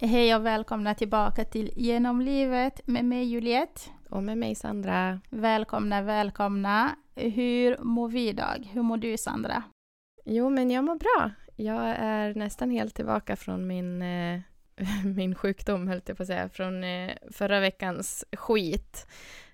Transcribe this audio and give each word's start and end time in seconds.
Hej 0.00 0.34
och 0.34 0.46
välkomna 0.46 0.94
tillbaka 0.94 1.44
till 1.44 1.70
Genom 1.76 2.20
livet 2.20 2.86
med 2.86 3.04
mig 3.04 3.24
Juliette. 3.24 3.80
Och 4.10 4.22
med 4.22 4.38
mig 4.38 4.54
Sandra. 4.54 5.20
Välkomna, 5.30 6.02
välkomna. 6.02 6.96
Hur 7.14 7.78
mår 7.78 8.08
vi 8.08 8.28
idag? 8.28 8.68
Hur 8.72 8.82
mår 8.82 8.96
du 8.96 9.16
Sandra? 9.16 9.62
Jo, 10.24 10.50
men 10.50 10.70
jag 10.70 10.84
mår 10.84 10.94
bra. 10.94 11.30
Jag 11.56 11.94
är 11.98 12.34
nästan 12.34 12.70
helt 12.70 12.94
tillbaka 12.94 13.36
från 13.36 13.66
min, 13.66 14.02
eh, 14.02 14.40
min 15.16 15.34
sjukdom, 15.34 15.88
höll 15.88 16.00
jag 16.06 16.16
på 16.16 16.22
att 16.22 16.26
säga, 16.26 16.48
från 16.48 16.84
eh, 16.84 17.10
förra 17.32 17.60
veckans 17.60 18.24
skit. 18.32 19.06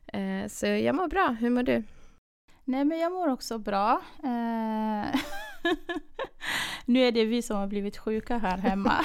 Eh, 0.06 0.48
så 0.48 0.66
jag 0.66 0.94
mår 0.94 1.08
bra. 1.08 1.36
Hur 1.40 1.50
mår 1.50 1.62
du? 1.62 1.82
Nej, 2.64 2.84
men 2.84 2.98
jag 2.98 3.12
mår 3.12 3.28
också 3.28 3.58
bra. 3.58 4.02
Nu 6.84 7.00
är 7.00 7.12
det 7.12 7.24
vi 7.24 7.42
som 7.42 7.56
har 7.56 7.66
blivit 7.66 7.96
sjuka 7.96 8.38
här 8.38 8.58
hemma. 8.58 9.04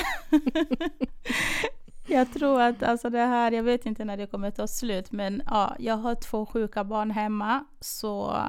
jag 2.08 2.34
tror 2.34 2.62
att 2.62 2.84
alltså 2.84 3.09
det 3.09 3.20
här, 3.20 3.52
jag 3.52 3.63
vet 3.63 3.85
inte 3.85 4.05
när 4.05 4.18
det 4.18 4.27
kommer 4.27 4.52
ta 4.52 4.68
slut, 4.68 5.12
men 5.12 5.41
ja, 5.45 5.76
jag 5.80 5.98
har 5.98 6.16
två 6.16 6.45
sjuka 6.45 6.84
barn 6.84 7.12
hemma, 7.12 7.66
så 7.80 8.44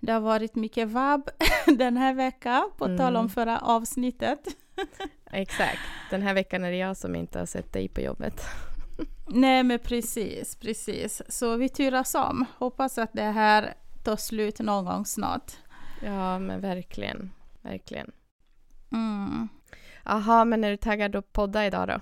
det 0.00 0.12
har 0.12 0.20
varit 0.20 0.54
mycket 0.54 0.88
vab 0.88 1.30
den 1.66 1.96
här 1.96 2.14
veckan, 2.14 2.70
på 2.76 2.84
mm. 2.84 2.98
tal 2.98 3.16
om 3.16 3.28
förra 3.28 3.58
avsnittet. 3.58 4.40
Exakt. 5.30 5.80
Den 6.10 6.22
här 6.22 6.34
veckan 6.34 6.64
är 6.64 6.70
det 6.70 6.76
jag 6.76 6.96
som 6.96 7.16
inte 7.16 7.38
har 7.38 7.46
sett 7.46 7.72
dig 7.72 7.88
på 7.88 8.00
jobbet. 8.00 8.40
Nej, 9.26 9.62
men 9.62 9.78
precis, 9.78 10.56
precis. 10.56 11.22
Så 11.28 11.56
vi 11.56 11.68
turas 11.68 12.14
om. 12.14 12.44
Hoppas 12.58 12.98
att 12.98 13.12
det 13.12 13.22
här 13.22 13.74
tar 14.04 14.16
slut 14.16 14.58
någon 14.58 14.84
gång 14.84 15.06
snart. 15.06 15.52
Ja, 16.04 16.38
men 16.38 16.60
verkligen. 16.60 17.32
Verkligen. 17.62 18.12
Mm. 18.92 19.48
Aha, 20.04 20.44
men 20.44 20.64
är 20.64 20.70
du 20.70 20.76
taggad 20.76 21.16
att 21.16 21.32
podda 21.32 21.66
idag 21.66 21.88
då? 21.88 22.00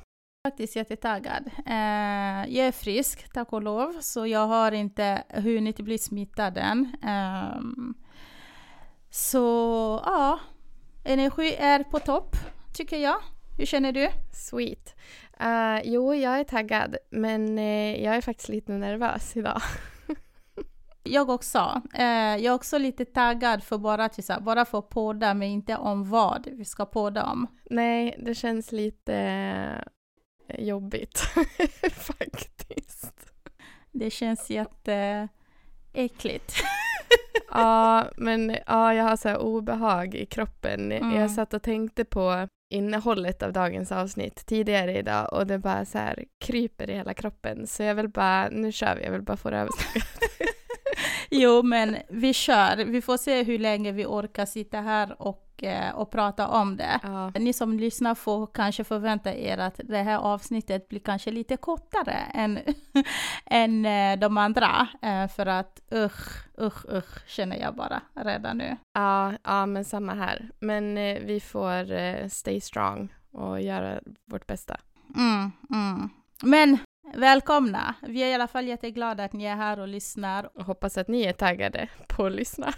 Faktiskt 0.49 0.77
jättetaggad. 0.77 1.51
Eh, 1.67 2.55
jag 2.57 2.67
är 2.67 2.73
frisk, 2.73 3.33
tack 3.33 3.53
och 3.53 3.63
lov, 3.63 4.01
så 4.01 4.27
jag 4.27 4.47
har 4.47 4.73
inte 4.73 5.23
hunnit 5.29 5.81
bli 5.81 5.99
smittad 5.99 6.59
än. 6.59 6.97
Eh, 7.05 7.61
så 9.11 9.39
ja, 10.05 10.41
energi 11.05 11.55
är 11.59 11.83
på 11.83 11.99
topp, 11.99 12.37
tycker 12.75 12.97
jag. 12.97 13.17
Hur 13.59 13.67
känner 13.67 13.93
du? 13.93 14.09
Sweet. 14.33 14.95
Uh, 15.41 15.81
jo, 15.85 16.15
jag 16.15 16.41
är 16.41 16.45
taggad, 16.45 16.97
men 17.11 17.59
uh, 17.59 18.03
jag 18.03 18.17
är 18.17 18.21
faktiskt 18.21 18.49
lite 18.49 18.73
nervös 18.73 19.37
idag. 19.37 19.63
Jag 21.03 21.31
också. 21.31 21.83
Eh, 21.95 22.05
jag 22.05 22.45
är 22.45 22.55
också 22.55 22.79
lite 22.79 23.05
taggad 23.05 23.63
för 23.63 23.79
bara, 23.79 24.09
till, 24.09 24.25
så 24.25 24.37
bara 24.41 24.61
att 24.61 24.91
podda, 24.91 25.35
men 25.35 25.49
inte 25.49 25.77
om 25.77 26.11
vad 26.11 26.49
vi 26.53 26.65
ska 26.65 26.87
podda 26.87 27.25
om. 27.25 27.47
Nej, 27.71 28.17
det 28.19 28.35
känns 28.35 28.73
lite 28.73 29.15
eh, 30.49 30.65
jobbigt 30.65 31.19
faktiskt. 31.93 33.33
Det 33.93 34.11
känns 34.11 34.51
jätteäckligt. 34.51 36.55
ja, 37.51 38.05
men 38.17 38.57
ja, 38.67 38.95
jag 38.95 39.05
har 39.05 39.17
så 39.17 39.29
här 39.29 39.39
obehag 39.39 40.15
i 40.15 40.27
kroppen. 40.27 40.93
Mm. 40.93 41.21
Jag 41.21 41.31
satt 41.31 41.55
och 41.55 41.63
tänkte 41.63 42.05
på 42.05 42.49
innehållet 42.71 43.43
av 43.43 43.53
dagens 43.53 43.93
avsnitt 43.93 44.47
tidigare 44.47 44.99
idag 44.99 45.33
och 45.33 45.47
det 45.47 45.59
bara 45.59 45.85
så 45.85 45.99
här 45.99 46.25
kryper 46.39 46.91
i 46.91 46.95
hela 46.95 47.15
kroppen. 47.15 47.67
Så 47.67 47.83
jag 47.83 47.95
vill 47.95 48.09
bara, 48.09 48.49
nu 48.49 48.73
kör 48.73 48.97
vi, 48.97 49.05
jag 49.05 49.13
vill 49.13 49.23
bara 49.23 49.37
få 49.37 49.51
det 49.51 49.59
överstökat. 49.59 50.21
jo, 51.31 51.63
men 51.63 51.97
vi 52.09 52.35
kör. 52.35 52.85
Vi 52.85 53.03
får 53.03 53.17
se 53.17 53.43
hur 53.43 53.59
länge 53.59 53.93
vi 53.93 54.07
orkar 54.07 54.47
sitta 54.47 54.81
här 54.81 55.23
och, 55.23 55.63
eh, 55.63 55.95
och 55.95 56.11
prata 56.11 56.49
om 56.49 56.77
det. 56.77 57.01
Ja. 57.03 57.31
Ni 57.31 57.53
som 57.53 57.79
lyssnar 57.79 58.15
får 58.15 58.47
kanske 58.47 58.85
förvänta 58.85 59.35
er 59.35 59.59
att 59.59 59.81
det 59.85 60.03
här 60.03 60.19
avsnittet 60.19 60.89
blir 60.89 61.01
kanske 61.01 61.31
lite 61.31 61.57
kortare 61.57 62.17
än, 62.35 62.59
än 63.47 63.87
eh, 63.87 64.19
de 64.19 64.39
andra. 64.39 64.89
Eh, 65.03 65.29
för 65.29 65.47
att 65.47 65.81
usch, 65.95 66.47
usch, 66.61 66.85
usch 66.93 67.29
känner 67.29 67.57
jag 67.57 67.75
bara 67.75 68.03
redan 68.15 68.59
nu. 68.59 68.77
Ja, 68.95 69.33
ja 69.45 69.67
men 69.67 69.85
samma 69.85 70.15
här. 70.15 70.51
Men 70.61 70.95
vi 71.27 71.41
får 71.41 72.29
stay 72.29 72.61
strong 72.61 73.15
och 73.33 73.61
göra 73.61 74.01
vårt 74.25 74.47
bästa. 74.47 74.77
Mm, 75.17 75.53
mm. 75.71 76.09
Men 76.43 76.79
Välkomna! 77.15 77.95
Vi 78.03 78.23
är 78.23 78.27
i 78.27 78.35
alla 78.35 78.49
fall 78.49 78.67
jätteglada 78.67 79.25
att 79.25 79.33
ni 79.33 79.45
är 79.45 79.57
här 79.57 79.81
och 79.81 79.89
lyssnar. 79.89 80.59
Och 80.59 80.65
hoppas 80.65 80.99
att 80.99 81.09
ni 81.09 81.23
är 81.23 81.33
taggade 81.33 81.89
på 82.09 82.27
att 82.27 82.33
lyssna. 82.33 82.73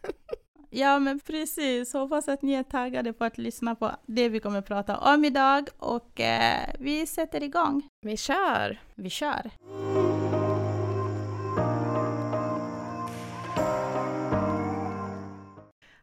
ja, 0.70 0.98
men 0.98 1.20
precis. 1.20 1.92
Hoppas 1.92 2.28
att 2.28 2.42
ni 2.42 2.52
är 2.52 2.62
taggade 2.62 3.12
på 3.12 3.24
att 3.24 3.38
lyssna 3.38 3.74
på 3.74 3.90
det 4.06 4.28
vi 4.28 4.40
kommer 4.40 4.58
att 4.58 4.66
prata 4.66 4.98
om 4.98 5.24
idag. 5.24 5.68
Och 5.78 6.20
eh, 6.20 6.70
vi 6.78 7.06
sätter 7.06 7.42
igång. 7.42 7.88
Vi 8.00 8.16
kör! 8.16 8.80
Vi 8.94 9.10
kör! 9.10 9.50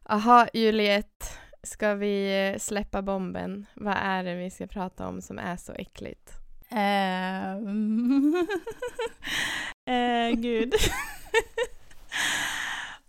Aha, 0.04 0.48
Juliette. 0.54 1.26
Ska 1.64 1.94
vi 1.94 2.56
släppa 2.60 3.02
bomben? 3.02 3.66
Vad 3.74 3.96
är 3.98 4.24
det 4.24 4.36
vi 4.36 4.50
ska 4.50 4.68
prata 4.68 5.08
om 5.08 5.22
som 5.22 5.40
är 5.40 5.58
så 5.58 5.74
äckligt? 5.74 6.40
Eh, 6.72 7.52
eh, 9.96 10.32
gud. 10.36 10.74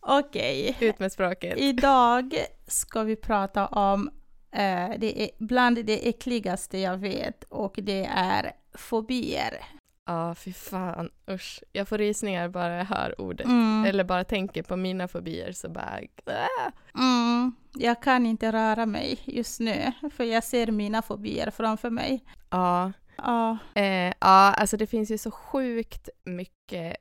Okej. 0.01 0.71
Okay. 0.71 0.89
Ut 0.89 0.99
med 0.99 1.13
språket. 1.13 1.59
Idag 1.59 2.35
ska 2.67 3.03
vi 3.03 3.17
prata 3.17 3.67
om 3.67 4.11
eh, 4.53 4.91
det 4.99 5.23
är 5.23 5.31
bland 5.39 5.85
det 5.85 6.09
äckligaste 6.09 6.79
jag 6.79 6.97
vet 6.97 7.45
och 7.45 7.75
det 7.83 8.05
är 8.15 8.53
fobier. 8.75 9.61
Ja, 10.07 10.35
fy 10.35 10.53
fan. 10.53 11.11
Usch. 11.31 11.63
Jag 11.73 11.89
får 11.89 11.99
rysningar 11.99 12.49
bara 12.49 12.77
jag 12.77 12.85
hör 12.85 13.21
ordet. 13.21 13.47
Mm. 13.47 13.85
Eller 13.85 14.05
bara 14.05 14.25
tänker 14.25 14.63
på 14.63 14.77
mina 14.77 15.09
fobier 15.09 15.53
så 15.53 15.69
bara... 15.69 16.01
Äh. 16.27 16.73
Mm. 16.95 17.53
Jag 17.75 18.03
kan 18.03 18.27
inte 18.27 18.53
röra 18.53 18.87
mig 18.87 19.19
just 19.25 19.61
nu, 19.61 19.93
för 20.17 20.25
jag 20.25 20.45
ser 20.45 20.67
mina 20.67 21.03
fobier 21.03 21.51
framför 21.51 21.91
mig. 21.91 22.25
Ja, 22.51 22.93
Ja. 23.25 23.59
Eh, 23.75 24.13
ja, 24.21 24.53
alltså 24.53 24.77
det 24.77 24.87
finns 24.87 25.11
ju 25.11 25.19
så 25.19 25.31
sjukt 25.31 26.09
mycket 26.25 26.97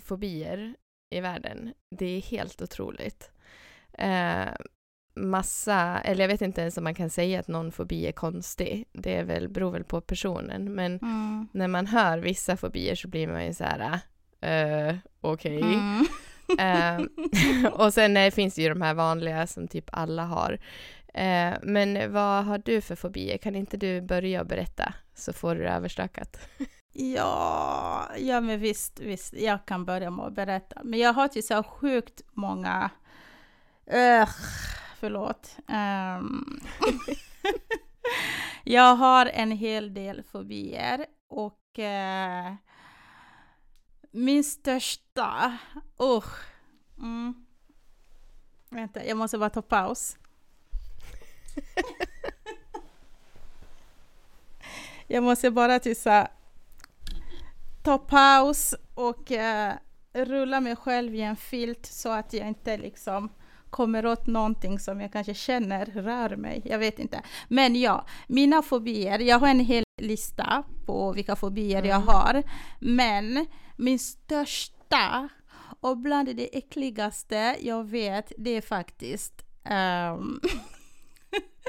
fobier 0.00 0.74
i 1.10 1.20
världen. 1.20 1.74
Det 1.90 2.06
är 2.06 2.20
helt 2.20 2.62
otroligt. 2.62 3.30
Eh, 3.92 4.48
massa, 5.14 6.00
eller 6.04 6.24
jag 6.24 6.28
vet 6.28 6.42
inte 6.42 6.60
ens 6.60 6.76
om 6.78 6.84
man 6.84 6.94
kan 6.94 7.10
säga 7.10 7.40
att 7.40 7.48
någon 7.48 7.72
fobi 7.72 8.06
är 8.06 8.12
konstig. 8.12 8.84
Det 8.92 9.16
är 9.16 9.24
väl, 9.24 9.48
beror 9.48 9.70
väl 9.70 9.84
på 9.84 10.00
personen. 10.00 10.74
Men 10.74 10.98
mm. 10.98 11.48
när 11.52 11.68
man 11.68 11.86
hör 11.86 12.18
vissa 12.18 12.56
fobier 12.56 12.94
så 12.94 13.08
blir 13.08 13.26
man 13.26 13.46
ju 13.46 13.54
så 13.54 13.64
här, 13.64 13.80
uh, 13.90 14.96
okej. 15.20 15.58
Okay. 15.58 15.74
Mm. 15.74 16.06
uh, 16.58 17.72
och 17.72 17.94
sen 17.94 18.16
uh, 18.16 18.30
finns 18.30 18.54
det 18.54 18.62
ju 18.62 18.68
de 18.68 18.82
här 18.82 18.94
vanliga 18.94 19.46
som 19.46 19.68
typ 19.68 19.84
alla 19.92 20.24
har. 20.24 20.58
Eh, 21.18 21.58
men 21.62 22.12
vad 22.12 22.44
har 22.44 22.58
du 22.58 22.80
för 22.80 22.96
fobier? 22.96 23.38
Kan 23.38 23.56
inte 23.56 23.76
du 23.76 24.00
börja 24.00 24.40
och 24.40 24.46
berätta 24.46 24.94
så 25.14 25.32
får 25.32 25.54
du 25.54 25.62
det 25.62 25.70
överstökat? 25.70 26.38
Ja, 26.92 28.08
ja 28.18 28.40
men 28.40 28.60
visst, 28.60 29.00
visst, 29.00 29.34
jag 29.34 29.66
kan 29.66 29.84
börja 29.84 30.10
med 30.10 30.26
att 30.26 30.34
berätta. 30.34 30.80
Men 30.84 30.98
jag 30.98 31.12
har 31.12 31.30
ju 31.32 31.42
så 31.42 31.62
sjukt 31.62 32.22
många... 32.32 32.90
Öh, 33.86 34.28
förlåt. 35.00 35.56
Um, 35.68 36.60
jag 38.64 38.94
har 38.94 39.26
en 39.26 39.50
hel 39.50 39.94
del 39.94 40.22
fobier 40.22 41.06
och 41.28 41.78
uh, 41.78 42.54
min 44.10 44.44
största... 44.44 45.58
Uh, 46.02 46.24
mm, 46.98 47.46
vänta, 48.70 49.04
jag 49.04 49.16
måste 49.16 49.38
bara 49.38 49.50
ta 49.50 49.62
paus. 49.62 50.18
jag 55.06 55.22
måste 55.22 55.50
bara 55.50 55.78
tissa, 55.78 56.28
ta 57.82 57.98
paus 57.98 58.74
och 58.94 59.30
uh, 59.30 59.72
rulla 60.12 60.60
mig 60.60 60.76
själv 60.76 61.14
i 61.14 61.20
en 61.20 61.36
filt 61.36 61.86
så 61.86 62.12
att 62.12 62.32
jag 62.32 62.48
inte 62.48 62.76
liksom 62.76 63.28
kommer 63.70 64.06
åt 64.06 64.26
någonting 64.26 64.78
som 64.78 65.00
jag 65.00 65.12
kanske 65.12 65.34
känner 65.34 65.86
rör 65.86 66.36
mig. 66.36 66.62
Jag 66.64 66.78
vet 66.78 66.98
inte. 66.98 67.22
Men 67.48 67.80
ja, 67.80 68.06
mina 68.26 68.62
fobier. 68.62 69.18
Jag 69.18 69.38
har 69.38 69.48
en 69.48 69.60
hel 69.60 69.84
lista 70.02 70.62
på 70.86 71.12
vilka 71.12 71.36
fobier 71.36 71.78
mm. 71.78 71.90
jag 71.90 72.00
har. 72.00 72.42
Men 72.80 73.46
min 73.76 73.98
största 73.98 75.28
och 75.80 75.96
bland 75.96 76.36
det 76.36 76.58
äckligaste 76.58 77.56
jag 77.60 77.84
vet, 77.84 78.32
det 78.38 78.50
är 78.50 78.60
faktiskt 78.60 79.44
um, 80.14 80.40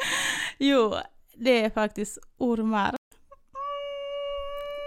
jo, 0.57 0.95
det 1.35 1.63
är 1.65 1.69
faktiskt 1.69 2.17
ormar. 2.37 2.95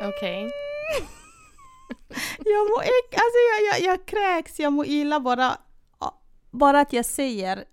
Okej. 0.03 0.47
Okay. 0.47 0.51
jag 2.45 2.61
alltså 3.13 3.39
jag, 3.51 3.81
jag, 3.81 3.91
jag 3.91 4.07
kräks, 4.07 4.61
jag 4.61 4.73
mår 4.73 4.87
illa 4.87 5.21
bara, 5.21 5.57
bara 6.51 6.81
att 6.81 6.93
jag 6.93 7.07
säger 7.07 7.65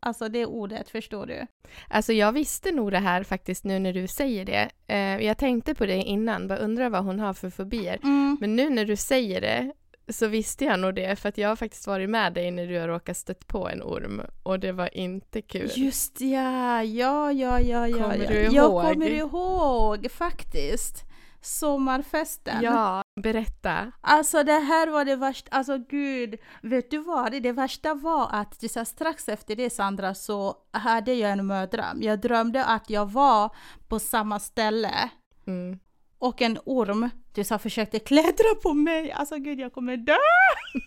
alltså 0.00 0.28
det 0.28 0.46
ordet, 0.46 0.90
förstår 0.90 1.26
du? 1.26 1.46
Alltså 1.88 2.12
jag 2.12 2.32
visste 2.32 2.72
nog 2.72 2.90
det 2.90 2.98
här 2.98 3.22
faktiskt 3.24 3.64
nu 3.64 3.78
när 3.78 3.92
du 3.92 4.08
säger 4.08 4.44
det. 4.44 4.70
Eh, 4.86 5.26
jag 5.26 5.38
tänkte 5.38 5.74
på 5.74 5.86
det 5.86 5.96
innan, 6.02 6.48
bara 6.48 6.58
undrar 6.58 6.90
vad 6.90 7.04
hon 7.04 7.20
har 7.20 7.32
för 7.32 7.50
fobier. 7.50 7.98
Mm. 8.02 8.36
Men 8.40 8.56
nu 8.56 8.70
när 8.70 8.84
du 8.84 8.96
säger 8.96 9.40
det 9.40 9.72
så 10.08 10.26
visste 10.26 10.64
jag 10.64 10.80
nog 10.80 10.94
det 10.94 11.16
för 11.16 11.28
att 11.28 11.38
jag 11.38 11.48
har 11.48 11.56
faktiskt 11.56 11.86
varit 11.86 12.10
med 12.10 12.32
dig 12.32 12.50
när 12.50 12.66
du 12.66 12.78
har 12.78 12.88
råkat 12.88 13.16
stött 13.16 13.46
på 13.46 13.68
en 13.68 13.82
orm 13.82 14.22
och 14.42 14.60
det 14.60 14.72
var 14.72 14.96
inte 14.96 15.42
kul. 15.42 15.70
Just 15.76 16.20
ja, 16.20 16.82
ja, 16.82 17.32
ja, 17.32 17.60
ja, 17.60 17.88
ja. 17.88 18.02
Kommer 18.02 18.18
ja. 18.18 18.28
du 18.28 18.42
Jag 18.42 18.54
ihåg? 18.54 18.82
kommer 18.82 19.10
ihåg 19.10 20.10
faktiskt. 20.10 21.04
Sommarfesten. 21.40 22.62
Ja, 22.62 23.02
berätta. 23.22 23.92
Alltså 24.00 24.42
det 24.42 24.52
här 24.52 24.88
var 24.88 25.04
det 25.04 25.16
värsta, 25.16 25.56
alltså 25.56 25.78
gud, 25.78 26.36
vet 26.62 26.90
du 26.90 26.98
vad? 26.98 27.42
Det 27.42 27.52
värsta 27.52 27.94
var 27.94 28.28
att 28.30 28.70
så 28.70 28.84
strax 28.84 29.28
efter 29.28 29.56
det 29.56 29.70
Sandra 29.70 30.14
så 30.14 30.56
hade 30.70 31.14
jag 31.14 31.30
en 31.30 31.46
mödram. 31.46 32.02
Jag 32.02 32.20
drömde 32.20 32.64
att 32.64 32.90
jag 32.90 33.10
var 33.10 33.56
på 33.88 33.98
samma 33.98 34.38
ställe 34.40 35.10
Mm. 35.46 35.78
Och 36.22 36.42
en 36.42 36.58
orm 36.64 37.10
du 37.34 37.44
sa 37.44 37.58
försökte 37.58 37.98
klättra 37.98 38.54
på 38.62 38.74
mig. 38.74 39.12
Alltså 39.12 39.36
gud, 39.38 39.60
jag 39.60 39.72
kommer 39.72 39.96
dö! 39.96 40.16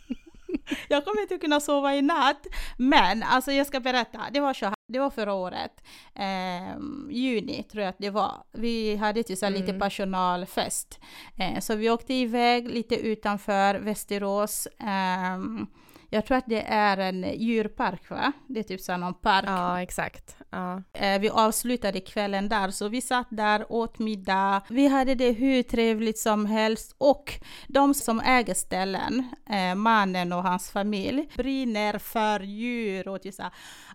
jag 0.87 1.05
kommer 1.05 1.21
inte 1.21 1.37
kunna 1.37 1.59
sova 1.59 1.95
i 1.95 2.01
natt. 2.01 2.45
Men 2.77 3.23
alltså 3.23 3.51
jag 3.51 3.67
ska 3.67 3.79
berätta, 3.79 4.19
det 4.31 4.39
var 4.39 4.53
så 4.53 4.65
här, 4.65 4.75
det 4.87 4.99
var 4.99 5.09
förra 5.09 5.33
året, 5.33 5.83
ehm, 6.15 7.07
juni 7.11 7.63
tror 7.63 7.83
jag 7.83 7.89
att 7.89 7.97
det 7.99 8.09
var. 8.09 8.43
Vi 8.51 8.95
hade 8.95 9.23
till 9.23 9.37
så 9.37 9.45
här 9.45 9.53
lite 9.53 9.69
Mm. 9.69 9.79
personalfest. 9.79 10.99
Eh, 11.37 11.59
så 11.59 11.75
vi 11.75 11.89
åkte 11.89 12.13
iväg 12.13 12.67
lite 12.69 12.95
utanför 12.95 13.75
Västerås. 13.75 14.67
Ehm, 14.79 15.67
jag 16.09 16.25
tror 16.25 16.37
att 16.37 16.47
det 16.47 16.61
är 16.61 16.97
en 16.97 17.39
djurpark 17.39 18.09
va? 18.09 18.31
Det 18.47 18.59
är 18.59 18.63
typ 18.63 18.81
så 18.81 18.97
någon 18.97 19.13
park. 19.13 19.45
Ja, 19.47 19.81
exakt. 19.81 20.37
Ja. 20.49 20.83
Eh, 20.93 21.19
vi 21.19 21.29
avslutade 21.29 21.99
kvällen 21.99 22.49
där, 22.49 22.71
så 22.71 22.87
vi 22.87 23.01
satt 23.01 23.27
där, 23.29 23.71
åt 23.71 23.99
middag. 23.99 24.61
Vi 24.69 24.87
hade 24.87 25.15
det 25.15 25.31
hur 25.31 25.63
trevligt 25.63 26.19
som 26.19 26.45
helst 26.45 26.95
och 26.97 27.33
de 27.67 27.93
som 27.93 28.19
äger 28.19 28.53
ställen, 28.53 29.27
eh, 29.49 29.75
mannen 29.75 30.33
och 30.33 30.43
hans 30.43 30.71
familj, 30.71 31.29
brinner 31.35 31.97
för 31.97 32.39
djur 32.39 33.07
och 33.07 33.21
typ 33.21 33.33
så 33.33 33.43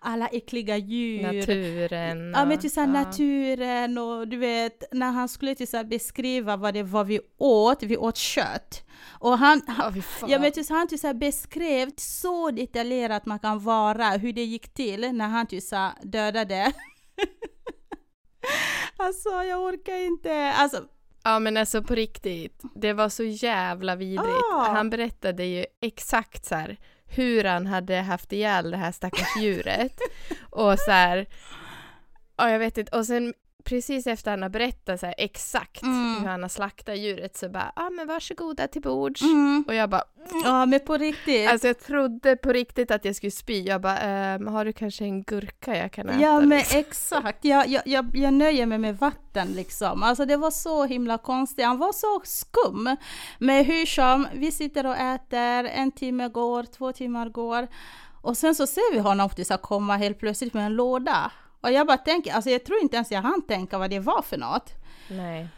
alla 0.01 0.29
äckliga 0.29 0.77
djur. 0.77 1.23
Naturen. 1.23 2.33
Ja 2.37 2.45
men 2.45 2.59
typ 2.59 2.73
ja. 2.77 2.87
naturen 2.87 3.99
och 3.99 4.29
du 4.29 4.37
vet 4.37 4.93
när 4.93 5.11
han 5.11 5.29
skulle 5.29 5.55
typ 5.55 5.87
beskriva 5.87 6.57
vad 6.57 6.75
det 6.75 6.83
var 6.83 7.05
vi 7.05 7.21
åt, 7.39 7.83
vi 7.83 7.97
åt 7.97 8.17
kött. 8.17 8.87
Och 9.09 9.39
han, 9.39 9.63
han 9.67 9.77
Ja, 9.87 9.93
fy 9.93 10.03
fan. 10.03 10.31
Ja 10.31 10.39
men 10.39 10.53
typ, 10.53 10.67
så 10.67 10.75
han 10.75 10.89
typ 10.89 11.01
så 11.01 11.15
beskrev 11.15 11.91
så 11.97 12.51
detaljerat 12.51 13.27
man 13.27 13.39
kan 13.39 13.61
vara 13.61 14.11
hur 14.11 14.33
det 14.33 14.45
gick 14.45 14.75
till 14.75 15.13
när 15.13 15.29
han 15.29 15.47
typ 15.47 15.63
så 15.63 15.91
dödade. 16.03 16.73
alltså 18.97 19.29
jag 19.29 19.63
orkar 19.63 19.97
inte. 19.97 20.53
Alltså, 20.53 20.85
Ja 21.23 21.39
men 21.39 21.57
alltså 21.57 21.83
på 21.83 21.95
riktigt, 21.95 22.63
det 22.75 22.93
var 22.93 23.09
så 23.09 23.23
jävla 23.23 23.97
vidrigt. 23.97 24.45
Ah. 24.53 24.73
Han 24.73 24.91
berättade 24.91 25.45
ju 25.45 25.67
exakt 25.81 26.47
så 26.47 26.55
här 26.55 26.79
hur 27.07 27.45
han 27.45 27.67
hade 27.67 27.97
haft 27.97 28.33
ihjäl 28.33 28.71
det 28.71 28.77
här 28.77 28.93
stackars 28.93 29.37
djuret. 29.37 30.01
och 30.51 30.79
så 30.79 30.91
här, 30.91 31.27
ja 32.37 32.51
jag 32.51 32.59
vet 32.59 32.79
inte, 32.79 32.97
och 32.97 33.07
sen 33.07 33.35
precis 33.65 34.07
efter 34.07 34.31
han 34.31 34.43
har 34.43 34.49
berättat 34.49 35.01
så 35.01 35.07
här 35.07 35.15
exakt 35.19 35.83
Mm. 35.83 36.17
hur 36.23 36.29
han 36.29 36.43
har 36.43 36.49
slaktat 36.49 36.99
djuret 36.99 37.37
så 37.37 37.49
bara, 37.49 37.73
ja 37.77 37.87
ah, 37.87 37.91
men 37.91 38.07
varsågoda 38.07 38.69
till 38.69 38.83
bords. 38.83 39.23
mm. 39.23 39.65
Och 39.69 39.75
jag 39.75 39.91
bara, 39.91 40.03
Ja 40.45 40.67
men 40.67 40.81
på 40.81 40.97
riktigt. 40.97 41.49
alltså 41.51 41.67
jag 41.67 41.79
trodde 41.81 42.37
på 42.37 42.53
riktigt 42.53 42.91
att 42.91 43.05
jag 43.05 43.17
skulle 43.17 43.31
spy. 43.31 43.63
Jag 43.63 43.81
bara, 43.81 43.99
ehm, 43.99 44.47
har 44.47 44.65
du 44.65 44.73
kanske 44.73 45.05
en 45.05 45.23
gurka 45.23 45.77
jag 45.77 45.93
kan 45.93 46.09
äta? 46.09 46.21
Ja 46.21 46.41
men 46.41 46.59
liksom? 46.59 46.79
exakt, 46.79 47.45
jag, 47.45 47.69
jag, 47.69 47.83
jag, 47.87 48.17
jag 48.17 48.35
nöjer 48.35 48.67
mig 48.67 48.79
med 48.79 48.99
vatten 48.99 49.49
liksom. 49.49 50.03
Alltså 50.03 50.25
det 50.25 50.37
var 50.37 50.51
så 50.51 50.85
himla 50.85 51.19
konstigt, 51.19 51.65
han 51.65 51.79
var 51.79 51.93
så 51.93 52.21
skum. 52.25 52.97
Men 53.39 53.65
hur 53.65 53.87
som, 53.87 54.27
vi 54.35 54.51
sitter 54.51 54.87
och 54.87 54.97
äter, 54.97 55.65
en 55.65 55.93
timme 55.93 56.29
går, 56.29 56.63
två 56.63 56.93
timmar 56.93 57.29
går. 57.29 57.69
Och 58.23 58.37
sen 58.37 58.55
så 58.55 58.67
ser 58.67 58.93
vi 58.93 58.99
honom 58.99 59.31
här 59.37 59.57
komma 59.57 59.97
helt 59.97 60.19
plötsligt 60.19 60.55
med 60.55 60.67
en 60.67 60.75
låda. 60.75 61.33
Och 61.61 61.73
jag 61.73 61.87
bara 61.87 61.97
tänker, 61.99 62.33
alltså 62.33 62.51
jag 62.51 62.65
tror 62.65 62.79
inte 62.81 62.97
ens 62.97 63.11
jag 63.11 63.23
hann 63.23 63.43
tänka 63.43 63.79
vad 63.79 63.91
det 63.91 63.99
var 63.99 64.23
för 64.23 64.37
något. 64.39 64.71
Nej. 65.11 65.49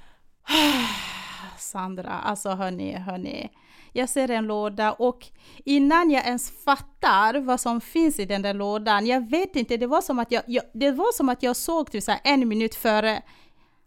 Sandra, 1.59 2.11
alltså 2.11 2.51
hörni, 2.51 2.93
hörni. 2.99 3.51
Jag 3.93 4.09
ser 4.09 4.31
en 4.31 4.47
låda 4.47 4.93
och 4.93 5.27
innan 5.65 6.11
jag 6.11 6.25
ens 6.27 6.65
fattar 6.65 7.39
vad 7.41 7.61
som 7.61 7.81
finns 7.81 8.19
i 8.19 8.25
den 8.25 8.43
där 8.43 8.55
lådan, 8.55 9.07
jag 9.07 9.31
vet 9.31 9.57
inte, 9.57 9.77
det 9.77 9.87
var 9.87 10.01
som 10.01 10.19
att 10.19 10.33
jag, 10.33 10.43
jag, 10.47 10.65
det 10.75 10.91
var 10.91 11.13
som 11.13 11.29
att 11.29 11.43
jag 11.43 11.57
såg 11.57 11.91
typ 11.93 12.05
så 12.05 12.15
en 12.25 12.49
minut 12.49 12.75
före 12.75 13.23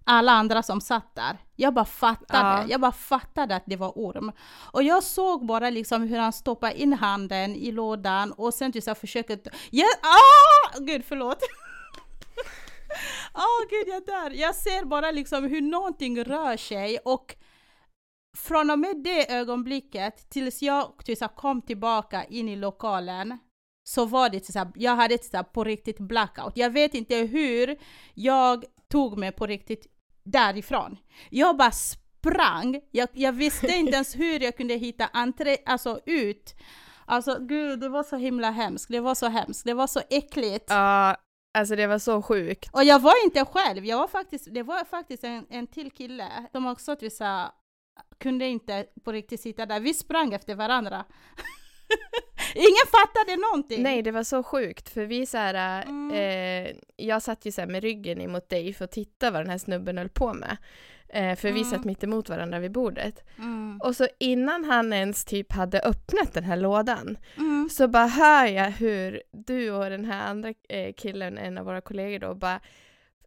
alla 0.03 0.31
andra 0.31 0.63
som 0.63 0.81
satt 0.81 1.15
där. 1.15 1.37
Jag 1.55 1.73
bara 1.73 1.85
fattade, 1.85 2.61
Ja. 2.61 2.65
jag 2.69 2.81
bara 2.81 2.91
fattade 2.91 3.55
att 3.55 3.63
det 3.65 3.75
var 3.75 3.91
orm. 3.95 4.31
Och 4.71 4.83
jag 4.83 5.03
såg 5.03 5.45
bara 5.45 5.69
liksom 5.69 6.01
hur 6.03 6.19
han 6.19 6.33
stoppade 6.33 6.81
in 6.81 6.93
handen 6.93 7.55
i 7.55 7.71
lådan 7.71 8.31
och 8.31 8.53
sen 8.53 8.71
typ 8.71 8.83
så 8.83 8.89
här 8.89 8.95
försöker... 8.95 9.39
Ja, 9.69 9.85
ah! 10.01 10.79
Gud, 10.79 11.03
förlåt! 11.07 11.39
Åh 13.33 13.69
gud, 13.69 13.87
jag 13.87 14.05
dör! 14.05 14.31
Jag 14.31 14.55
ser 14.55 14.85
bara 14.85 15.11
liksom 15.11 15.43
hur 15.43 15.61
någonting 15.61 16.23
rör 16.23 16.57
sig 16.57 16.97
och 16.97 17.35
från 18.37 18.69
och 18.69 18.79
med 18.79 19.03
det 19.03 19.31
ögonblicket 19.31 20.29
tills 20.29 20.61
jag 20.61 20.93
tills 21.05 21.21
jag 21.21 21.35
kom 21.35 21.61
tillbaka 21.61 22.23
in 22.23 22.49
i 22.49 22.55
lokalen 22.55 23.37
så 23.83 24.05
var 24.05 24.29
det 24.29 24.45
så 24.45 24.59
här, 24.59 24.71
jag 24.75 24.95
hade 24.95 25.23
så 25.23 25.37
här 25.37 25.43
på 25.43 25.63
riktigt 25.63 25.99
blackout. 25.99 26.57
Jag 26.57 26.69
vet 26.69 26.93
inte 26.93 27.15
hur 27.15 27.77
jag 28.13 28.65
tog 28.87 29.17
mig 29.17 29.31
på 29.31 29.47
riktigt 29.47 29.87
därifrån. 30.23 30.97
Jag 31.29 31.57
bara 31.57 31.71
sprang. 31.71 32.81
Jag, 32.91 33.09
jag 33.13 33.31
visste 33.33 33.67
inte 33.67 33.93
ens 33.93 34.15
hur 34.19 34.39
jag 34.39 34.57
kunde 34.57 34.73
hitta 34.73 35.05
entré, 35.13 35.57
alltså 35.65 35.99
ut. 36.05 36.55
Alltså 37.05 37.37
gud, 37.39 37.79
det 37.79 37.89
var 37.89 38.03
så 38.03 38.15
himla 38.15 38.51
hemskt. 38.51 38.89
Det 38.89 38.99
var 38.99 39.15
så 39.15 39.27
hemskt. 39.27 39.65
Det 39.65 39.73
var 39.73 39.87
så 39.87 40.01
äckligt. 40.09 40.65
Ja, 40.67 41.15
alltså 41.55 41.75
det 41.75 41.87
var 41.87 41.99
så 41.99 42.21
sjukt. 42.21 42.69
Och 42.73 42.83
jag 42.83 42.99
var 42.99 43.25
inte 43.25 43.45
själv, 43.45 43.85
jag 43.85 43.97
var 43.97 44.07
faktiskt, 44.07 44.47
det 44.51 44.63
var 44.63 44.85
faktiskt 44.85 45.23
en, 45.23 45.45
en 45.49 45.67
till 45.67 45.91
kille 45.91 46.47
som 46.51 46.67
också 46.67 46.91
att 46.91 47.03
vi 47.03 47.09
sa, 47.09 47.51
kunde 48.17 48.45
inte 48.45 48.85
på 49.03 49.11
riktigt 49.11 49.41
sitta 49.41 49.65
där. 49.65 49.79
Vi 49.79 49.93
sprang 49.93 50.33
efter 50.33 50.55
varandra. 50.55 51.05
Ingen 52.55 52.87
fattade 52.91 53.35
någonting. 53.41 53.83
Nej, 53.83 54.01
det 54.01 54.11
var 54.11 54.23
så 54.23 54.43
sjukt 54.43 54.89
för 54.89 55.05
vi 55.05 55.25
så 55.25 55.37
här, 55.37 55.83
Mm. 55.83 56.11
eh, 56.11 56.75
jag 56.95 57.21
satt 57.21 57.45
ju 57.45 57.51
så 57.51 57.61
här 57.61 57.67
med 57.67 57.83
ryggen 57.83 58.21
emot 58.21 58.49
dig 58.49 58.73
för 58.73 58.85
att 58.85 58.91
titta 58.91 59.31
vad 59.31 59.41
den 59.41 59.49
här 59.49 59.57
snubben 59.57 59.97
höll 59.97 60.09
på 60.09 60.33
med. 60.33 60.57
Eh, 61.09 61.35
för 61.35 61.51
vi 61.51 61.59
Mm. 61.61 61.71
satt 61.71 61.83
mitt 61.85 62.03
emot 62.03 62.29
varandra 62.29 62.59
vid 62.59 62.71
bordet. 62.71 63.23
Mm. 63.37 63.79
Och 63.83 63.95
så 63.95 64.07
innan 64.19 64.63
han 64.65 64.93
ens 64.93 65.25
typ 65.25 65.51
hade 65.51 65.79
öppnat 65.81 66.33
den 66.33 66.43
här 66.43 66.57
lådan 66.57 67.17
Mm. 67.37 67.69
så 67.71 67.87
bara 67.87 68.07
hör 68.07 68.45
jag 68.45 68.71
hur 68.71 69.21
du 69.31 69.71
och 69.71 69.89
den 69.89 70.05
här 70.05 70.27
andra 70.27 70.53
eh, 70.69 70.93
killen, 70.97 71.37
en 71.37 71.57
av 71.57 71.65
våra 71.65 71.81
kollegor 71.81 72.19
då, 72.19 72.33
bara 72.35 72.59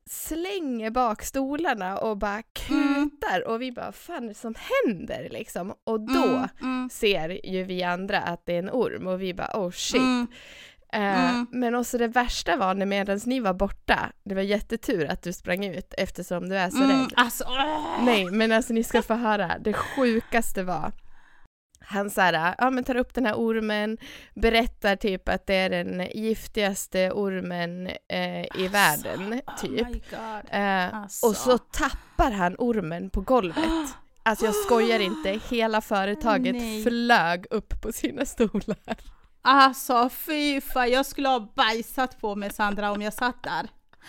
slänger 0.08 0.90
bak 0.90 1.22
stolarna 1.22 1.98
och 1.98 2.16
bara 2.18 2.42
kutar 2.42 3.48
och 3.48 3.62
vi 3.62 3.72
bara 3.72 3.92
fan 3.92 4.24
är 4.24 4.28
det 4.28 4.34
som 4.34 4.54
händer 4.84 5.28
liksom? 5.30 5.74
Och 5.84 6.00
då 6.00 6.24
Mm. 6.24 6.48
Mm. 6.62 6.90
ser 6.92 7.46
ju 7.46 7.62
vi 7.64 7.82
andra 7.82 8.20
att 8.20 8.46
det 8.46 8.54
är 8.54 8.58
en 8.58 8.70
orm 8.70 9.06
och 9.06 9.22
vi 9.22 9.34
bara 9.34 9.50
oh 9.54 9.70
shit. 9.70 10.00
Mm. 10.00 10.26
Mm. 10.92 11.46
Men 11.50 11.74
också 11.74 11.98
det 11.98 12.08
värsta 12.08 12.56
var 12.56 12.74
när 12.74 12.86
medan 12.86 13.20
ni 13.26 13.40
var 13.40 13.54
borta, 13.54 14.12
det 14.24 14.34
var 14.34 14.42
jättetur 14.42 15.06
att 15.10 15.22
du 15.22 15.32
sprang 15.32 15.64
ut 15.64 15.94
eftersom 15.98 16.48
du 16.48 16.56
är 16.56 16.70
så 16.70 16.76
Mm. 16.84 16.90
rädd. 17.00 17.12
Alltså, 17.16 17.44
åh. 17.48 18.04
Nej, 18.04 18.24
men 18.30 18.52
alltså 18.52 18.72
ni 18.72 18.84
ska 18.84 19.02
få 19.02 19.14
höra, 19.14 19.58
det 19.60 19.72
sjukaste 19.72 20.62
var 20.62 20.92
han 21.90 22.11
så 22.11 22.21
här, 22.21 22.54
ja 22.59 22.71
men 22.71 22.85
tar 22.85 22.97
upp 22.97 23.14
den 23.14 23.26
här 23.26 23.35
ormen, 23.35 23.99
berättar 24.35 24.97
typ 24.97 25.28
att 25.28 25.47
det 25.47 25.54
är 25.54 25.71
den 25.71 26.09
giftigaste 26.14 27.11
ormen 27.12 27.87
eh, 28.09 28.45
i 28.62 28.68
världen, 28.73 29.33
Oh 29.47 29.57
typ. 29.61 30.11
God. 30.11 30.50
Eh, 30.50 30.95
Alltså. 30.95 31.26
Och 31.26 31.37
så 31.37 31.59
tappar 31.59 32.30
han 32.30 32.54
ormen 32.59 33.11
på 33.11 33.21
golvet. 33.21 33.64
Alltså 34.23 34.45
jag 34.47 34.54
skojar 34.54 35.00
inte, 35.00 35.40
hela 35.50 35.80
företaget 35.80 36.54
Nej. 36.54 36.83
flög 36.83 37.47
upp 37.50 37.83
på 37.83 37.92
sina 37.92 38.25
stolar. 38.25 38.97
Alltså 39.42 40.09
fy 40.09 40.61
fan, 40.61 40.90
jag 40.90 41.07
skulle 41.07 41.28
ha 41.28 41.52
bajsat 41.57 42.21
på 42.21 42.35
mig 42.37 42.52
Sandra 42.52 42.92
om 42.92 43.02
jag 43.02 43.12
satt 43.14 43.42
där. 43.42 43.68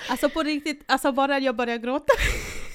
Alltså 0.10 0.30
på 0.30 0.44
riktigt, 0.44 0.84
alltså 0.88 1.12
bara 1.12 1.40
jag 1.40 1.56
började 1.56 1.84
gråta. 1.84 2.14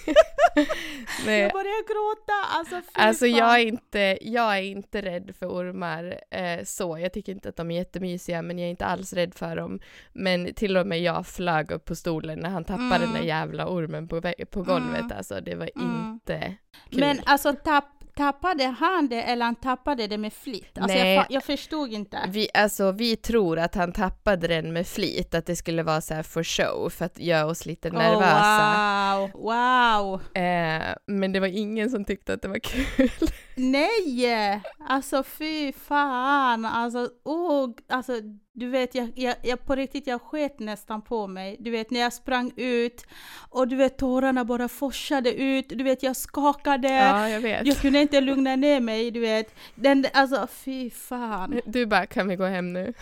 Nej, 1.27 1.41
Jag 1.41 1.53
började 1.53 1.85
gråta, 1.89 2.33
alltså 2.59 2.81
Alltså 2.93 3.27
jag 3.27 3.55
är 3.61 3.67
inte, 3.67 4.19
jag 4.21 4.59
är 4.59 4.63
inte 4.63 5.03
rädd 5.03 5.35
för 5.39 5.47
ormar 5.47 6.21
eh, 6.31 6.65
så. 6.65 6.99
Jag 6.99 7.13
tycker 7.13 7.33
inte 7.33 7.49
att 7.49 7.57
de 7.57 7.71
är 7.71 7.75
jättemysiga 7.75 8.43
men 8.43 8.59
jag 8.59 8.67
är 8.67 8.71
inte 8.71 8.87
alls 8.87 9.13
rädd 9.13 9.35
för 9.35 9.57
dem. 9.57 9.81
Men 10.13 10.55
till 10.55 10.77
och 10.77 10.87
med 10.87 11.01
jag 11.03 11.27
flög 11.27 11.71
upp 11.71 11.85
på 11.85 11.95
stolen 11.95 12.39
när 12.39 12.51
han 12.51 12.65
tappade 12.65 12.85
Mm. 12.95 13.01
den 13.01 13.13
där 13.13 13.23
jävla 13.29 13.67
ormen 13.69 14.09
på, 14.09 14.21
på 14.51 14.63
golvet. 14.63 15.01
Mm. 15.01 15.13
Alltså 15.17 15.41
det 15.41 15.55
var 15.55 15.71
Mm. 15.77 16.11
inte 16.13 16.55
kul. 16.91 17.01
Men 17.01 17.21
alltså 17.25 17.53
tapp, 17.53 18.04
tappade 18.17 18.65
han 18.65 19.09
det 19.09 19.23
eller 19.23 19.45
han 19.45 19.55
tappade 19.55 20.07
det 20.07 20.19
med 20.19 20.33
flit? 20.33 20.79
Alltså 20.79 20.99
Nej. 20.99 21.15
jag, 21.15 21.27
jag 21.29 21.45
förstod 21.45 21.93
inte. 21.93 22.19
Vi, 22.29 22.49
alltså, 22.55 22.93
vi 22.93 23.17
tror 23.17 23.59
att 23.59 23.75
han 23.75 23.93
tappade 23.93 24.49
den 24.49 24.73
med 24.73 24.87
flit, 24.87 25.35
att 25.35 25.47
det 25.47 25.57
skulle 25.57 25.83
vara 25.83 26.01
så 26.01 26.15
här 26.15 26.23
for 26.23 26.43
show, 26.43 26.91
för 26.91 27.05
att 27.05 27.19
göra 27.19 27.47
oss 27.47 27.67
lite 27.67 27.91
nervösa. 27.91 29.15
Oh, 29.17 29.31
wow, 29.33 30.21
wow. 30.23 30.43
Eh, 30.43 30.83
men 31.07 31.33
det 31.33 31.41
var 31.41 31.47
ingen 31.47 31.91
som 31.91 32.05
tyckte 32.05 32.35
att 32.35 32.43
det 32.43 32.49
var 32.49 32.59
kul. 32.59 33.11
Nej! 33.57 34.61
Alltså 34.89 35.23
fy 35.23 35.73
fan! 35.73 36.65
Alltså, 36.65 37.09
oh, 37.25 37.71
alltså 37.89 38.13
du 38.57 38.69
vet, 38.69 38.95
jag, 38.95 39.13
jag, 39.15 39.35
jag 39.43 39.67
på 39.67 39.75
riktigt, 39.75 40.07
jag 40.07 40.21
sket 40.21 40.59
nästan 40.59 41.03
på 41.03 41.27
mig. 41.27 41.57
Du 41.61 41.71
vet, 41.71 41.91
när 41.91 42.01
jag 42.01 42.13
sprang 42.13 42.53
ut 42.57 43.07
och 43.51 43.69
du 43.69 43.77
vet, 43.77 43.99
tårarna 43.99 44.45
bara 44.45 44.69
forsade 44.69 45.35
ut. 45.35 45.69
Du 45.69 45.85
vet, 45.85 46.03
jag 46.03 46.17
skakade. 46.17 46.89
Ja, 46.89 47.29
jag 47.29 47.41
vet. 47.41 47.67
Jag 47.67 47.77
kunde 47.77 48.01
inte 48.01 48.21
lugna 48.21 48.57
ner 48.57 48.81
mig, 48.81 49.11
du 49.11 49.21
vet. 49.21 49.55
Den, 49.75 50.07
alltså 50.13 50.47
fy 50.51 50.91
fan. 50.91 51.61
Du 51.67 51.87
bara, 51.87 52.07
kan 52.07 52.29
vi 52.29 52.37
gå 52.37 52.45
hem 52.45 52.73
nu? 52.73 52.95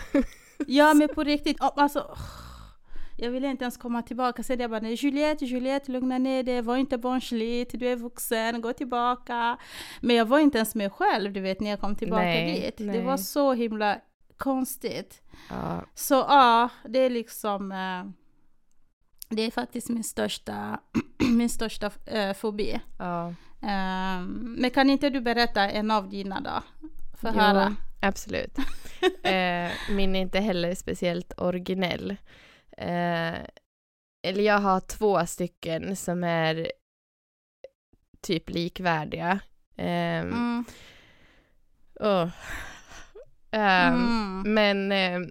Ja, 0.67 0.93
men 0.93 1.07
på 1.07 1.23
riktigt, 1.23 1.61
oh, 1.61 1.71
alltså. 1.75 2.17
Jag 3.17 3.31
ville 3.31 3.47
inte 3.47 3.63
ens 3.63 3.77
komma 3.77 4.01
tillbaka. 4.01 4.43
Så 4.43 4.53
jag 4.53 4.69
bara, 4.69 4.79
nej, 4.79 4.93
Juliette, 4.93 5.45
Juliette, 5.45 5.91
lugna 5.91 6.17
ner 6.17 6.43
dig, 6.43 6.61
var 6.61 6.77
inte 6.77 6.97
barnsligt, 6.97 7.79
du 7.79 7.87
är 7.87 7.95
vuxen, 7.95 8.61
gå 8.61 8.73
tillbaka. 8.73 9.57
Men 10.01 10.15
jag 10.15 10.25
var 10.25 10.39
inte 10.39 10.57
ens 10.57 10.75
mig 10.75 10.89
själv, 10.89 11.33
du 11.33 11.41
vet, 11.41 11.59
när 11.59 11.69
jag 11.69 11.79
kom 11.79 11.95
tillbaka 11.95 12.21
Nej, 12.23 12.61
dit. 12.61 12.77
Det 12.77 12.83
nej. 12.83 13.01
var 13.01 13.17
så 13.17 13.53
himla 13.53 13.99
konstigt. 14.37 15.21
Ja, 15.49 15.85
Så 15.95 16.13
ja, 16.13 16.69
det 16.89 16.99
är 16.99 17.09
liksom, 17.09 17.71
eh, 17.71 18.03
det 19.29 19.41
är 19.41 19.51
faktiskt 19.51 19.89
min 19.89 20.03
största, 20.03 20.79
min 21.31 21.49
största 21.49 21.91
eh, 22.05 22.33
fobi. 22.33 22.81
ja. 22.99 23.33
Eh, 23.61 24.21
men 24.27 24.69
kan 24.69 24.89
inte 24.89 25.09
du 25.09 25.21
berätta 25.21 25.69
en 25.69 25.91
av 25.91 26.09
dina 26.09 26.41
då? 26.41 26.87
För 27.17 27.27
Jo, 27.33 27.39
höra. 27.39 27.75
absolut. 28.01 28.57
eh, 29.23 29.71
min 29.95 30.15
är 30.15 30.21
inte 30.21 30.39
heller 30.39 30.75
speciellt 30.75 31.33
originell. 31.37 32.15
Eh, 32.77 33.39
eller 34.25 34.43
jag 34.43 34.59
har 34.59 34.79
två 34.79 35.25
stycken 35.25 35.95
som 35.95 36.23
är 36.23 36.71
typ 38.21 38.49
likvärdiga. 38.49 39.39
Ehm, 39.77 40.27
Mm. 40.27 40.65
åh. 41.99 42.29
Ehm, 43.51 43.93
Mm. 43.95 44.53
Men 44.53 44.91
eh, 44.91 45.29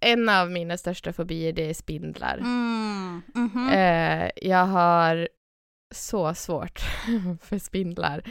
en 0.00 0.28
av 0.28 0.50
mina 0.50 0.76
största 0.78 1.12
fobier 1.12 1.52
det 1.52 1.70
är 1.70 1.74
spindlar. 1.74 2.38
Mm. 2.38 3.22
Mhm. 3.34 3.68
Eh, 3.68 4.30
jag 4.36 4.66
har 4.66 5.28
så 5.94 6.34
svårt 6.34 6.80
för 7.42 7.58
spindlar. 7.58 8.22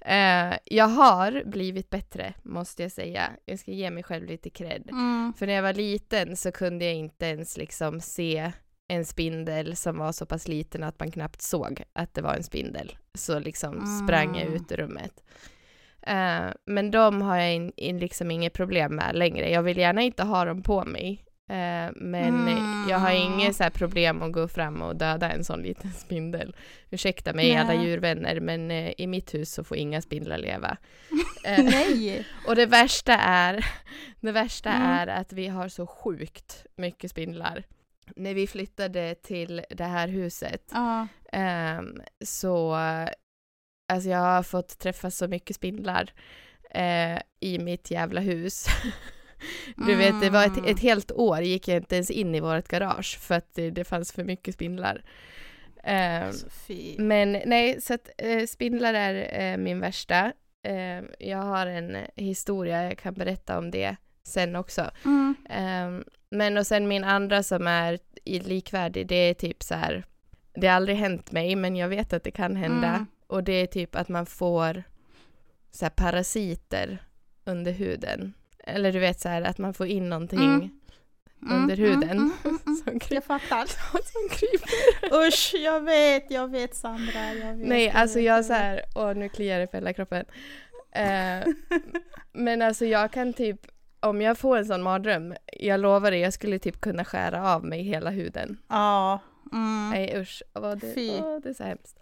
Eh, 0.00 0.58
jag 0.64 0.88
har 0.88 1.42
blivit 1.44 1.90
bättre, 1.90 2.34
måste 2.42 2.82
jag 2.82 2.92
säga. 2.92 3.30
Jag 3.44 3.58
ska 3.58 3.70
ge 3.70 3.90
mig 3.90 4.02
själv 4.02 4.26
lite 4.26 4.50
cred. 4.50 4.88
Mm. 4.90 5.32
För 5.38 5.46
när 5.46 5.52
jag 5.54 5.62
var 5.62 5.72
liten 5.72 6.36
så 6.36 6.52
kunde 6.52 6.84
jag 6.84 6.94
inte 6.94 7.26
ens 7.26 7.56
liksom 7.56 8.00
se 8.00 8.52
en 8.88 9.04
spindel 9.04 9.76
som 9.76 9.98
var 9.98 10.12
så 10.12 10.26
pass 10.26 10.48
liten 10.48 10.82
att 10.82 11.00
man 11.00 11.10
knappt 11.10 11.42
såg 11.42 11.82
att 11.92 12.14
det 12.14 12.22
var 12.22 12.34
en 12.34 12.42
spindel. 12.42 12.96
Så 13.14 13.38
liksom 13.38 13.86
sprang 14.04 14.34
jag 14.36 14.46
Mm. 14.46 14.54
ut 14.54 14.72
ur 14.72 14.76
rummet. 14.76 15.24
Eh, 16.02 16.46
men 16.66 16.90
de 16.90 17.22
har 17.22 17.36
jag 17.36 17.54
in, 17.54 17.72
in 17.76 17.98
liksom 17.98 18.30
inget 18.30 18.52
problem 18.52 18.94
med 18.96 19.16
längre. 19.16 19.50
Jag 19.50 19.62
vill 19.62 19.78
gärna 19.78 20.02
inte 20.02 20.22
ha 20.22 20.44
dem 20.44 20.62
på 20.62 20.84
mig. 20.84 21.24
Eh, 21.50 21.90
men 21.96 22.48
Mm. 22.48 22.88
jag 22.88 22.98
har 22.98 23.10
inget 23.10 23.56
så 23.56 23.70
problem 23.70 24.22
att 24.22 24.32
gå 24.32 24.48
fram 24.48 24.82
och 24.82 24.96
döda 24.96 25.30
en 25.30 25.44
sån 25.44 25.62
liten 25.62 25.92
spindel. 25.92 26.56
Ursäkta 26.90 27.32
mig 27.32 27.56
alla 27.56 27.72
Nej. 27.74 27.84
djurvänner 27.86 28.40
men 28.40 28.70
eh, 28.70 28.92
i 28.98 29.06
mitt 29.06 29.34
hus 29.34 29.52
så 29.52 29.64
får 29.64 29.76
inga 29.76 30.02
spindlar 30.02 30.38
leva. 30.38 30.76
Eh, 31.44 31.64
Nej! 31.64 32.26
och 32.46 32.56
det 32.56 32.66
värsta 32.66 33.12
är, 33.18 33.66
det 34.20 34.32
värsta 34.32 34.70
Mm. 34.70 34.86
är 34.86 35.06
att 35.06 35.32
vi 35.32 35.46
har 35.48 35.68
så 35.68 35.86
sjukt 35.86 36.66
mycket 36.76 37.10
spindlar. 37.10 37.62
När 38.16 38.34
vi 38.34 38.46
flyttade 38.46 39.14
till 39.14 39.62
det 39.70 39.84
här 39.84 40.08
huset 40.08 40.62
Ja. 40.72 41.06
ehm, 41.32 42.00
så, 42.24 42.74
alltså 43.92 44.08
jag 44.08 44.18
har 44.18 44.42
fått 44.42 44.78
träffa 44.78 45.10
så 45.10 45.28
mycket 45.28 45.56
spindlar 45.56 46.12
eh, 46.70 47.18
i 47.40 47.58
mitt 47.58 47.90
jävla 47.90 48.20
hus. 48.20 48.66
Du 49.76 49.94
vet, 49.94 50.20
det 50.20 50.30
var 50.30 50.44
ett, 50.44 50.56
Mm. 50.58 50.70
ett 50.70 50.80
helt 50.80 51.12
år 51.12 51.40
gick 51.40 51.68
jag 51.68 51.76
inte 51.76 51.94
ens 51.94 52.10
in 52.10 52.34
i 52.34 52.40
vårt 52.40 52.68
garage 52.68 53.18
för 53.18 53.34
att 53.34 53.54
det, 53.54 53.70
det 53.70 53.84
fanns 53.84 54.12
för 54.12 54.24
mycket 54.24 54.54
spindlar. 54.54 55.04
Ehm, 55.84 56.32
fy. 56.66 56.98
men 56.98 57.32
nej, 57.46 57.80
så 57.80 57.94
att 57.94 58.10
eh, 58.18 58.46
spindlar 58.46 58.94
är 58.94 59.40
eh, 59.52 59.56
min 59.56 59.80
värsta. 59.80 60.32
Eh, 60.62 61.02
jag 61.18 61.38
har 61.38 61.66
en 61.66 61.96
historia, 62.16 62.84
jag 62.84 62.98
kan 62.98 63.14
berätta 63.14 63.58
om 63.58 63.70
det 63.70 63.96
sen 64.22 64.56
också. 64.56 64.90
Mm. 65.04 65.34
Eh, 65.50 66.04
men 66.30 66.56
och 66.56 66.66
sen 66.66 66.88
min 66.88 67.04
andra 67.04 67.42
som 67.42 67.66
är 67.66 67.98
likvärdig, 68.24 69.06
det 69.06 69.14
är 69.14 69.34
typ 69.34 69.62
så 69.62 69.74
här, 69.74 70.04
det 70.54 70.66
har 70.66 70.74
aldrig 70.74 70.96
hänt 70.96 71.32
mig, 71.32 71.56
men 71.56 71.76
jag 71.76 71.88
vet 71.88 72.12
att 72.12 72.24
det 72.24 72.30
kan 72.30 72.56
hända. 72.56 72.88
Mm. 72.88 73.06
Och 73.26 73.44
det 73.44 73.52
är 73.52 73.66
typ 73.66 73.94
att 73.94 74.08
man 74.08 74.26
får 74.26 74.82
så 75.70 75.84
här 75.84 75.90
parasiter 75.90 76.98
under 77.44 77.72
huden. 77.72 78.34
Eller 78.70 78.92
du 78.92 78.98
vet 78.98 79.20
så 79.20 79.28
här 79.28 79.42
att 79.42 79.58
man 79.58 79.74
får 79.74 79.86
in 79.86 80.08
någonting 80.08 80.38
Mm. 80.38 80.70
under 81.62 81.78
Mm, 81.78 81.90
huden. 81.90 82.10
mm, 82.18 82.32
mm, 82.44 82.58
mm. 82.66 82.76
som, 82.84 82.98
kryper, 82.98 83.14
Jag 83.14 83.24
fattar. 83.24 83.66
som 83.66 84.28
kryper. 84.30 85.26
Usch, 85.28 85.54
jag 85.58 85.80
vet, 85.84 86.30
jag 86.30 86.50
vet 86.50 86.74
Sandra. 86.74 87.34
Jag 87.34 87.54
vet, 87.56 87.68
Nej, 87.68 87.90
alltså 87.90 88.18
vet, 88.18 88.24
jag 88.26 88.36
vet. 88.36 88.46
så 88.46 88.52
här, 88.52 88.82
åh 88.94 89.14
nu 89.14 89.28
kliar 89.28 89.60
det 89.60 89.66
för 89.66 89.78
hela 89.78 89.92
kroppen. 89.92 90.24
Eh, 90.92 91.46
men 92.32 92.62
alltså 92.62 92.84
jag 92.84 93.12
kan 93.12 93.32
typ, 93.32 93.60
om 94.00 94.22
jag 94.22 94.38
får 94.38 94.56
en 94.56 94.66
sån 94.66 94.82
mardröm, 94.82 95.34
jag 95.58 95.80
lovar 95.80 96.10
dig, 96.10 96.20
jag 96.20 96.32
skulle 96.32 96.58
typ 96.58 96.80
kunna 96.80 97.04
skära 97.04 97.54
av 97.54 97.64
mig 97.64 97.82
hela 97.82 98.10
huden. 98.10 98.58
Ja. 98.68 99.20
Mm. 99.52 99.90
Nej 99.90 100.20
usch, 100.20 100.42
åh, 100.54 100.70
det, 100.74 100.94
Fy. 100.94 101.10
åh, 101.10 101.38
det 101.42 101.48
är 101.48 101.54
så 101.54 101.64
hemskt. 101.64 101.98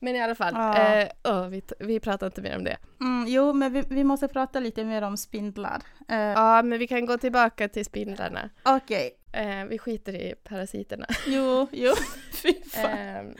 Men 0.00 0.16
i 0.16 0.20
alla 0.22 0.34
fall, 0.34 0.52
Ja. 0.54 0.84
eh, 0.92 1.08
åh, 1.24 1.48
vi, 1.48 1.62
vi 1.78 2.00
pratar 2.00 2.26
inte 2.26 2.42
mer 2.42 2.56
om 2.56 2.64
det. 2.64 2.76
Mm, 3.00 3.24
jo, 3.28 3.52
men 3.52 3.72
vi, 3.72 3.84
vi 3.90 4.04
måste 4.04 4.28
prata 4.28 4.60
lite 4.60 4.84
mer 4.84 5.02
om 5.02 5.16
spindlar. 5.16 5.82
Eh, 6.08 6.16
Ja, 6.18 6.62
men 6.62 6.78
vi 6.78 6.86
kan 6.86 7.06
gå 7.06 7.18
tillbaka 7.18 7.68
till 7.68 7.84
spindlarna. 7.84 8.50
Okej. 8.64 9.10
Eh, 9.32 9.64
vi 9.64 9.78
skiter 9.78 10.14
i 10.14 10.34
parasiterna. 10.44 11.06
Jo, 11.26 11.66
jo. 11.72 11.92
Fy 12.42 12.52
fan. 12.70 12.90
Ehm, 12.98 13.34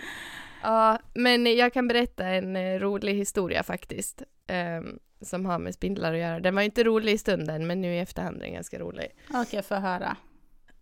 ja, 0.63 0.99
men 1.15 1.57
jag 1.57 1.73
kan 1.73 1.89
berätta 1.89 2.25
en 2.27 2.57
eh, 2.57 2.79
rolig 2.81 3.15
historia 3.15 3.63
faktiskt. 3.63 4.23
ehm, 4.47 4.99
som 5.21 5.47
har 5.47 5.59
med 5.59 5.75
spindlar 5.75 6.13
att 6.13 6.19
göra. 6.21 6.41
Den 6.41 6.55
var 6.55 6.63
inte 6.63 6.85
rolig 6.85 7.13
i 7.13 7.19
stunden, 7.19 7.67
men 7.67 7.81
nu 7.81 7.95
i 7.95 7.99
efterhand 7.99 8.37
är 8.37 8.41
den 8.41 8.53
ganska 8.53 8.79
rolig. 8.79 9.07
Okej, 9.35 9.63
få 9.63 9.75
höra. 9.75 10.17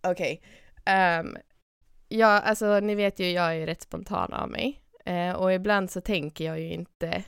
Okej. 0.01 0.41
Ehm, 0.85 1.37
ja, 2.07 2.27
alltså 2.27 2.79
ni 2.79 2.95
vet 2.95 3.19
ju, 3.19 3.31
jag 3.31 3.55
är 3.55 3.65
rätt 3.65 3.81
spontan 3.81 4.33
av 4.33 4.49
mig. 4.49 4.81
Eh, 5.07 5.31
och 5.35 5.53
ibland 5.53 5.91
så 5.91 6.01
tänker 6.01 6.45
jag 6.45 6.59
ju 6.59 6.73
inte 6.73 7.23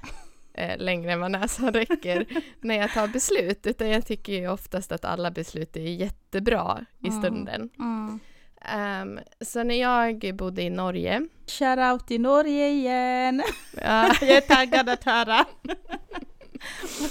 eh, 0.53 0.77
längre 0.77 1.11
än 1.11 1.19
vad 1.19 1.31
näsan 1.31 1.73
räcker 1.73 2.25
när 2.61 2.75
jag 2.77 2.91
tar 2.93 3.07
beslut. 3.07 3.67
Utan 3.67 3.89
jag 3.89 4.05
tycker 4.05 4.33
ju 4.33 4.47
oftast 4.49 4.91
att 4.91 5.05
alla 5.05 5.31
beslut 5.31 5.75
är 5.75 5.81
jättebra 5.81 6.85
i 7.03 7.07
Mm. 7.07 7.21
stunden. 7.21 7.69
Mm. 7.79 8.19
Ehm, 8.61 9.19
så 9.41 9.63
när 9.63 9.75
jag 9.81 10.35
bodde 10.35 10.61
i 10.61 10.69
Norge. 10.69 11.21
Shoutout 11.47 12.07
till 12.07 12.21
Norge 12.21 12.69
igen. 12.69 13.43
Ja, 13.81 14.13
Jag 14.21 14.29
är 14.29 14.41
taggad 14.41 14.89
att 14.89 15.03
höra 15.03 15.45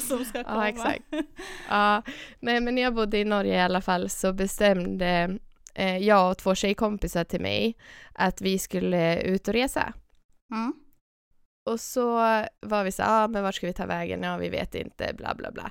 som 0.08 0.24
ska 0.24 0.44
komma. 0.44 0.56
Ja, 0.56 0.68
exakt. 0.68 1.02
Ja, 1.68 2.02
nej 2.40 2.60
men 2.60 2.74
när 2.74 2.82
jag 2.82 2.94
bodde 2.94 3.18
i 3.18 3.24
Norge 3.24 3.54
i 3.54 3.60
alla 3.60 3.80
fall 3.80 4.08
så 4.10 4.32
bestämde 4.32 5.38
eh, 5.74 5.98
jag 5.98 6.30
och 6.30 6.38
två 6.38 6.54
tjejkompisar 6.54 7.24
till 7.24 7.40
mig 7.40 7.76
att 8.12 8.40
vi 8.40 8.58
skulle 8.58 9.20
ut 9.22 9.48
och 9.48 9.54
resa. 9.54 9.92
Mm. 10.50 10.74
Och 11.70 11.80
så 11.80 12.12
var 12.60 12.84
vi 12.84 12.92
så 12.92 13.02
ja 13.02 13.24
ah, 13.24 13.28
men 13.28 13.42
vart 13.42 13.54
ska 13.54 13.66
vi 13.66 13.72
ta 13.72 13.86
vägen? 13.86 14.22
Ja, 14.22 14.36
vi 14.36 14.48
vet 14.48 14.74
inte, 14.74 15.14
bla 15.14 15.34
bla 15.34 15.50
bla. 15.50 15.70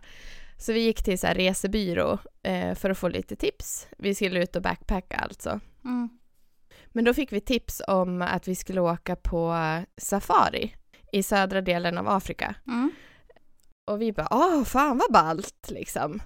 Så 0.57 0.74
vi 0.74 0.79
gick 0.79 1.03
till 1.03 1.19
så 1.19 1.27
här 1.27 1.36
resebyrå 1.36 2.17
eh, 2.43 2.75
för 2.75 2.89
att 2.89 2.98
få 2.98 3.07
lite 3.07 3.36
tips. 3.36 3.88
Vi 3.98 4.15
skulle 4.15 4.43
ut 4.43 4.55
och 4.55 4.62
backpacka 4.62 5.17
alltså. 5.17 5.60
Mm. 5.86 6.10
Men 6.88 7.05
då 7.05 7.13
fick 7.13 7.31
vi 7.31 7.41
tips 7.41 7.81
om 7.88 8.22
att 8.22 8.48
vi 8.48 8.55
skulle 8.55 8.81
åka 8.81 9.15
på 9.15 9.55
safari 9.98 10.75
i 11.12 11.24
södra 11.24 11.62
delen 11.62 11.98
av 11.98 12.07
Afrika. 12.07 12.55
Mm. 12.67 12.91
Och 13.88 14.01
vi 14.01 14.13
bara, 14.13 14.27
åh 14.31 14.63
fan 14.63 14.98
vad 14.98 15.12
ballt 15.12 15.69
liksom. 15.69 16.22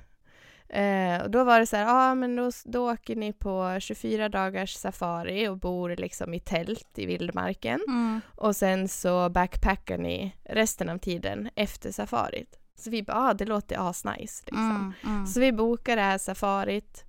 Eh, 0.74 1.22
och 1.22 1.32
då 1.32 1.44
var 1.44 1.60
det 1.60 1.66
så 1.66 1.75
här, 1.75 1.86
ja 1.86 2.16
men 2.16 2.36
då, 2.36 2.51
då 2.66 2.92
åker 2.92 3.16
ni 3.16 3.34
på 3.34 3.78
24 3.80 4.30
dagars 4.30 4.74
safari 4.74 5.48
och 5.48 5.58
bor 5.58 5.96
liksom 5.96 6.34
i 6.34 6.40
tält 6.40 7.00
i 7.00 7.06
vildmarken. 7.06 7.80
Mm. 7.88 8.22
Och 8.36 8.56
sen 8.56 8.88
så 8.88 9.30
backpackar 9.30 9.98
ni 9.98 10.36
resten 10.44 10.90
av 10.90 10.98
tiden 10.98 11.50
efter 11.56 11.92
safarit. 11.92 12.60
Så 12.75 12.90
vi 12.90 13.04
bara, 13.04 13.18
ah, 13.18 13.34
det 13.34 13.46
låter 13.46 13.90
asnice 13.90 14.44
liksom. 14.46 14.94
Mm. 15.06 15.16
Mm. 15.16 15.28
Så 15.28 15.40
vi 15.40 15.51
bokade 15.51 16.01
det 16.01 16.06
här 16.06 16.18
safarit. 16.18 17.04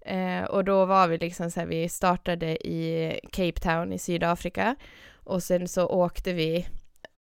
Eh, 0.00 0.44
och 0.44 0.64
då 0.64 0.84
var 0.84 1.08
vi 1.08 1.18
liksom 1.18 1.50
så 1.50 1.60
här, 1.60 1.66
vi 1.66 1.88
startade 1.88 2.66
i 2.66 3.20
Cape 3.32 3.60
Town 3.60 3.92
i 3.92 3.98
Sydafrika. 3.98 4.76
Och 5.24 5.42
sen 5.42 5.68
så 5.68 5.86
åkte 5.86 6.32
vi 6.32 6.66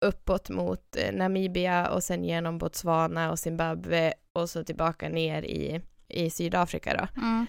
uppåt 0.05 0.49
mot 0.49 0.95
eh, 0.97 1.13
Namibia 1.13 1.89
och 1.89 2.03
sen 2.03 2.23
genom 2.23 2.57
Botswana 2.57 3.31
och 3.31 3.39
Zimbabwe 3.39 4.13
och 4.33 4.49
så 4.49 4.63
tillbaka 4.63 5.09
ner 5.09 5.41
i, 5.41 5.81
i 6.07 6.29
Sydafrika 6.29 6.97
då. 6.97 7.21
Mm. 7.21 7.45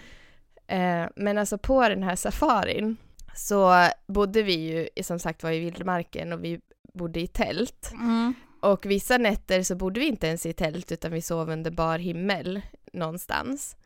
Eh, 0.67 1.09
men 1.15 1.37
alltså 1.37 1.57
på 1.57 1.89
den 1.89 2.03
här 2.03 2.15
safarin 2.15 2.97
så 3.35 3.89
bodde 4.07 4.43
vi 4.43 4.53
ju 4.53 5.03
som 5.03 5.19
sagt 5.19 5.43
var 5.43 5.51
i 5.51 5.59
vildmarken 5.59 6.33
och 6.33 6.43
vi 6.43 6.61
bodde 6.93 7.19
i 7.19 7.27
tält. 7.27 7.91
Mm. 7.93 8.33
Och 8.61 8.85
vissa 8.85 9.17
nätter 9.17 9.63
så 9.63 9.75
bodde 9.75 9.99
vi 9.99 10.05
inte 10.05 10.27
ens 10.27 10.45
i 10.45 10.53
tält 10.53 10.91
utan 10.91 11.11
vi 11.11 11.21
sov 11.21 11.49
under 11.49 11.71
bar 11.71 11.97
himmel 11.97 12.61
någonstans. 12.93 13.77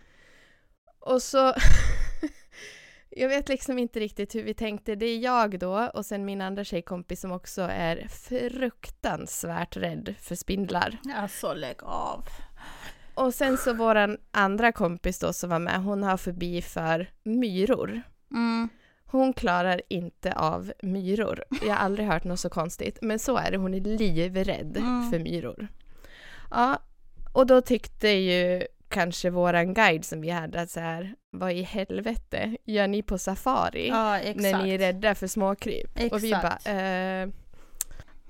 Och 0.99 1.21
så 1.21 1.53
Jag 3.11 3.29
vet 3.29 3.49
liksom 3.49 3.79
inte 3.79 3.99
riktigt 3.99 4.35
hur 4.35 4.43
vi 4.43 4.53
tänkte. 4.53 4.95
Det 4.95 5.05
är 5.05 5.19
jag 5.19 5.59
då 5.59 5.89
och 5.93 6.05
sen 6.05 6.25
min 6.25 6.41
andra 6.41 6.63
tjejkompis 6.63 7.21
som 7.21 7.31
också 7.31 7.61
är 7.61 8.07
fruktansvärt 8.07 9.77
rädd 9.77 10.15
för 10.19 10.35
spindlar. 10.35 10.97
Alltså 11.15 11.53
lägg 11.53 11.83
av. 11.83 12.27
Och 13.25 13.33
sen 13.33 13.57
så 13.57 13.73
våran 13.73 14.17
andra 14.31 14.71
kompis 14.71 15.19
då 15.19 15.33
som 15.33 15.49
var 15.49 15.59
med, 15.59 15.83
hon 15.83 16.03
har 16.03 16.17
förbi 16.17 16.61
för 16.61 17.09
myror. 17.23 18.01
Mm. 18.31 18.69
Hon 19.05 19.33
klarar 19.33 19.81
inte 19.89 20.33
av 20.33 20.71
myror. 20.83 21.43
Jag 21.61 21.69
har 21.69 21.75
aldrig 21.75 22.07
hört 22.07 22.23
något 22.23 22.39
så 22.39 22.49
konstigt. 22.49 22.99
Men 23.01 23.19
så 23.19 23.37
är 23.37 23.51
det, 23.51 23.57
hon 23.57 23.73
är 23.73 23.79
livrädd 23.79 24.77
Mm. 24.77 25.11
för 25.11 25.19
myror. 25.19 25.67
Ja, 26.51 26.79
och 27.33 27.47
då 27.47 27.61
tyckte 27.61 28.07
ju 28.09 28.63
kanske 28.89 29.29
våran 29.29 29.73
guide 29.73 30.05
som 30.05 30.21
vi 30.21 30.29
hade 30.29 30.61
att 30.61 30.69
så 30.69 30.79
här, 30.79 31.15
vad 31.31 31.51
i 31.51 31.61
helvete 31.61 32.57
gör 32.65 32.87
ni 32.87 33.01
på 33.03 33.17
safari 33.17 33.87
Ja, 33.87 34.17
exakt. 34.19 34.39
när 34.41 34.63
ni 34.63 34.69
är 34.73 34.77
rädda 34.77 35.15
för 35.15 35.27
småkryp? 35.27 36.11
Och 36.11 36.23
vi 36.23 36.31
bara, 36.31 36.41
Exakt. 36.41 36.67
eh, 36.67 37.33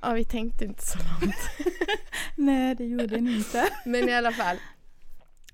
ja 0.01 0.13
vi 0.13 0.25
tänkte 0.25 0.65
inte 0.65 0.85
så 0.85 0.97
långt. 0.97 1.35
Nej, 2.35 2.75
det 2.75 2.85
gjorde 2.85 3.17
ni 3.21 3.35
inte. 3.35 3.69
Men 3.85 4.09
i 4.09 4.13
alla 4.13 4.31
fall, 4.31 4.57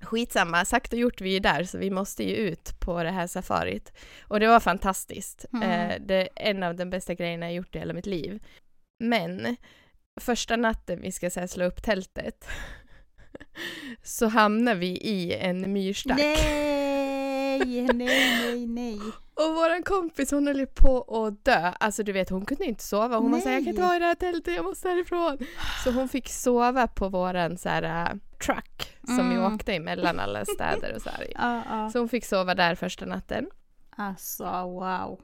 skitsamma, 0.06 0.64
sagt 0.64 0.92
och 0.92 0.98
gjort, 0.98 1.20
vi 1.20 1.36
är 1.36 1.40
där 1.40 1.64
så 1.64 1.78
vi 1.78 1.90
måste 1.90 2.24
ju 2.24 2.34
ut 2.34 2.80
på 2.80 3.02
det 3.02 3.10
här 3.10 3.26
safarit. 3.26 3.92
Och 4.20 4.40
det 4.40 4.46
var 4.46 4.60
fantastiskt. 4.60 5.46
Mm. 5.52 5.90
Eh, 5.90 5.96
det 6.00 6.14
är 6.14 6.28
en 6.50 6.62
av 6.62 6.76
de 6.76 6.90
bästa 6.90 7.14
grejerna 7.14 7.46
jag 7.46 7.54
gjort 7.54 7.76
i 7.76 7.78
hela 7.78 7.94
mitt 7.94 8.06
liv. 8.06 8.42
Men 9.04 9.56
första 10.20 10.56
natten 10.56 11.00
vi 11.00 11.12
ska 11.12 11.30
så 11.30 11.48
slå 11.48 11.64
upp 11.64 11.82
tältet 11.82 12.48
så 14.02 14.26
hamnar 14.26 14.74
vi 14.74 14.86
i 14.86 15.34
en 15.34 15.72
myrstack. 15.72 16.18
Nej, 16.18 17.58
nej, 17.92 17.94
nej, 17.94 18.66
nej. 18.66 19.00
Och 19.36 19.54
våran 19.54 19.82
kompis 19.82 20.30
hon 20.30 20.46
höll 20.46 20.58
ju 20.58 20.66
på 20.66 21.24
att 21.26 21.44
dö. 21.44 21.72
Alltså 21.80 22.02
du 22.02 22.12
vet 22.12 22.30
hon 22.30 22.46
kunde 22.46 22.64
inte 22.64 22.84
sova. 22.84 23.16
Hon 23.18 23.32
var 23.32 23.38
såhär 23.40 23.54
jag 23.54 23.64
kan 23.64 23.68
inte 23.68 23.80
Nej. 23.80 23.86
vara 23.88 23.96
i 23.96 24.00
det 24.00 24.04
här 24.06 24.14
tältet, 24.14 24.54
jag 24.54 24.64
måste 24.64 24.88
härifrån. 24.88 25.38
Så 25.84 25.90
hon 25.90 26.08
fick 26.08 26.28
sova 26.28 26.86
på 26.86 27.08
våran 27.08 27.58
så 27.58 27.68
här, 27.68 27.82
äh, 27.82 28.16
truck 28.46 28.96
som 29.06 29.28
vi 29.30 29.36
Mm. 29.36 29.54
åkte 29.54 29.74
emellan 29.74 30.20
alla 30.20 30.44
städer 30.44 30.94
och 30.96 31.02
så 31.02 31.10
här. 31.10 31.26
Ja, 31.34 31.62
ja. 31.70 31.90
Så 31.90 31.98
hon 31.98 32.08
fick 32.08 32.24
sova 32.24 32.54
där 32.54 32.74
första 32.74 33.06
natten. 33.06 33.46
Alltså 33.96 34.44
wow. 34.44 35.20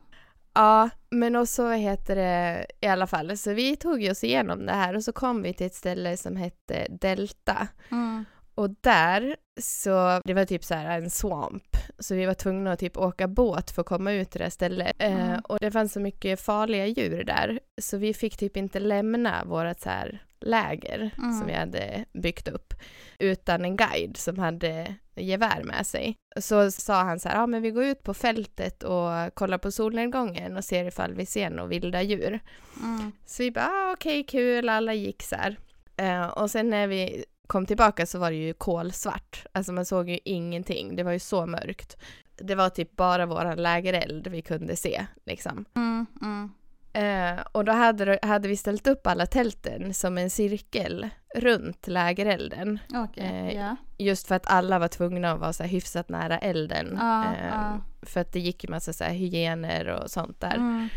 Ja, 0.55 0.91
men 1.11 1.37
och 1.37 1.49
så 1.49 1.71
heter 1.71 2.17
det 2.17 2.67
i 2.81 2.87
alla 2.87 3.07
fall, 3.07 3.37
så 3.37 3.53
vi 3.53 3.77
tog 3.77 4.05
oss 4.11 4.25
igenom 4.25 4.67
det 4.67 4.73
här 4.73 4.97
och 4.97 5.05
så 5.05 5.13
kom 5.13 5.43
vi 5.43 5.55
till 5.55 5.67
ett 5.67 5.75
ställe 5.75 6.17
som 6.17 6.37
hette 6.37 6.87
Delta. 6.91 7.69
Mm. 7.91 8.25
Och 8.55 8.71
där 8.81 9.37
så, 9.61 10.21
det 10.25 10.35
var 10.35 10.45
typ 10.45 10.65
så 10.65 10.75
här 10.75 10.99
en 11.01 11.11
swamp, 11.11 11.77
så 11.99 12.15
vi 12.15 12.27
var 12.27 12.35
tvungna 12.35 12.73
att 12.73 12.79
typ 12.79 12.97
åka 12.97 13.29
båt 13.29 13.71
för 13.71 13.81
att 13.83 13.89
komma 13.89 14.13
ut 14.13 14.31
till 14.31 14.39
det 14.39 14.45
här 14.45 14.51
stället. 14.51 14.97
Eh, 14.99 15.13
Mm. 15.29 15.41
och 15.45 15.59
det 15.61 15.71
fanns 15.71 15.93
så 15.93 16.01
mycket 16.01 16.41
farliga 16.41 16.87
djur 16.87 17.25
där, 17.25 17.61
så 17.81 17.97
vi 17.97 18.15
fick 18.15 18.37
typ 18.37 18.57
inte 18.57 18.81
lämna 18.81 19.45
vårt 19.45 19.81
så 19.81 19.89
här 19.89 20.23
läger 20.41 21.11
Mm. 21.19 21.39
som 21.39 21.47
vi 21.47 21.53
hade 21.53 22.05
byggt 22.13 22.49
upp, 22.49 22.75
utan 23.19 23.65
en 23.65 23.77
guide 23.77 24.17
som 24.17 24.39
hade 24.39 24.95
gevär 25.17 25.63
med 25.65 25.87
sig. 25.87 26.17
Så 26.41 26.71
sa 26.71 26.95
han 27.03 27.21
så 27.21 27.29
här, 27.29 27.37
ja 27.37 27.47
men 27.47 27.63
vi 27.63 27.71
går 27.71 27.85
ut 27.85 28.03
på 28.03 28.15
fältet 28.15 28.83
och 28.83 29.35
kollar 29.35 29.59
på 29.59 29.71
solnedgången 29.71 30.57
och 30.57 30.65
ser 30.65 30.85
ifall 30.85 31.15
vi 31.15 31.27
ser 31.27 31.51
några 31.51 31.69
vilda 31.69 32.03
djur. 32.03 32.41
Mm. 32.83 33.13
Så 33.27 33.43
vi 33.43 33.51
bara, 33.51 33.65
ah, 33.67 33.93
okej, 33.93 34.25
kul, 34.25 34.69
alla 34.69 34.95
gick 34.95 35.23
så 35.23 35.37
här. 35.37 35.57
Eh, 35.97 36.27
och 36.27 36.51
sen 36.51 36.71
när 36.71 36.87
vi 36.87 37.25
kom 37.53 37.67
tillbaka 37.67 38.07
så 38.07 38.19
var 38.19 38.31
det 38.31 38.37
ju 38.37 38.55
kolsvart. 38.55 39.47
Alltså 39.53 39.73
man 39.73 39.85
såg 39.85 40.09
ju 40.09 40.19
ingenting, 40.25 40.97
det 40.97 41.03
var 41.03 41.13
ju 41.13 41.19
så 41.19 41.47
mörkt. 41.47 41.97
Det 42.37 42.55
var 42.55 42.69
typ 42.69 42.97
bara 42.97 43.27
våran 43.27 43.63
lägereld 43.63 44.27
vi 44.27 44.43
kunde 44.43 44.77
se, 44.77 45.07
liksom. 45.25 45.65
Mm. 45.75 46.07
Mm. 46.23 46.51
Eh, 46.93 47.45
och 47.53 47.65
då 47.65 47.73
hade, 47.73 48.19
hade 48.23 48.49
vi 48.49 48.57
ställt 48.57 48.87
upp 48.87 49.07
alla 49.07 49.27
tälten 49.27 49.95
som 49.95 50.19
en 50.19 50.31
cirkel 50.31 51.09
runt 51.35 51.87
lägerelden. 51.87 52.79
Okej, 52.95 53.25
Eh, 53.25 53.57
ja. 53.57 53.77
Just 53.99 54.27
för 54.27 54.35
att 54.35 54.51
alla 54.51 54.79
var 54.79 54.89
tvungna 54.89 55.33
att 55.33 55.41
vara 55.41 55.53
så 55.53 55.63
här 55.63 55.71
hyfsat 55.71 56.09
nära 56.09 56.39
elden. 56.39 56.99
Ja. 57.01 57.81
För 58.03 58.21
att 58.21 58.33
det 58.33 58.41
gick 58.41 58.65
ju 58.65 58.71
massa 58.71 58.93
så 58.93 59.05
här 59.05 59.15
hygiener 59.15 59.87
och 59.89 60.11
sånt 60.11 60.41
där. 60.41 60.55
Mm. 60.55 60.89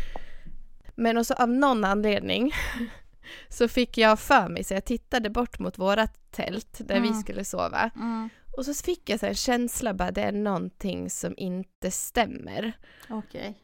Men 0.94 1.18
också 1.18 1.34
av 1.34 1.48
någon 1.48 1.84
anledning 1.84 2.52
så 3.48 3.68
fick 3.68 3.98
jag 3.98 4.18
för 4.20 4.48
mig, 4.48 4.64
så 4.64 4.74
jag 4.74 4.84
tittade 4.84 5.30
bort 5.30 5.58
mot 5.58 5.78
vårat 5.78 6.30
tält 6.30 6.78
där 6.78 7.00
vi 7.00 7.08
Mm. 7.08 7.20
skulle 7.20 7.44
sova. 7.44 7.90
Mm. 7.96 8.28
Och 8.56 8.64
så 8.64 8.74
fick 8.74 9.10
jag 9.10 9.20
så 9.20 9.26
en 9.26 9.34
känsla 9.34 9.94
bara, 9.94 10.10
det 10.10 10.22
är 10.22 10.32
någonting 10.32 11.10
som 11.10 11.34
inte 11.36 11.90
stämmer. 11.90 12.72
Okej. 13.10 13.58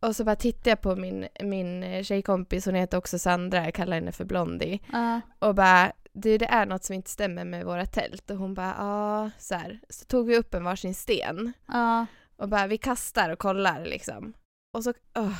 Och 0.00 0.16
så 0.16 0.24
bara 0.24 0.36
tittade 0.36 0.70
jag 0.70 0.80
på 0.80 0.96
min, 0.96 1.28
min 1.42 1.82
eh, 1.82 2.02
tjejkompis, 2.02 2.66
hon 2.66 2.74
heter 2.74 2.98
också 2.98 3.18
Sandra, 3.18 3.64
jag 3.64 3.74
kallar 3.74 3.96
henne 3.96 4.12
för 4.12 4.24
Blondie. 4.24 4.80
Ja. 4.92 5.20
Och 5.38 5.54
bara, 5.54 5.92
du 6.12 6.38
det 6.38 6.46
är 6.46 6.66
något 6.66 6.84
som 6.84 6.94
inte 6.94 7.10
stämmer 7.10 7.44
med 7.44 7.64
våra 7.64 7.86
tält. 7.86 8.30
Och 8.30 8.36
hon 8.36 8.54
bara, 8.54 8.74
ja, 8.78 9.30
så 9.38 9.54
här. 9.54 9.80
Så 9.88 10.04
tog 10.04 10.26
vi 10.26 10.36
upp 10.36 10.54
en 10.54 10.64
varsin 10.64 10.94
sten 10.94 11.52
Ja. 11.68 12.06
och 12.36 12.48
bara, 12.48 12.66
vi 12.66 12.78
kastar 12.78 13.30
och 13.30 13.38
kollar 13.38 13.84
liksom. 13.84 14.32
Och 14.74 14.84
så, 14.84 14.92
åh. 15.14 15.34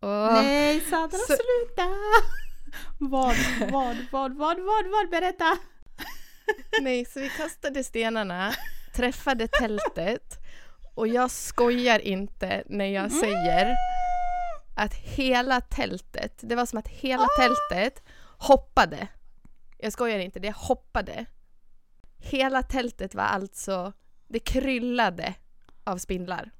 åh. 0.00 0.32
Nej, 0.42 0.80
Sandra 0.80 1.18
Så- 1.18 1.26
sluta! 1.36 1.82
Vad, 2.98 3.36
vad, 3.70 3.96
vad, 4.12 4.36
vad, 4.36 4.60
vad, 4.60 4.86
vad, 4.86 5.10
berätta! 5.10 5.58
Nej, 6.82 7.04
så 7.04 7.20
vi 7.20 7.28
kastade 7.28 7.84
stenarna, 7.84 8.52
träffade 8.94 9.48
tältet 9.48 10.38
och 10.94 11.08
jag 11.08 11.30
skojar 11.30 11.98
inte 11.98 12.62
när 12.66 12.86
jag 12.86 13.12
säger 13.12 13.76
att 14.76 14.94
hela 14.94 15.60
tältet, 15.60 16.40
det 16.42 16.54
var 16.54 16.66
som 16.66 16.78
att 16.78 16.88
hela 16.88 17.26
tältet 17.38 18.02
hoppade. 18.38 19.08
Jag 19.78 19.92
skojar 19.92 20.18
inte, 20.18 20.38
det 20.38 20.56
hoppade. 20.56 21.26
Hela 22.18 22.62
tältet 22.62 23.14
var 23.14 23.24
alltså, 23.24 23.92
det 24.28 24.38
kryllade 24.38 25.34
av 25.84 25.98
spindlar. 25.98 26.50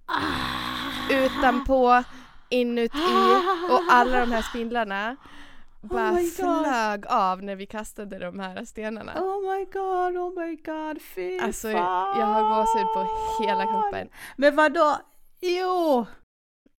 Utanpå, 1.11 2.05
inuti 2.49 3.41
och 3.71 3.81
alla 3.91 4.21
de 4.21 4.33
här 4.33 4.43
spindlarna 4.43 5.17
bara 5.87 6.11
Oh 6.11 6.15
my 6.15 6.23
God. 6.23 6.33
flög 6.33 7.07
av 7.07 7.43
när 7.43 7.57
vi 7.57 7.67
kastade 7.67 8.19
de 8.19 8.39
här 8.41 8.65
stenarna. 8.65 9.13
Oh 9.23 9.53
my 9.57 9.65
god, 9.65 10.17
oh 10.17 10.41
my 10.45 10.57
god, 10.57 11.03
fy 11.03 11.39
Alltså 11.39 11.73
fan! 11.73 12.19
jag 12.21 12.27
har 12.27 12.43
gåshud 12.57 12.87
på 12.95 13.09
hela 13.45 13.67
kroppen. 13.67 14.09
Men 14.37 14.57
vadå? 14.57 14.97
Jo! 15.41 16.07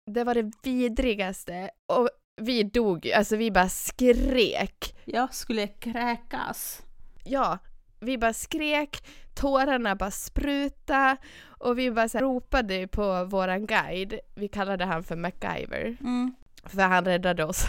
Det 0.06 0.24
var 0.24 0.34
det 0.34 0.50
vidrigaste 0.62 1.70
och 1.86 2.08
vi 2.40 2.62
dog 2.62 3.06
ju, 3.06 3.12
alltså 3.12 3.36
vi 3.36 3.50
bara 3.50 3.68
skrek. 3.68 4.96
Jag 5.04 5.34
skulle 5.34 5.66
kräkas. 5.66 6.82
Ja, 7.24 7.58
vi 8.00 8.18
bara 8.18 8.32
skrek, 8.32 9.06
tårarna 9.34 9.96
bara 9.96 10.10
spruta 10.10 11.16
och 11.58 11.78
vi 11.78 11.90
bara 11.90 12.08
så 12.08 12.18
ropade 12.18 12.88
på 12.88 13.24
våran 13.24 13.66
guide, 13.66 14.18
vi 14.34 14.48
kallade 14.48 14.84
han 14.84 15.02
för 15.02 15.16
MacGyver, 15.16 15.96
Mm. 16.00 16.34
för 16.64 16.82
han 16.82 17.04
räddade 17.04 17.44
oss 17.44 17.64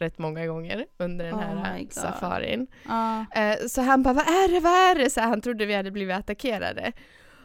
rätt 0.00 0.18
många 0.18 0.46
gånger 0.46 0.86
under 0.98 1.24
den 1.24 1.34
Oh 1.34 1.40
här 1.40 1.86
safarin. 1.90 2.66
Ja. 2.88 3.24
Eh, 3.34 3.56
Så 3.68 3.82
han 3.82 4.02
bara, 4.02 4.14
vad 4.14 4.26
är 4.28 4.48
det, 4.52 4.60
vad 4.60 4.72
är 4.72 4.94
det? 4.94 5.10
Så 5.10 5.20
han 5.20 5.40
trodde 5.40 5.66
vi 5.66 5.74
hade 5.74 5.90
blivit 5.90 6.16
attackerade. 6.16 6.92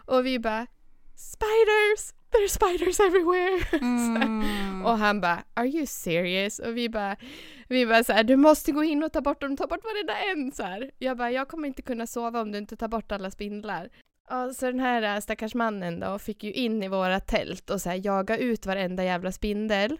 Och 0.06 0.26
vi 0.26 0.40
bara, 0.40 0.68
spiders! 1.16 2.14
There's 2.32 2.48
spiders 2.54 3.00
everywhere! 3.00 3.60
Mm. 3.82 4.86
Och 4.86 4.98
han 4.98 5.22
bara, 5.22 5.44
are 5.54 5.68
you 5.68 5.86
serious? 5.86 6.60
Och 6.60 6.78
vi 6.78 6.90
bara, 6.90 7.16
vi 7.68 7.86
bara 7.86 8.04
så 8.04 8.14
här, 8.14 8.24
du 8.24 8.36
måste 8.36 8.72
gå 8.72 8.84
in 8.84 9.04
och 9.04 9.14
ta 9.14 9.22
bort 9.22 9.42
dem, 9.42 9.58
ta 9.58 9.68
bort 9.68 9.84
varenda 9.84 10.14
en! 10.32 10.52
Så 10.52 10.64
här. 10.64 10.92
Jag 10.98 11.18
bara, 11.18 11.32
jag 11.32 11.48
kommer 11.48 11.68
inte 11.68 11.82
kunna 11.82 12.08
sova 12.08 12.42
om 12.42 12.52
du 12.52 12.58
inte 12.58 12.76
tar 12.78 12.88
bort 12.88 13.12
alla 13.12 13.32
spindlar. 13.32 13.90
Ja, 14.30 14.54
så 14.54 14.66
den 14.66 14.80
här 14.80 15.16
äh, 15.16 15.20
stackars 15.22 15.56
mannen 15.56 16.00
då 16.00 16.20
fick 16.20 16.44
ju 16.44 16.52
in 16.52 16.84
i 16.84 16.88
våra 16.88 17.20
tält 17.20 17.70
och 17.70 17.82
så 17.82 17.90
här, 17.90 18.02
jaga 18.06 18.38
ut 18.38 18.66
varenda 18.66 19.04
jävla 19.04 19.32
spindel. 19.32 19.98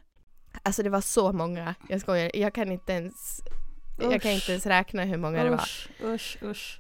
Alltså 0.64 0.84
det 0.84 0.90
var 0.90 1.02
så 1.02 1.32
många, 1.34 1.76
jag 1.90 2.02
skojar, 2.02 2.32
jag 2.34 2.54
kan 2.54 2.72
inte 2.72 2.94
ens, 2.94 3.42
jag 4.00 4.22
kan 4.22 4.32
Usch. 4.32 4.36
inte 4.36 4.52
ens 4.52 4.66
räkna 4.66 5.04
hur 5.04 5.18
många 5.18 5.44
det 5.44 5.50
var. 5.50 5.58
Usch, 5.60 5.90
usch, 6.04 6.38
usch. 6.44 6.80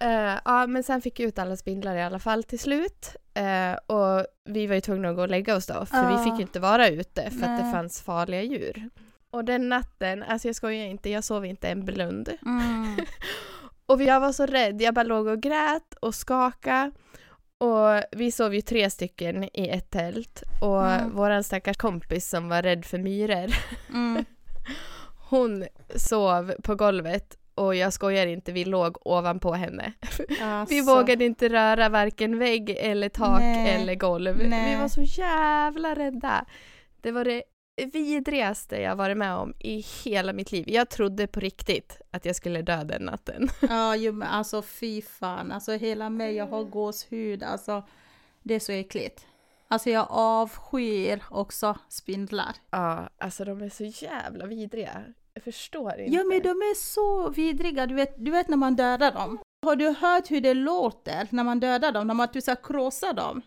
Eh, 0.00 0.34
ja, 0.44 0.66
men 0.66 0.82
sen 0.82 1.00
fick 1.02 1.20
jag 1.20 1.28
ut 1.28 1.38
alla 1.38 1.56
spindlar 1.56 1.96
i 1.96 2.02
alla 2.02 2.18
fall 2.18 2.44
till 2.44 2.58
slut. 2.58 3.16
Eh, 3.34 3.72
och 3.96 4.26
vi 4.44 4.66
var 4.66 4.74
ju 4.74 4.80
tvungna 4.80 5.08
att 5.08 5.16
gå 5.16 5.22
och 5.22 5.28
lägga 5.28 5.56
oss 5.56 5.66
då, 5.66 5.86
för 5.86 5.96
Ja. 5.96 6.16
vi 6.18 6.24
fick 6.30 6.34
ju 6.38 6.42
inte 6.42 6.60
vara 6.60 6.88
ute 6.88 7.30
för 7.30 7.46
att 7.46 7.58
det 7.58 7.62
Nej. 7.64 7.72
fanns 7.72 8.02
farliga 8.02 8.42
djur. 8.42 8.90
Och 9.30 9.44
den 9.44 9.68
natten, 9.68 10.22
alltså 10.22 10.48
jag 10.48 10.54
skojar 10.56 10.86
inte, 10.86 11.10
jag 11.10 11.24
sov 11.24 11.46
inte 11.46 11.68
en 11.68 11.84
blund. 11.84 12.32
Mm. 12.46 12.96
Och 13.86 14.02
jag 14.02 14.20
var 14.20 14.32
så 14.32 14.46
rädd, 14.46 14.82
jag 14.82 14.94
bara 14.94 15.02
låg 15.02 15.26
och 15.26 15.40
grät 15.42 15.94
och 16.00 16.14
skakade. 16.14 16.90
Och 17.58 18.02
vi 18.12 18.32
sov 18.32 18.54
ju 18.54 18.60
tre 18.60 18.90
stycken 18.90 19.44
i 19.44 19.68
ett 19.68 19.90
tält 19.90 20.42
och 20.62 20.86
Mm. 20.86 21.14
våran 21.16 21.44
stackars 21.44 21.76
kompis 21.76 22.28
som 22.28 22.48
var 22.48 22.62
rädd 22.62 22.84
för 22.84 22.98
myror, 22.98 23.50
Mm. 23.94 24.24
hon 25.30 25.64
sov 25.96 26.52
på 26.62 26.74
golvet 26.74 27.36
och 27.54 27.74
jag 27.74 27.92
skojar 27.92 28.26
inte, 28.26 28.52
vi 28.52 28.64
låg 28.64 29.06
ovanpå 29.06 29.52
henne. 29.52 29.92
Vi 30.28 30.40
Alltså. 30.42 30.82
vågade 30.94 31.24
inte 31.24 31.48
röra 31.48 31.88
varken 31.88 32.38
vägg 32.38 32.70
eller 32.70 33.08
tak 33.08 33.40
Nej. 33.40 33.74
eller 33.82 33.94
golv. 33.94 34.36
Vi 34.38 34.48
Nej. 34.48 34.76
var 34.78 34.88
så 34.88 35.02
jävla 35.02 35.94
rädda. 35.94 36.44
Det 37.00 37.10
var 37.12 37.24
det 37.24 37.42
vidrigaste 37.84 38.76
jag 38.76 38.96
varit 38.96 39.16
med 39.16 39.34
om 39.34 39.54
i 39.58 39.84
hela 40.04 40.32
mitt 40.32 40.52
liv. 40.52 40.64
Jag 40.68 40.88
trodde 40.88 41.26
på 41.26 41.40
riktigt 41.40 42.00
att 42.10 42.24
jag 42.24 42.36
skulle 42.36 42.62
dö 42.62 42.84
den 42.84 43.02
natten. 43.02 43.48
Ja, 43.60 43.96
men 44.12 44.22
alltså 44.22 44.62
fy 44.62 45.02
fan. 45.02 45.52
Alltså 45.52 45.72
hela 45.72 46.10
mig, 46.10 46.34
jag 46.34 46.46
har 46.46 46.64
gåshud. 46.64 47.42
Alltså, 47.42 47.82
det 48.42 48.54
är 48.54 48.60
så 48.60 48.72
äckligt. 48.72 49.26
Alltså 49.68 49.90
jag 49.90 50.06
avskyr 50.10 51.22
också 51.30 51.78
spindlar. 51.88 52.56
Ja, 52.70 53.08
alltså 53.18 53.44
de 53.44 53.62
är 53.62 53.70
så 53.70 53.84
jävla 53.84 54.46
vidriga. 54.46 55.04
Jag 55.34 55.42
förstår 55.42 56.00
inte. 56.00 56.16
Ja, 56.16 56.24
men 56.24 56.42
de 56.42 56.48
är 56.48 56.74
så 56.74 57.28
vidriga. 57.30 57.86
Du 57.86 57.94
vet, 57.94 58.24
du 58.24 58.30
vet 58.30 58.48
när 58.48 58.56
man 58.56 58.76
dödar 58.76 59.12
dem. 59.12 59.38
Har 59.66 59.76
du 59.76 59.88
hört 59.88 60.30
hur 60.30 60.40
det 60.40 60.54
låter 60.54 61.28
när 61.30 61.44
man 61.44 61.60
dödar 61.60 61.92
dem? 61.92 62.06
När 62.06 62.14
man 62.14 62.28
typ 62.32 62.44
så 62.44 62.50
här 62.50 62.58
krossar 62.62 63.12
dem? 63.12 63.42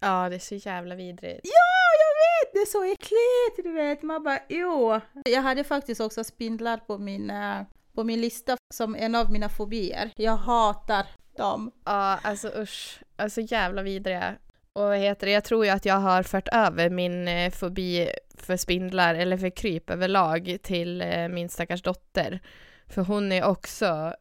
Ja, 0.00 0.28
det 0.28 0.34
är 0.34 0.38
så 0.38 0.54
jävla 0.54 0.94
vidrigt. 0.94 1.40
Ja, 1.44 1.87
vet! 2.18 2.52
Det 2.52 2.58
är 2.58 2.66
så 2.66 2.84
äckligt, 2.84 3.68
du 3.68 3.72
vet. 3.72 4.02
Man 4.02 4.22
bara, 4.22 4.38
jo. 4.48 5.00
Jag 5.24 5.42
hade 5.42 5.64
faktiskt 5.64 6.00
också 6.00 6.24
spindlar 6.24 6.76
på 6.76 6.98
min, 6.98 7.30
eh, 7.30 7.60
på 7.94 8.04
min 8.04 8.20
lista 8.20 8.56
som 8.74 8.94
en 8.94 9.14
av 9.14 9.32
mina 9.32 9.48
fobier. 9.48 10.10
Jag 10.16 10.36
hatar 10.36 11.06
dem. 11.36 11.70
Ja, 11.84 12.18
alltså 12.22 12.48
usch. 12.48 13.00
Alltså 13.16 13.40
jävla 13.40 13.82
vidriga. 13.82 14.34
Och 14.72 14.82
vad 14.82 14.98
heter 14.98 15.26
det, 15.26 15.32
jag 15.32 15.44
tror 15.44 15.64
ju 15.64 15.70
att 15.70 15.84
jag 15.84 15.94
har 15.94 16.22
fört 16.22 16.48
över 16.52 16.90
min 16.90 17.28
eh, 17.28 17.50
fobi 17.50 18.10
för 18.34 18.56
spindlar, 18.56 19.14
eller 19.14 19.36
för 19.36 19.50
kryp 19.50 19.90
överlag, 19.90 20.58
till 20.62 21.02
eh, 21.02 21.28
min 21.28 21.48
stackars 21.48 21.82
dotter. 21.82 22.40
För 22.86 23.02
hon 23.02 23.32
är 23.32 23.44
också, 23.44 24.14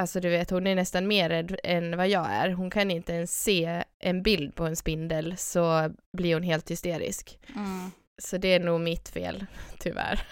alltså 0.00 0.20
du 0.20 0.28
vet, 0.28 0.50
hon 0.50 0.66
är 0.66 0.74
nästan 0.74 1.06
mer 1.06 1.28
rädd 1.28 1.56
än 1.64 1.96
vad 1.96 2.08
jag 2.08 2.26
är. 2.30 2.50
Hon 2.50 2.70
kan 2.70 2.90
inte 2.90 3.12
ens 3.12 3.42
se 3.42 3.84
en 3.98 4.22
bild 4.22 4.54
på 4.54 4.64
en 4.66 4.76
spindel 4.76 5.34
så 5.36 5.90
blir 6.16 6.34
hon 6.34 6.42
helt 6.42 6.70
hysterisk. 6.70 7.38
Mm. 7.56 7.90
Så 8.22 8.36
det 8.38 8.48
är 8.54 8.60
nog 8.60 8.80
mitt 8.80 9.08
fel, 9.08 9.46
tyvärr. 9.78 10.22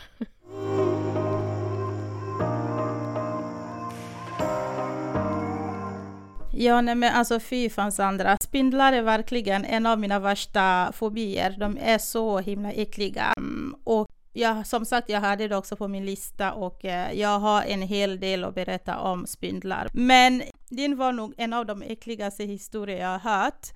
Ja, 6.52 6.80
nej 6.80 6.94
men 6.94 7.14
alltså 7.14 7.40
fy 7.40 7.70
fan 7.70 7.92
Sandra. 7.92 8.36
Spindlar 8.42 8.92
är 8.92 9.02
verkligen 9.02 9.64
en 9.64 9.86
av 9.86 9.98
mina 9.98 10.18
värsta 10.18 10.92
fobier. 10.94 11.56
De 11.58 11.78
är 11.82 11.98
så 11.98 12.38
himla 12.38 12.72
äckliga. 12.72 13.32
Mm, 13.36 13.74
Och 13.84 14.06
jag, 14.38 14.66
som 14.66 14.84
sagt, 14.84 15.08
jag 15.08 15.20
hade 15.20 15.48
det 15.48 15.56
också 15.56 15.76
på 15.76 15.88
min 15.88 16.04
lista 16.04 16.52
och 16.52 16.84
eh, 16.84 17.12
jag 17.12 17.38
har 17.38 17.62
en 17.62 17.82
hel 17.82 18.20
del 18.20 18.44
att 18.44 18.54
berätta 18.54 18.98
om 18.98 19.26
spindlar. 19.26 19.88
Men 19.92 20.42
din 20.68 20.96
var 20.96 21.12
nog 21.12 21.34
en 21.36 21.52
av 21.52 21.66
de 21.66 21.82
äckligaste 21.82 22.44
historier 22.44 23.00
jag 23.00 23.18
har 23.18 23.42
hört. 23.42 23.66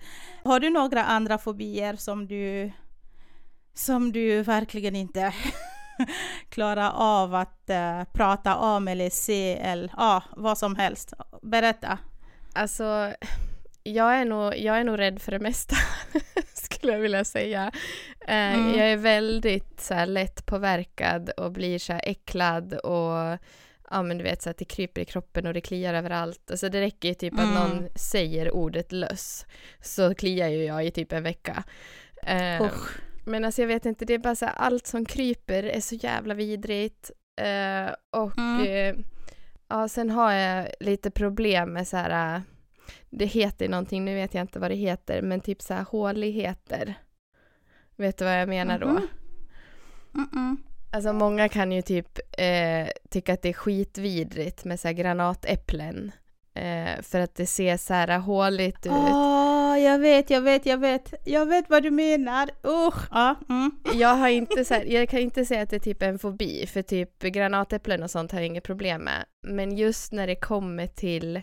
Har 0.44 0.60
du 0.60 0.70
några 0.70 1.04
andra 1.04 1.38
fobier 1.38 1.96
som 1.96 2.26
du, 2.26 2.72
som 3.74 4.12
du 4.12 4.42
verkligen 4.42 4.96
inte 4.96 5.34
klarar 6.48 6.90
av 6.94 7.34
att 7.34 7.70
eh, 7.70 8.04
prata 8.12 8.56
om 8.56 8.88
eller 8.88 9.10
se 9.10 9.58
eller 9.58 9.92
ja, 9.96 10.22
vad 10.36 10.58
som 10.58 10.76
helst? 10.76 11.12
Berätta. 11.42 11.98
Alltså, 12.52 13.14
jag 13.82 14.14
är 14.14 14.24
nog, 14.24 14.56
jag 14.58 14.76
är 14.78 14.84
nog 14.84 14.98
rädd 14.98 15.22
för 15.22 15.32
det 15.32 15.38
mesta, 15.38 15.76
skulle 16.54 16.92
jag 16.92 17.00
vilja 17.00 17.24
säga. 17.24 17.72
Eh, 18.20 18.54
Mm. 18.54 18.78
Jag 18.78 18.88
är 18.92 18.96
väldigt 18.96 19.80
så 19.80 19.94
här, 19.94 20.06
lätt 20.06 20.46
påverkad 20.46 21.30
och 21.30 21.52
blir 21.52 21.78
så 21.78 21.92
här 21.92 22.02
äcklad 22.04 22.74
och 22.74 23.38
ja 23.90 24.02
men 24.02 24.18
du 24.18 24.24
vet 24.24 24.42
så 24.42 24.50
att 24.50 24.58
det 24.58 24.64
kryper 24.64 25.00
i 25.00 25.04
kroppen 25.04 25.46
och 25.46 25.54
det 25.54 25.60
kliar 25.60 25.94
överallt. 25.94 26.50
Alltså 26.50 26.68
det 26.68 26.80
räcker 26.80 27.08
ju 27.08 27.14
typ 27.14 27.34
att 27.34 27.40
Mm. 27.40 27.54
någon 27.54 27.88
säger 27.96 28.50
ordet 28.54 28.92
löss 28.92 29.46
så 29.80 30.14
kliar 30.14 30.48
ju 30.48 30.64
jag 30.64 30.86
i 30.86 30.90
typ 30.90 31.12
en 31.12 31.22
vecka. 31.22 31.64
Eh, 32.22 32.66
men 33.24 33.44
alltså 33.44 33.62
jag 33.62 33.68
vet 33.68 33.86
inte, 33.86 34.04
det 34.04 34.14
är 34.14 34.18
bara 34.18 34.34
så 34.34 34.46
här, 34.46 34.54
allt 34.56 34.86
som 34.86 35.04
kryper 35.04 35.62
är 35.62 35.80
så 35.80 35.94
jävla 35.94 36.34
vidrigt. 36.34 37.10
Eh, 37.40 37.94
och 38.10 38.38
Mm. 38.38 38.60
eh, 38.66 39.04
ja, 39.68 39.88
sen 39.88 40.10
har 40.10 40.32
jag 40.32 40.68
lite 40.80 41.10
problem 41.10 41.72
med 41.72 41.88
så 41.88 41.96
här, 41.96 42.42
det 43.12 43.26
heter 43.26 43.68
någonting, 43.68 44.04
nu 44.04 44.14
vet 44.14 44.34
jag 44.34 44.40
inte 44.40 44.58
vad 44.58 44.70
det 44.70 44.74
heter, 44.74 45.22
men 45.22 45.40
typ 45.40 45.62
så 45.62 45.74
här 45.74 45.84
håligheter. 45.84 46.94
Vet 47.96 48.18
du 48.18 48.24
vad 48.24 48.40
jag 48.40 48.48
menar 48.48 48.78
då? 48.78 48.86
Mhm. 48.86 49.08
Mm-mm. 50.12 50.56
Alltså 50.92 51.12
många 51.12 51.48
kan 51.48 51.72
ju 51.72 51.82
typ 51.82 52.18
eh, 52.38 52.88
tycka 53.10 53.32
att 53.32 53.42
det 53.42 53.48
är 53.48 53.52
skitvidrigt 53.52 54.64
med 54.64 54.80
så 54.80 54.88
här 54.88 54.92
granatäpplen. 54.92 56.12
Eh, 56.54 57.02
för 57.02 57.20
att 57.20 57.34
det 57.34 57.46
ser 57.46 57.76
så 57.76 57.94
här 57.94 58.18
håligt 58.18 58.86
ut. 58.86 58.92
Åh, 58.92 59.78
jag 59.78 59.98
vet, 59.98 60.30
jag 60.30 60.40
vet, 60.40 60.66
jag 60.66 60.78
vet. 60.78 61.14
Jag 61.24 61.46
vet 61.46 61.70
vad 61.70 61.82
du 61.82 61.90
menar. 61.90 62.50
Usch. 62.66 63.08
Ja, 63.10 63.34
mm. 63.48 63.70
Jag 63.94 64.14
har 64.14 64.28
inte 64.28 64.64
så 64.64 64.74
här, 64.74 64.84
jag 64.84 65.08
kan 65.08 65.20
inte 65.20 65.44
säga 65.44 65.62
att 65.62 65.70
det 65.70 65.76
är 65.76 65.80
typ 65.80 66.02
en 66.02 66.18
fobi, 66.18 66.66
för 66.66 66.82
typ 66.82 67.22
granatäpplen 67.22 68.02
och 68.02 68.10
sånt 68.10 68.32
har 68.32 68.38
jag 68.38 68.46
inget 68.46 68.64
problem 68.64 69.02
med. 69.02 69.24
Men 69.46 69.76
just 69.76 70.12
när 70.12 70.26
det 70.26 70.36
kommer 70.36 70.86
till 70.86 71.40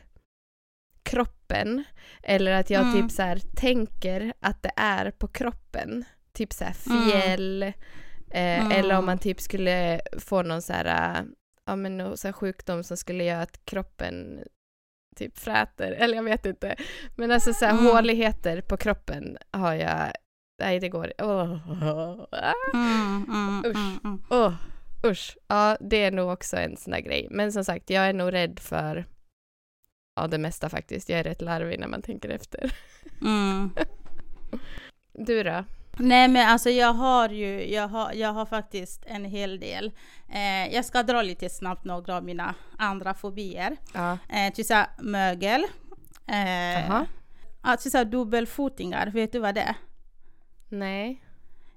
kroppen, 1.04 1.84
eller 2.24 2.52
att 2.52 2.70
jag 2.70 2.82
Mm. 2.82 2.94
typ 3.02 3.12
så 3.12 3.22
här 3.22 3.40
tänker 3.56 4.34
att 4.40 4.64
det 4.64 4.72
är 4.76 5.12
på 5.12 5.28
kroppen, 5.28 6.04
typ 6.34 6.54
så 6.54 6.64
här 6.64 6.76
Mm. 6.90 7.10
fjäll, 7.10 7.64
eh, 7.64 7.72
Mm. 8.60 8.72
eller 8.72 8.98
om 8.98 9.06
man 9.06 9.20
typ 9.20 9.42
skulle 9.42 10.02
få 10.18 10.42
någon 10.42 10.62
så 10.62 10.74
här, 10.74 11.26
ja 11.66 11.76
men 11.76 11.98
någon 11.98 12.18
så 12.18 12.34
sjukdom 12.34 12.84
som 12.84 12.98
skulle 12.98 13.24
göra 13.24 13.42
att 13.42 13.66
kroppen 13.66 14.44
typ 15.16 15.38
fräter, 15.40 15.92
eller 15.92 16.16
jag 16.16 16.24
vet 16.24 16.46
inte. 16.46 16.76
Men 17.16 17.32
alltså 17.32 17.54
så 17.54 17.66
här 17.66 17.72
Mm. 17.74 17.86
håligheter 17.86 18.62
på 18.62 18.78
kroppen 18.78 19.38
har 19.52 19.74
jag, 19.74 20.12
nej 20.62 20.80
det 20.80 20.90
går. 20.90 21.14
Mm, 21.20 21.60
mm, 23.30 23.64
Usch. 23.66 23.76
mm, 23.76 24.00
mm. 24.04 24.22
Åh, 24.30 24.54
usch. 25.06 25.38
Ja, 25.48 25.78
det 25.82 25.98
är 26.04 26.12
nog 26.12 26.30
också 26.32 26.58
en 26.58 26.78
sån 26.78 26.92
där 26.92 27.00
grej. 27.00 27.28
Men 27.32 27.52
som 27.52 27.64
sagt, 27.66 27.90
jag 27.90 28.04
är 28.10 28.14
nog 28.14 28.34
rädd 28.34 28.60
för 28.60 29.06
ja, 30.22 30.28
det 30.28 30.38
mesta 30.38 30.70
faktiskt. 30.70 31.10
Jag 31.10 31.20
är 31.20 31.24
rätt 31.24 31.42
larvig 31.42 31.80
när 31.80 31.88
man 31.88 32.02
tänker 32.02 32.30
efter. 32.30 32.72
Mm. 33.22 33.72
Du 35.14 35.44
då? 35.44 35.64
Nej 35.98 36.28
men 36.28 36.50
alltså 36.50 36.70
jag 36.70 36.94
har 36.94 37.30
ju, 37.30 37.74
jag 37.74 37.88
har, 37.88 38.14
jag 38.14 38.34
har 38.34 38.46
faktiskt 38.46 39.04
en 39.06 39.26
hel 39.26 39.60
del. 39.60 39.92
Eh, 40.30 40.74
jag 40.76 40.86
ska 40.86 41.04
dra 41.04 41.22
lite 41.22 41.50
snabbt 41.50 41.86
några 41.86 42.18
av 42.18 42.24
mina 42.24 42.56
andra 42.78 43.14
fobier. 43.14 43.78
Ja. 43.94 44.18
Eh, 44.30 44.54
typ 44.54 44.66
såhär 44.66 44.88
mögel. 45.00 45.64
Eh, 46.28 47.04
såhär 47.78 48.06
dubbelfotingar, 48.06 49.08
vet 49.08 49.32
du 49.32 49.40
vad 49.40 49.56
det 49.56 49.62
är? 49.62 49.76
Nej. 50.70 51.24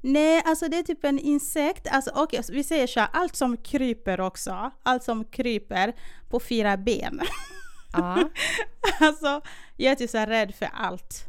Nej, 0.00 0.42
alltså 0.46 0.68
det 0.68 0.78
är 0.78 0.82
typ 0.82 1.04
en 1.04 1.18
insekt. 1.18 1.88
Alltså 1.90 2.26
så 2.42 2.52
vi 2.52 2.64
säger 2.64 2.86
så 2.86 3.00
här, 3.00 3.08
allt 3.12 3.36
som 3.36 3.56
kryper 3.56 4.20
också. 4.20 4.70
Allt 4.82 5.02
som 5.02 5.24
kryper 5.24 5.92
på 6.28 6.40
fyra 6.40 6.76
ben. 6.76 7.20
Ja. 7.92 8.28
alltså, 9.00 9.40
jag 9.76 9.92
är 9.92 9.96
typ 9.96 10.10
så 10.10 10.18
rädd 10.18 10.54
för 10.54 10.68
allt. 10.72 11.28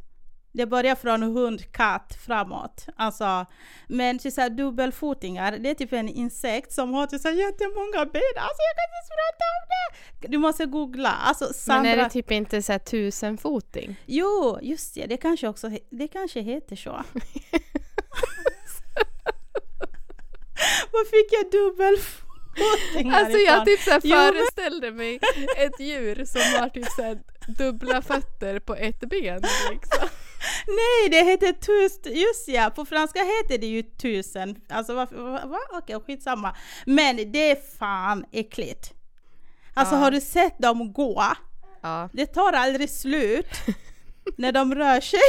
Det 0.56 0.66
börjar 0.66 0.96
från 0.96 1.24
hund, 1.24 1.72
katt, 1.72 2.18
framåt. 2.26 2.86
Alltså, 2.96 3.46
men 3.88 4.20
typ 4.20 4.34
så 4.34 4.42
här 4.42 4.50
dubbelfotingar, 4.50 5.52
det 5.52 5.70
är 5.70 5.74
typ 5.74 5.94
en 5.94 6.10
insekt 6.10 6.72
som 6.72 6.94
har 6.94 7.08
typ 7.08 7.22
så 7.22 7.30
jättemånga 7.30 8.06
ben. 8.06 8.36
Alltså 8.38 8.62
jag 8.68 8.76
kan 8.76 8.88
inte 8.90 9.14
prata 9.22 9.46
om 9.54 9.68
det! 9.70 10.28
Du 10.28 10.38
måste 10.38 10.66
googla. 10.66 11.10
Alltså 11.12 11.54
Sandra... 11.54 11.82
Men 11.84 12.00
är 12.00 12.04
det 12.04 12.10
typ 12.10 12.32
inte 12.32 12.62
så 12.62 12.72
här 12.72 12.80
tusenfoting? 12.80 13.96
Jo, 14.06 14.60
just 14.62 14.96
det, 14.96 15.06
det 15.06 15.18
kanske 15.18 15.48
också 15.48 15.72
det 15.90 16.08
kanske 16.08 16.42
heter 16.42 16.76
så. 16.76 16.90
Vad 20.92 21.08
fick 21.08 21.28
jag 21.32 21.52
dubbelfotingar 21.52 22.33
Alltså 23.14 23.38
jag 23.38 23.66
typ 23.66 23.80
så 23.82 23.92
här 23.92 24.02
Jo, 24.04 24.16
men- 24.16 24.34
föreställde 24.34 24.92
mig 24.92 25.20
ett 25.58 25.80
djur 25.80 26.26
som 26.26 26.42
har 26.60 26.70
typ 26.70 26.86
så 26.96 27.02
här 27.02 27.20
dubbla 27.58 28.02
fötter 28.02 28.60
på 28.60 28.76
ett 28.76 29.00
ben 29.00 29.42
liksom. 29.72 30.08
Nej, 30.68 31.10
det 31.10 31.24
heter 31.32 31.52
tusen, 31.54 32.14
just 32.20 32.48
ja, 32.48 32.70
på 32.76 32.86
franska 32.86 33.20
heter 33.20 33.58
det 33.58 33.68
ju 33.68 33.84
tusen. 33.84 34.56
Alltså 34.70 34.94
varför, 34.96 35.16
va? 35.16 35.42
va? 35.46 35.60
Okej, 35.72 36.00
skitsamma. 36.08 36.56
Men 36.86 37.32
det 37.32 37.52
är 37.52 37.58
fan 37.80 38.26
äckligt. 38.32 38.94
Alltså 39.74 39.96
Ja. 39.96 40.00
har 40.00 40.12
du 40.12 40.22
sett 40.22 40.60
dem 40.60 40.94
gå? 40.94 41.24
Ja. 41.82 42.10
Det 42.14 42.26
tar 42.26 42.54
aldrig 42.54 42.90
slut 42.90 43.48
när 44.38 44.52
de 44.52 44.76
rör 44.76 45.02
sig. 45.02 45.20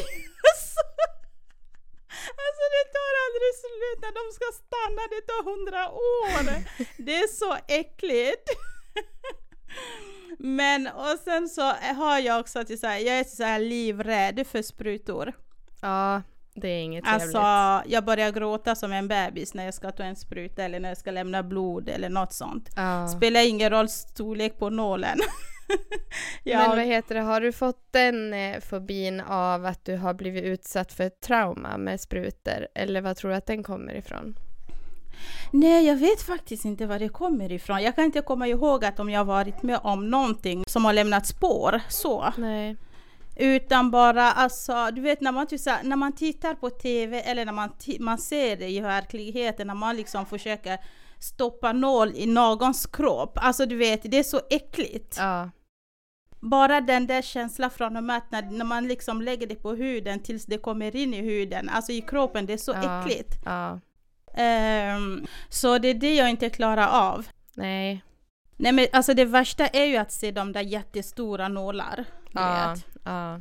Det 3.63 3.69
tar 3.69 3.75
aldrig 3.75 3.75
slut. 3.75 3.83
vet 3.85 4.01
när 4.05 4.15
de 4.21 4.25
ska 4.37 4.47
stanna, 4.63 5.03
det 5.15 5.23
tar 5.31 5.43
hundra 5.51 5.83
år. 5.91 6.43
Det 7.07 7.17
är 7.17 7.29
så 7.29 7.57
äckligt. 7.69 8.49
Men 10.39 10.87
och 10.87 11.19
sen 11.25 11.49
så 11.49 11.63
har 11.97 12.19
jag 12.19 12.41
också 12.41 12.59
att 12.59 12.71
jag 12.71 13.07
är 13.07 13.25
så 13.25 13.43
här 13.43 13.59
livrädd 13.59 14.47
för 14.47 14.63
sprutor. 14.63 15.33
Ja, 15.81 16.23
det 16.55 16.69
är 16.69 16.81
inget 16.81 17.05
trevligt. 17.05 17.37
Alltså, 17.37 17.91
jag 17.91 18.05
börjar 18.05 18.33
gråta 18.33 18.75
som 18.75 18.93
en 18.93 19.09
bebis 19.09 19.55
när 19.55 19.65
jag 19.65 19.75
ska 19.75 19.91
ta 19.91 20.03
en 20.03 20.17
spruta 20.17 20.63
eller 20.63 20.81
när 20.81 20.89
jag 20.89 20.99
ska 20.99 21.11
lämna 21.11 21.43
blod 21.43 21.89
eller 21.89 22.09
något 22.09 22.33
sånt. 22.33 22.71
ja. 22.77 23.09
Spelar 23.09 23.41
ingen 23.41 23.71
roll 23.71 23.89
storlek 23.89 24.59
på 24.59 24.71
nålen. 24.71 25.19
Men 26.45 26.53
jag, 26.53 26.69
vad 26.69 26.79
heter 26.79 27.15
det, 27.15 27.21
har 27.21 27.41
du 27.41 27.53
fått 27.53 27.87
den 27.91 28.35
eh, 28.35 28.61
fobin 28.61 29.21
av 29.21 29.67
att 29.67 29.85
du 29.85 29.97
har 29.97 30.15
blivit 30.15 30.45
utsatt 30.45 30.93
för 30.93 31.05
ett 31.05 31.21
trauma 31.21 31.79
med 31.79 32.01
sprutor? 32.01 32.69
Eller 32.75 33.01
vad 33.01 33.17
tror 33.17 33.31
du 33.31 33.37
att 33.37 33.47
den 33.47 33.63
kommer 33.63 33.95
ifrån? 33.95 34.37
nej, 35.51 35.87
jag 35.87 35.97
vet 35.97 36.23
faktiskt 36.23 36.65
inte 36.65 36.87
var 36.87 36.99
det 36.99 37.09
kommer 37.09 37.53
ifrån. 37.53 37.83
Jag 37.83 37.97
kan 37.97 38.05
inte 38.05 38.21
komma 38.21 38.49
ihåg 38.49 38.85
att 38.85 39.01
om 39.01 39.11
jag 39.11 39.25
varit 39.25 39.63
med 39.63 39.79
om 39.83 40.11
någonting 40.11 40.65
som 40.67 40.85
har 40.85 40.93
lämnat 40.93 41.27
spår 41.27 41.81
så. 41.89 42.33
Nej. 42.37 42.77
Utan 43.37 43.91
bara 43.91 44.33
alltså, 44.33 44.91
du 44.93 45.01
vet 45.01 45.21
när 45.21 45.33
man, 45.33 45.47
typ, 45.47 45.61
när 45.83 45.97
man 45.97 46.13
tittar 46.13 46.55
på 46.55 46.71
TV 46.71 47.21
eller 47.21 47.45
när 47.45 47.53
man, 47.53 47.71
man 48.01 48.19
ser 48.19 48.57
det 48.57 48.69
i 48.69 48.81
verkligheten, 48.81 49.67
när 49.67 49.75
man 49.75 49.97
liksom 49.97 50.27
försöker 50.27 50.79
stoppa 51.25 51.73
nål 51.73 52.13
i 52.15 52.27
någons 52.27 52.87
kropp. 52.87 53.33
Alltså 53.43 53.67
du 53.67 53.77
vet, 53.77 54.01
det 54.05 54.19
är 54.19 54.23
så 54.23 54.41
äckligt. 54.51 55.17
Ja. 55.19 55.51
Bara 56.41 56.81
den 56.81 57.07
där 57.07 57.23
känslan 57.23 57.71
från 57.71 57.97
och 57.97 58.05
med 58.05 58.17
att 58.17 58.31
när, 58.31 58.43
när 58.43 58.65
man 58.65 58.89
liksom 58.89 59.23
lägger 59.23 59.47
det 59.47 59.55
på 59.55 59.73
huden 59.75 60.21
tills 60.21 60.45
det 60.47 60.59
kommer 60.59 60.97
in 60.97 61.15
i 61.15 61.21
huden, 61.21 61.69
alltså 61.69 61.93
i 61.93 62.01
kroppen, 62.01 62.47
det 62.47 62.53
är 62.53 62.57
så 62.57 62.73
Ja. 62.73 63.01
äckligt. 63.01 63.37
Ja. 63.45 63.81
Ehm, 64.35 65.27
så 65.49 65.79
det 65.79 65.89
är 65.89 65.95
det 65.95 66.15
jag 66.15 66.31
inte 66.31 66.51
klarar 66.51 66.89
av. 66.89 67.27
Nej. 67.55 68.05
Nej 68.57 68.73
men 68.73 68.87
alltså 68.93 69.15
det 69.15 69.25
värsta 69.25 69.67
är 69.67 69.85
ju 69.85 69.97
att 69.97 70.13
se 70.13 70.31
de 70.31 70.53
där 70.53 70.61
jättestora 70.61 71.49
nålar. 71.49 72.05
Ja. 72.33 72.75
vet. 72.75 72.87
Ja. 73.05 73.41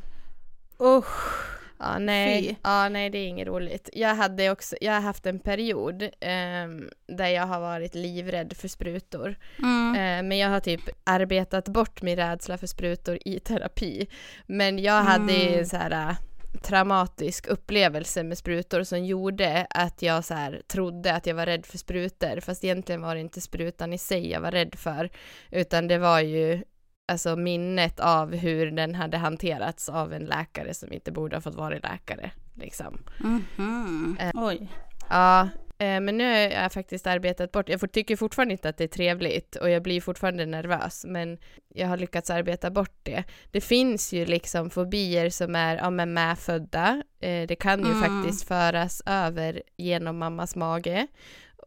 Usch. 0.81 1.62
Ja, 1.83 1.99
nej. 1.99 2.47
Fy. 2.47 2.55
Ja, 2.63 2.89
nej, 2.89 3.09
det 3.09 3.17
är 3.17 3.27
inget 3.27 3.47
roligt. 3.47 3.89
Jag, 3.93 4.15
hade 4.15 4.49
också, 4.51 4.75
jag 4.81 4.93
har 4.93 5.01
haft 5.01 5.25
en 5.25 5.39
period 5.39 6.09
ehm, 6.19 6.89
där 7.07 7.27
jag 7.27 7.45
har 7.45 7.59
varit 7.59 7.95
livrädd 7.95 8.53
för 8.57 8.67
sprutor. 8.67 9.35
Mm. 9.59 9.95
Eh, 9.95 10.27
men 10.29 10.37
jag 10.37 10.49
har 10.49 10.59
typ 10.59 10.81
arbetat 11.03 11.67
bort 11.67 12.01
min 12.01 12.15
rädsla 12.15 12.57
för 12.57 12.67
sprutor 12.67 13.17
i 13.25 13.39
terapi. 13.39 14.07
Men 14.47 14.79
jag 14.79 15.03
hade 15.03 15.33
Mm. 15.33 15.59
en 15.59 15.65
så 15.67 15.77
här 15.77 15.91
äh, 16.09 16.15
traumatisk 16.61 17.47
upplevelse 17.47 18.23
med 18.23 18.37
sprutor 18.37 18.83
som 18.83 19.05
gjorde 19.05 19.67
att 19.69 20.01
jag 20.01 20.25
så 20.25 20.33
här 20.33 20.61
trodde 20.67 21.13
att 21.13 21.25
jag 21.25 21.35
var 21.35 21.45
rädd 21.45 21.65
för 21.65 21.77
sprutor. 21.77 22.39
Fast 22.39 22.63
egentligen 22.63 23.01
var 23.01 23.15
det 23.15 23.21
inte 23.21 23.41
sprutan 23.41 23.93
i 23.93 23.97
sig 23.97 24.29
jag 24.31 24.41
var 24.41 24.51
rädd 24.51 24.75
för. 24.75 25.09
Utan 25.51 25.87
det 25.87 25.97
var 25.97 26.19
ju 26.19 26.63
alltså 27.07 27.35
minnet 27.35 27.99
av 27.99 28.35
hur 28.35 28.71
den 28.71 28.95
hade 28.95 29.17
hanterats 29.17 29.89
av 29.89 30.13
en 30.13 30.25
läkare 30.25 30.73
som 30.73 30.93
inte 30.93 31.11
borde 31.11 31.35
ha 31.35 31.41
fått 31.41 31.55
vara 31.55 31.75
läkare. 31.79 32.31
Liksom. 32.53 32.97
Mhm. 33.19 34.17
Eh. 34.19 34.31
Oj. 34.33 34.67
Ja, 35.09 35.41
eh, 35.77 35.99
men 35.99 36.17
nu 36.17 36.23
har 36.31 36.39
jag 36.63 36.71
faktiskt 36.73 37.07
arbetat 37.07 37.51
bort, 37.51 37.69
jag 37.69 37.79
får- 37.79 37.87
tycker 37.87 38.15
fortfarande 38.15 38.51
inte 38.51 38.69
att 38.69 38.77
det 38.77 38.83
är 38.83 38.87
trevligt 38.87 39.55
och 39.55 39.69
jag 39.69 39.83
blir 39.83 40.01
fortfarande 40.01 40.45
nervös, 40.45 41.05
men 41.07 41.37
jag 41.67 41.87
har 41.87 41.97
lyckats 41.97 42.29
arbeta 42.29 42.71
bort 42.71 42.97
det. 43.03 43.23
Det 43.51 43.61
finns 43.61 44.13
ju 44.13 44.25
liksom 44.25 44.69
fobier 44.69 45.29
som 45.29 45.55
är 45.55 45.75
ja, 45.77 45.89
men 45.89 46.13
medfödda, 46.13 47.03
eh, 47.19 47.47
det 47.47 47.55
kan 47.55 47.79
ju 47.79 47.91
Mm. 47.91 48.01
faktiskt 48.01 48.47
föras 48.47 49.01
över 49.05 49.61
genom 49.77 50.17
mammas 50.17 50.55
mage. 50.55 51.07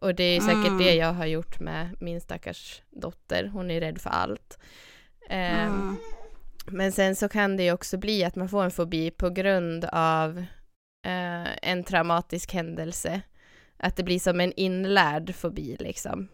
Och 0.00 0.14
det 0.14 0.24
är 0.24 0.40
säkert 0.40 0.66
Mm. 0.66 0.78
det 0.78 0.94
jag 0.94 1.12
har 1.12 1.26
gjort 1.26 1.60
med 1.60 1.88
min 2.00 2.20
stackars 2.20 2.82
dotter, 2.90 3.50
hon 3.52 3.70
är 3.70 3.80
rädd 3.80 4.00
för 4.00 4.10
allt. 4.10 4.58
Ehm, 5.28 5.72
Mm. 5.72 5.96
men 6.66 6.92
sen 6.92 7.16
så 7.16 7.28
kan 7.28 7.56
det 7.56 7.62
ju 7.62 7.72
också 7.72 7.98
bli 7.98 8.24
att 8.24 8.36
man 8.36 8.48
får 8.48 8.64
en 8.64 8.70
fobi 8.70 9.10
på 9.10 9.30
grund 9.30 9.84
av 9.92 10.38
eh, 11.06 11.48
en 11.70 11.84
traumatisk 11.84 12.52
händelse. 12.54 13.20
Att 13.78 13.96
det 13.96 14.02
blir 14.02 14.18
som 14.18 14.40
en 14.40 14.52
inlärd 14.56 15.34
fobi 15.34 15.76
liksom. 15.80 16.28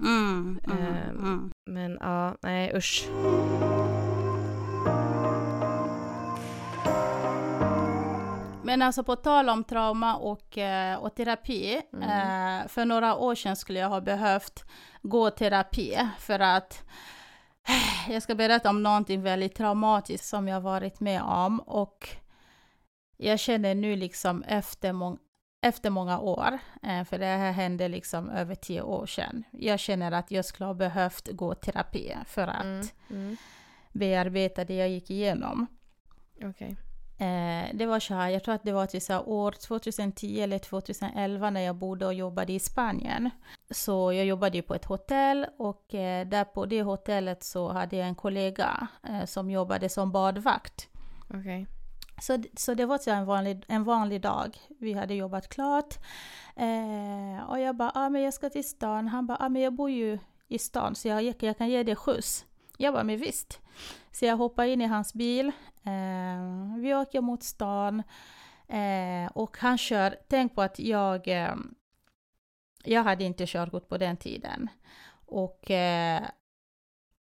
Mm. 0.00 0.60
Mm. 0.66 0.78
Ehm. 0.78 1.18
Mm. 1.18 1.50
Men 1.66 1.98
ja, 2.00 2.36
nej 2.42 2.72
usch. 2.76 3.08
Men 8.62 8.82
alltså 8.82 9.04
på 9.04 9.16
tal 9.16 9.48
om 9.48 9.64
trauma 9.64 10.16
och, 10.16 10.58
eh, 10.58 10.96
och 10.98 11.14
terapi. 11.14 11.82
Mm. 11.92 12.02
Eh, 12.60 12.68
för 12.68 12.84
några 12.84 13.14
år 13.16 13.34
sedan 13.34 13.56
skulle 13.56 13.78
jag 13.78 13.88
ha 13.88 14.00
behövt 14.00 14.64
gå 15.02 15.30
terapi 15.30 15.98
för 16.18 16.40
att 16.40 16.82
jag 18.08 18.22
ska 18.22 18.34
berätta 18.34 18.70
om 18.70 18.82
någonting 18.82 19.22
väldigt 19.22 19.54
traumatiskt 19.54 20.26
som 20.28 20.48
jag 20.48 20.60
varit 20.60 21.00
med 21.00 21.22
om 21.22 21.60
och 21.60 22.08
jag 23.16 23.38
känner 23.40 23.74
nu 23.74 23.96
liksom 23.96 24.42
efter, 24.42 24.92
mång- 24.92 25.18
efter 25.60 25.90
många 25.90 26.18
år, 26.18 26.58
eh, 26.82 27.04
för 27.04 27.18
det 27.18 27.26
här 27.26 27.52
hände 27.52 27.88
liksom 27.88 28.30
över 28.30 28.54
tio 28.54 28.82
år 28.82 29.06
sedan. 29.06 29.44
Jag 29.50 29.80
känner 29.80 30.12
att 30.12 30.30
jag 30.30 30.44
skulle 30.44 30.66
ha 30.66 30.74
behövt 30.74 31.28
gå 31.32 31.54
terapi 31.54 32.16
för 32.26 32.48
att 32.48 32.62
Mm, 32.64 32.86
mm, 33.10 33.36
bearbeta 33.92 34.64
det 34.64 34.74
jag 34.74 34.88
gick 34.88 35.10
igenom. 35.10 35.66
Okej. 36.42 36.76
Eh, 37.18 37.74
det 37.74 37.86
var 37.86 38.00
så 38.00 38.14
här, 38.14 38.28
jag 38.28 38.44
tror 38.44 38.54
att 38.54 38.62
det 38.62 38.72
var 38.72 38.86
till 38.86 39.02
så 39.02 39.12
här 39.12 39.28
år 39.28 39.52
2010 39.52 40.40
eller 40.40 40.58
2011 40.58 41.50
när 41.50 41.60
jag 41.60 41.76
bodde 41.76 42.06
och 42.06 42.14
jobbade 42.14 42.52
i 42.52 42.58
Spanien. 42.58 43.30
Så 43.70 44.12
jag 44.12 44.26
jobbade 44.26 44.56
ju 44.56 44.62
på 44.62 44.74
ett 44.74 44.84
hotell 44.84 45.46
och 45.58 45.94
eh, 45.94 46.26
där 46.26 46.44
på 46.44 46.66
det 46.66 46.82
hotellet 46.82 47.42
så 47.44 47.72
hade 47.72 47.96
jag 47.96 48.08
en 48.08 48.14
kollega 48.14 48.88
eh, 49.08 49.24
som 49.24 49.50
jobbade 49.50 49.88
som 49.88 50.12
badvakt. 50.12 50.88
Okej. 51.30 51.66
Så, 52.20 52.42
så 52.56 52.74
det 52.74 52.86
var 52.86 52.98
så 52.98 53.10
en, 53.10 53.26
vanlig, 53.26 53.64
en 53.68 53.84
vanlig 53.84 54.20
dag. 54.20 54.56
Vi 54.80 54.92
hade 54.92 55.14
jobbat 55.14 55.48
klart. 55.48 55.94
Eh, 56.56 57.50
och 57.50 57.60
jag 57.60 57.76
bara, 57.76 57.92
ah, 57.94 58.08
men 58.08 58.22
jag 58.22 58.34
ska 58.34 58.50
till 58.50 58.68
stan. 58.68 59.08
Han 59.08 59.26
bara, 59.26 59.38
ah, 59.40 59.48
men 59.48 59.62
jag 59.62 59.74
bor 59.74 59.90
ju 59.90 60.18
i 60.48 60.58
stan 60.58 60.94
så 60.94 61.08
jag, 61.08 61.34
jag 61.42 61.58
kan 61.58 61.68
ge 61.68 61.82
dig 61.82 61.96
skjuts. 61.96 62.44
Jag 62.80 62.94
bara, 62.94 63.04
men 63.04 63.16
visst. 63.16 63.60
Så 64.10 64.24
jag 64.24 64.36
hoppar 64.36 64.64
in 64.64 64.80
i 64.80 64.86
hans 64.86 65.14
bil. 65.14 65.46
Eh, 65.84 66.76
vi 66.78 66.94
åker 66.94 67.20
mot 67.20 67.42
stan. 67.42 68.02
Eh, 68.68 69.30
och 69.34 69.58
han 69.58 69.78
kör, 69.78 70.16
tänk 70.28 70.54
på 70.54 70.62
att 70.62 70.78
jag, 70.78 71.28
eh, 71.28 71.54
jag 72.84 73.02
hade 73.02 73.24
inte 73.24 73.46
körkort 73.46 73.88
på 73.88 73.98
den 73.98 74.16
tiden. 74.16 74.68
Och 75.26 75.70
eh, 75.70 76.22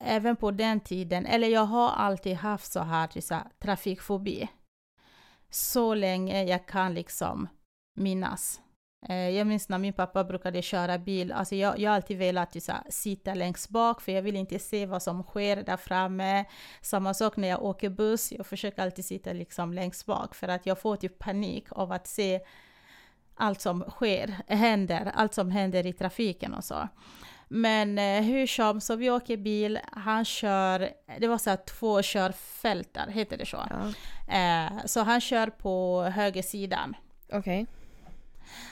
även 0.04 0.36
på 0.36 0.50
den 0.50 0.80
tiden, 0.80 1.26
eller 1.26 1.48
jag 1.48 1.64
har 1.64 1.90
alltid 1.90 2.36
haft 2.36 2.72
så 2.72 2.80
här, 2.80 3.06
typ 3.06 3.24
så 3.24 3.34
här 3.34 3.48
trafikfobi. 3.58 4.48
Så 5.50 5.94
länge 5.94 6.44
jag 6.44 6.66
kan 6.66 6.94
liksom 6.94 7.48
minnas. 7.96 8.60
Eh, 9.08 9.30
jag 9.30 9.46
minns 9.46 9.68
när 9.68 9.78
min 9.78 9.92
pappa 9.92 10.24
brukade 10.24 10.62
köra 10.62 10.98
bil, 10.98 11.32
alltså 11.32 11.54
jag, 11.54 11.78
jag 11.78 11.90
har 11.90 11.96
alltid 11.96 12.18
velat 12.18 12.62
så 12.62 12.72
här, 12.72 12.82
sitta 12.88 13.34
längst 13.34 13.68
bak 13.68 14.00
för 14.00 14.12
jag 14.12 14.22
vill 14.22 14.36
inte 14.36 14.58
se 14.58 14.86
vad 14.86 15.02
som 15.02 15.22
sker 15.22 15.56
där 15.56 15.76
framme. 15.76 16.44
Samma 16.80 17.14
sak 17.14 17.36
när 17.36 17.48
jag 17.48 17.62
åker 17.62 17.90
buss, 17.90 18.32
jag 18.32 18.46
försöker 18.46 18.82
alltid 18.82 19.04
sitta 19.04 19.32
liksom 19.32 19.72
längst 19.72 20.06
bak 20.06 20.34
för 20.34 20.48
att 20.48 20.66
jag 20.66 20.78
får 20.80 20.96
typ 20.96 21.18
panik 21.18 21.66
av 21.70 21.92
att 21.92 22.06
se 22.06 22.40
allt 23.34 23.60
som 23.60 23.84
sker, 23.90 24.34
händer, 24.46 25.12
allt 25.14 25.34
som 25.34 25.50
händer 25.50 25.86
i 25.86 25.92
trafiken 25.92 26.54
och 26.54 26.64
så. 26.64 26.88
Men 27.48 27.98
eh, 27.98 28.22
hur 28.22 28.46
som, 28.46 28.80
så 28.80 28.96
vi 28.96 29.10
åker 29.10 29.36
bil, 29.36 29.78
han 29.92 30.24
kör, 30.24 30.90
det 31.18 31.28
var 31.28 31.38
så 31.38 31.50
här 31.50 31.56
två 31.56 32.02
körfältar, 32.02 33.06
heter 33.08 33.36
det 33.36 33.46
så? 33.46 33.68
Ja. 33.70 33.92
Eh, 34.34 34.84
så 34.86 35.00
han 35.00 35.20
kör 35.20 35.46
på 35.46 36.02
högersidan. 36.02 36.96
Okej. 37.32 37.66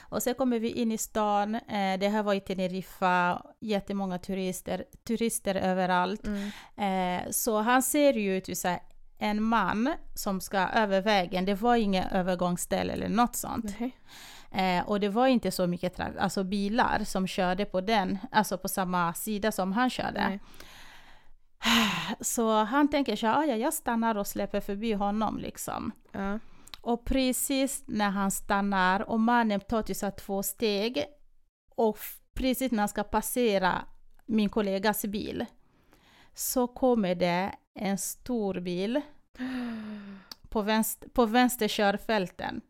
Och 0.09 0.23
sen 0.23 0.35
kommer 0.35 0.59
vi 0.59 0.71
in 0.71 0.93
i 0.93 0.99
stan, 0.99 1.55
eh, 1.55 1.99
det 2.01 2.09
här 2.09 2.23
var 2.23 2.35
i 2.35 2.41
Teneriffa, 2.41 3.43
jättemånga 3.61 4.19
turister, 4.19 4.85
turister 5.07 5.55
överallt. 5.55 6.27
Mm. 6.27 7.23
Eh, 7.25 7.31
så 7.31 7.61
han 7.61 7.83
ser 7.83 8.13
ju 8.13 8.37
ut 8.37 8.59
som 8.59 8.77
en 9.19 9.43
man 9.43 9.95
som 10.15 10.41
ska 10.41 10.59
över 10.59 11.01
vägen, 11.01 11.45
det 11.45 11.55
var 11.55 11.77
ingen 11.77 12.05
övergångsställe 12.05 12.93
eller 12.93 13.09
något 13.09 13.37
sånt. 13.37 13.75
Nej. 13.81 13.97
Eh, 14.79 14.89
och 14.89 15.01
det 15.01 15.09
var 15.09 15.27
inte 15.27 15.51
så 15.51 15.67
mycket 15.67 16.01
alltså 16.01 16.45
bilar 16.45 17.05
som 17.05 17.27
körde 17.27 17.65
på 17.65 17.81
den, 17.81 18.19
alltså 18.33 18.59
på 18.59 18.69
samma 18.69 19.15
sida 19.15 19.53
som 19.53 19.73
han 19.73 19.91
körde. 19.91 20.29
Nej. 20.29 20.41
Så 22.21 22.65
han 22.65 22.89
tänker 22.91 23.17
så 23.17 23.27
här, 23.27 23.39
"Ah, 23.39 23.45
ja, 23.45 23.57
jag 23.57 23.75
stannar 23.75 24.15
och 24.17 24.27
släpper 24.27 24.61
förbi 24.61 24.93
honom 24.93 25.39
liksom. 25.39 25.93
Ja. 26.13 26.39
Och 26.83 27.05
precis 27.05 27.85
när 27.87 28.11
han 28.11 28.31
stannar 28.31 29.11
och 29.11 29.21
mannen 29.21 29.61
tar 29.61 29.83
till 29.83 29.97
här 30.03 30.11
två 30.11 30.43
steg 30.43 31.05
och 31.75 31.99
precis 32.35 32.73
när 32.73 32.79
han 32.79 32.89
ska 32.89 33.05
passera 33.05 33.85
min 34.27 34.49
kollegas 34.49 35.05
bil 35.05 35.47
så 36.35 36.67
kommer 36.67 37.15
det 37.15 37.55
en 37.75 37.99
stor 37.99 38.61
bil 38.61 39.01
på, 40.49 40.63
vänster, 40.63 41.09
på 41.09 41.27
vänster 41.27 41.69
körfälten 41.69 42.61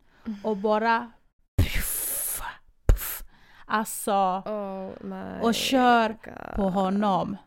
och 0.43 0.57
bara 0.57 1.11
puff, 1.57 3.23
Alltså, 3.65 4.43
Oh 4.45 5.41
Och 5.41 5.53
kör 5.55 6.09
God. 6.09 6.55
på 6.55 6.69
honom. 6.69 7.37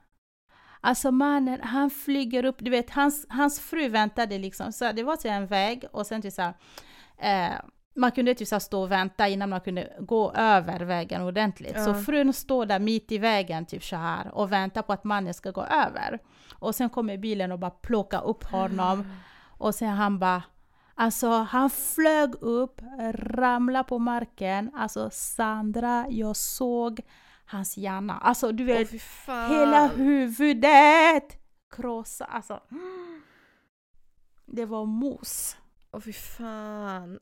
Alltså 0.87 1.11
mannen, 1.11 1.61
han 1.63 1.91
flyger 1.91 2.45
upp, 2.45 2.57
du 2.59 2.71
vet 2.71 2.91
hans, 2.91 3.27
hans 3.29 3.61
fru 3.61 3.89
väntade 3.89 4.39
liksom, 4.39 4.73
så 4.73 4.93
det 4.93 5.03
var 5.03 5.17
till 5.17 5.31
en 5.31 5.47
väg 5.47 5.85
och 5.93 6.07
sen 6.07 6.23
till 6.23 6.33
så 6.33 6.43
här, 6.43 6.55
eh, 7.19 7.55
man 7.97 8.13
kunde 8.13 8.35
typ 8.35 8.49
så 8.49 8.61
stå 8.61 8.83
och 8.83 8.91
vänta 8.93 9.29
innan 9.29 9.51
man 9.51 9.61
kunde 9.61 9.93
gå 10.01 10.33
över 10.33 10.81
vägen 10.81 11.23
ordentligt. 11.23 11.85
Så 11.85 11.91
Ja. 11.91 11.95
frun 11.95 12.33
står 12.33 12.67
där 12.67 12.79
mitt 12.79 13.13
i 13.13 13.19
vägen 13.19 13.67
typ 13.67 13.85
så 13.85 13.97
här 13.97 14.35
och 14.35 14.53
väntar 14.53 14.83
på 14.83 14.93
att 14.93 15.05
mannen 15.05 15.35
ska 15.35 15.51
gå 15.51 15.63
över. 15.65 16.19
Och 16.55 16.75
sen 16.75 16.91
kommer 16.91 17.17
bilen 17.17 17.53
och 17.53 17.59
bara 17.59 17.71
plockar 17.71 18.25
upp 18.25 18.45
honom 18.45 19.13
och 19.59 19.75
sen 19.75 19.89
han 19.89 20.19
bara 20.19 20.43
Alltså 20.99 21.29
han 21.31 21.71
flög 21.71 22.35
upp, 22.41 22.81
ramlade 23.13 23.85
på 23.89 23.99
marken. 23.99 24.71
Alltså 24.75 25.11
Sandra, 25.13 26.07
jag 26.09 26.37
såg 26.37 27.01
hans 27.47 27.77
hjärna. 27.77 28.19
Alltså 28.19 28.53
du 28.53 28.65
vet, 28.65 29.03
fan. 29.03 29.51
hela 29.51 29.87
huvudet 29.87 31.37
krossade. 31.77 32.31
Alltså. 32.31 32.61
Det 34.47 34.65
var 34.65 34.85
mos. 34.87 35.57
Åh 35.93 36.01
fy 36.01 36.13
fan. 36.13 37.19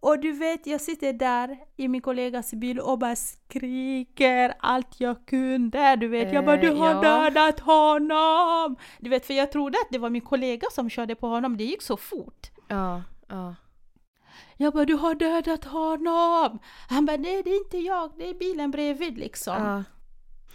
Och 0.00 0.20
du 0.20 0.32
vet, 0.32 0.66
jag 0.66 0.80
sitter 0.80 1.12
där 1.12 1.58
i 1.76 1.88
min 1.88 2.00
kollegas 2.00 2.54
bil 2.54 2.80
och 2.80 2.98
bara 2.98 3.16
skriker 3.16 4.54
allt 4.58 5.00
jag 5.00 5.26
kunde. 5.26 5.96
Du 5.96 6.08
vet, 6.08 6.32
jag 6.32 6.44
bara 6.44 6.56
Eh, 6.56 6.60
du 6.60 6.70
har 6.70 6.94
ja. 6.94 7.00
dödat 7.00 7.60
honom! 7.60 8.76
Du 8.98 9.10
vet, 9.10 9.26
för 9.26 9.34
jag 9.34 9.52
trodde 9.52 9.78
att 9.78 9.90
det 9.90 9.98
var 9.98 10.10
min 10.10 10.22
kollega 10.22 10.66
som 10.72 10.90
körde 10.90 11.14
på 11.14 11.26
honom. 11.28 11.56
Det 11.56 11.64
gick 11.64 11.82
så 11.82 11.96
fort. 11.96 12.46
Ja, 12.68 13.02
ja. 13.28 13.54
Jag 14.56 14.72
bara 14.72 14.84
du 14.84 14.94
har 14.94 15.14
dödat 15.14 15.64
honom! 15.64 16.58
Han 16.88 17.06
bara 17.06 17.16
nej 17.16 17.42
det 17.42 17.50
är 17.50 17.64
inte 17.64 17.78
jag, 17.78 18.12
det 18.18 18.28
är 18.30 18.34
bilen 18.34 18.70
bredvid 18.70 19.18
liksom. 19.18 19.54
ja. 19.62 19.84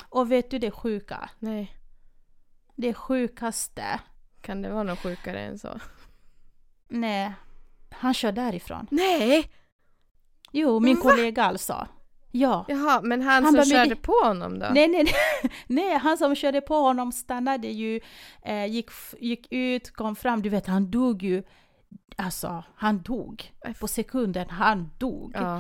Och 0.09 0.31
vet 0.31 0.51
du 0.51 0.59
det 0.59 0.71
sjuka? 0.71 1.29
Nej. 1.39 1.75
Det 2.75 2.93
sjukaste? 2.93 3.99
Kan 4.41 4.61
det 4.61 4.69
vara 4.69 4.83
något 4.83 4.99
sjukare 4.99 5.39
än 5.41 5.59
så? 5.59 5.79
Nej, 6.87 7.33
han 7.89 8.13
kör 8.13 8.31
därifrån. 8.31 8.87
Nej! 8.91 9.51
Jo, 10.51 10.79
min 10.79 10.95
Va? 10.95 11.01
kollega 11.01 11.43
alltså. 11.43 11.87
Ja. 12.31 12.65
Jaha, 12.67 13.01
men 13.03 13.21
han, 13.21 13.43
Han 13.43 13.53
som 13.53 13.65
körde 13.65 13.89
det- 13.89 13.95
på 13.95 14.13
honom 14.23 14.59
då? 14.59 14.65
Nej, 14.73 14.87
nej, 14.87 15.03
nej, 15.03 15.51
nej, 15.67 15.97
han 15.97 16.17
som 16.17 16.35
körde 16.35 16.61
på 16.61 16.75
honom 16.75 17.11
stannade 17.11 17.67
ju, 17.67 17.99
eh, 18.41 18.65
gick, 18.65 18.89
gick 19.19 19.47
ut, 19.51 19.91
kom 19.91 20.15
fram, 20.15 20.41
du 20.41 20.49
vet 20.49 20.67
han 20.67 20.91
dog 20.91 21.23
ju. 21.23 21.43
Alltså, 22.17 22.63
han 22.75 23.01
dog. 23.01 23.53
På 23.79 23.87
sekunden, 23.87 24.49
han 24.49 24.89
dog. 24.97 25.35
Ja. 25.35 25.59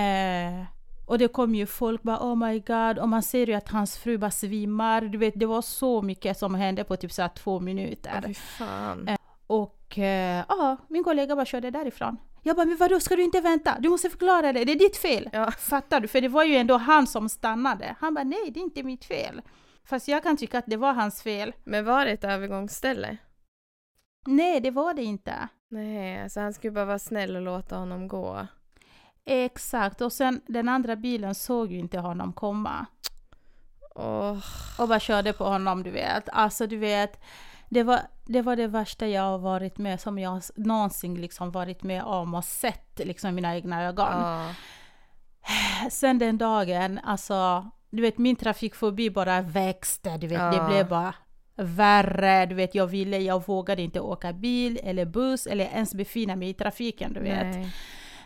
Eh, 0.00 0.64
och 1.06 1.18
det 1.18 1.28
kom 1.28 1.54
ju 1.54 1.66
folk 1.66 2.02
bara 2.02 2.18
oh 2.18 2.36
my 2.36 2.60
god, 2.60 2.98
och 2.98 3.08
man 3.08 3.22
ser 3.22 3.46
ju 3.46 3.54
att 3.54 3.68
hans 3.68 3.98
fru 3.98 4.18
bara 4.18 4.30
svimmar. 4.30 5.00
Du 5.00 5.18
vet, 5.18 5.34
det 5.36 5.46
var 5.46 5.62
så 5.62 6.02
mycket 6.02 6.38
som 6.38 6.54
hände 6.54 6.84
på 6.84 6.96
typ 6.96 7.12
så 7.12 7.22
här 7.22 7.28
två 7.28 7.60
minuter. 7.60 8.22
fy 8.26 8.34
fan. 8.34 9.08
Och 9.46 9.98
eh, 9.98 10.44
ja, 10.48 10.76
min 10.88 11.04
kollega 11.04 11.36
bara 11.36 11.46
körde 11.46 11.70
därifrån. 11.70 12.16
Jag 12.42 12.56
bara, 12.56 12.66
men 12.66 12.76
vadå, 12.76 13.00
ska 13.00 13.16
du 13.16 13.22
inte 13.22 13.40
vänta? 13.40 13.76
Du 13.80 13.88
måste 13.88 14.10
förklara 14.10 14.52
det, 14.52 14.64
det 14.64 14.72
är 14.72 14.78
ditt 14.78 14.96
fel. 14.96 15.30
Ja. 15.32 15.50
Fattar 15.50 16.00
du? 16.00 16.08
För 16.08 16.20
det 16.20 16.28
var 16.28 16.44
ju 16.44 16.56
ändå 16.56 16.76
han 16.76 17.06
som 17.06 17.28
stannade. 17.28 17.96
Han 18.00 18.14
bara, 18.14 18.24
nej, 18.24 18.50
det 18.50 18.60
är 18.60 18.64
inte 18.64 18.82
mitt 18.82 19.04
fel. 19.04 19.42
Fast 19.84 20.08
jag 20.08 20.22
kan 20.22 20.36
tycka 20.36 20.58
att 20.58 20.66
det 20.66 20.76
var 20.76 20.92
hans 20.92 21.22
fel. 21.22 21.52
Men 21.64 21.84
var 21.84 22.04
det 22.04 22.10
ett 22.10 22.24
övergångsställe? 22.24 23.16
Nej, 24.26 24.60
det 24.60 24.70
var 24.70 24.94
det 24.94 25.02
inte. 25.02 25.48
Nej, 25.68 26.22
alltså 26.22 26.40
han 26.40 26.52
skulle 26.52 26.70
bara 26.70 26.84
vara 26.84 26.98
snäll 26.98 27.36
och 27.36 27.42
låta 27.42 27.76
honom 27.76 28.08
gå. 28.08 28.46
Exakt, 29.24 30.00
och 30.00 30.12
sen 30.12 30.40
den 30.46 30.68
andra 30.68 30.96
bilen 30.96 31.34
såg 31.34 31.72
ju 31.72 31.78
inte 31.78 31.98
honom 31.98 32.32
komma. 32.32 32.86
Åh, 33.94 34.38
Och 34.78 34.88
bara 34.88 35.00
körde 35.00 35.32
på 35.32 35.44
honom, 35.44 35.82
du 35.82 35.90
vet. 35.90 36.28
Alltså, 36.32 36.66
du 36.66 36.76
vet. 36.76 37.20
Det 37.70 37.82
var, 37.82 38.00
det 38.26 38.42
var 38.42 38.56
det 38.56 38.66
värsta 38.66 39.06
jag 39.06 39.22
har 39.22 39.38
varit 39.38 39.78
med, 39.78 40.00
som 40.00 40.18
jag 40.18 40.42
någonsin 40.56 41.14
liksom 41.14 41.50
varit 41.50 41.82
med 41.82 42.02
om 42.04 42.34
och 42.34 42.44
sett 42.44 42.98
liksom 42.98 43.34
mina 43.34 43.54
egna 43.56 43.84
ögon. 43.84 44.06
ja. 44.20 44.54
Sen 45.90 46.18
den 46.18 46.38
dagen, 46.38 47.00
alltså, 47.04 47.70
du 47.90 48.02
vet 48.02 48.18
min 48.18 48.36
trafikfobi 48.36 49.10
bara 49.10 49.40
växte, 49.40 50.16
du 50.18 50.26
vet, 50.26 50.38
det 50.52 50.56
Ja. 50.56 50.68
blev 50.68 50.88
bara 50.88 51.14
värre, 51.58 52.46
du 52.46 52.54
vet, 52.54 52.74
jag 52.74 52.86
ville, 52.86 53.18
jag 53.18 53.46
vågade 53.46 53.82
inte 53.82 54.00
åka 54.00 54.32
bil 54.32 54.80
eller 54.82 55.04
buss 55.04 55.46
eller 55.46 55.64
ens 55.64 55.94
befinna 55.94 56.36
mig 56.36 56.48
i 56.48 56.54
trafiken, 56.54 57.12
du 57.12 57.20
vet. 57.20 57.66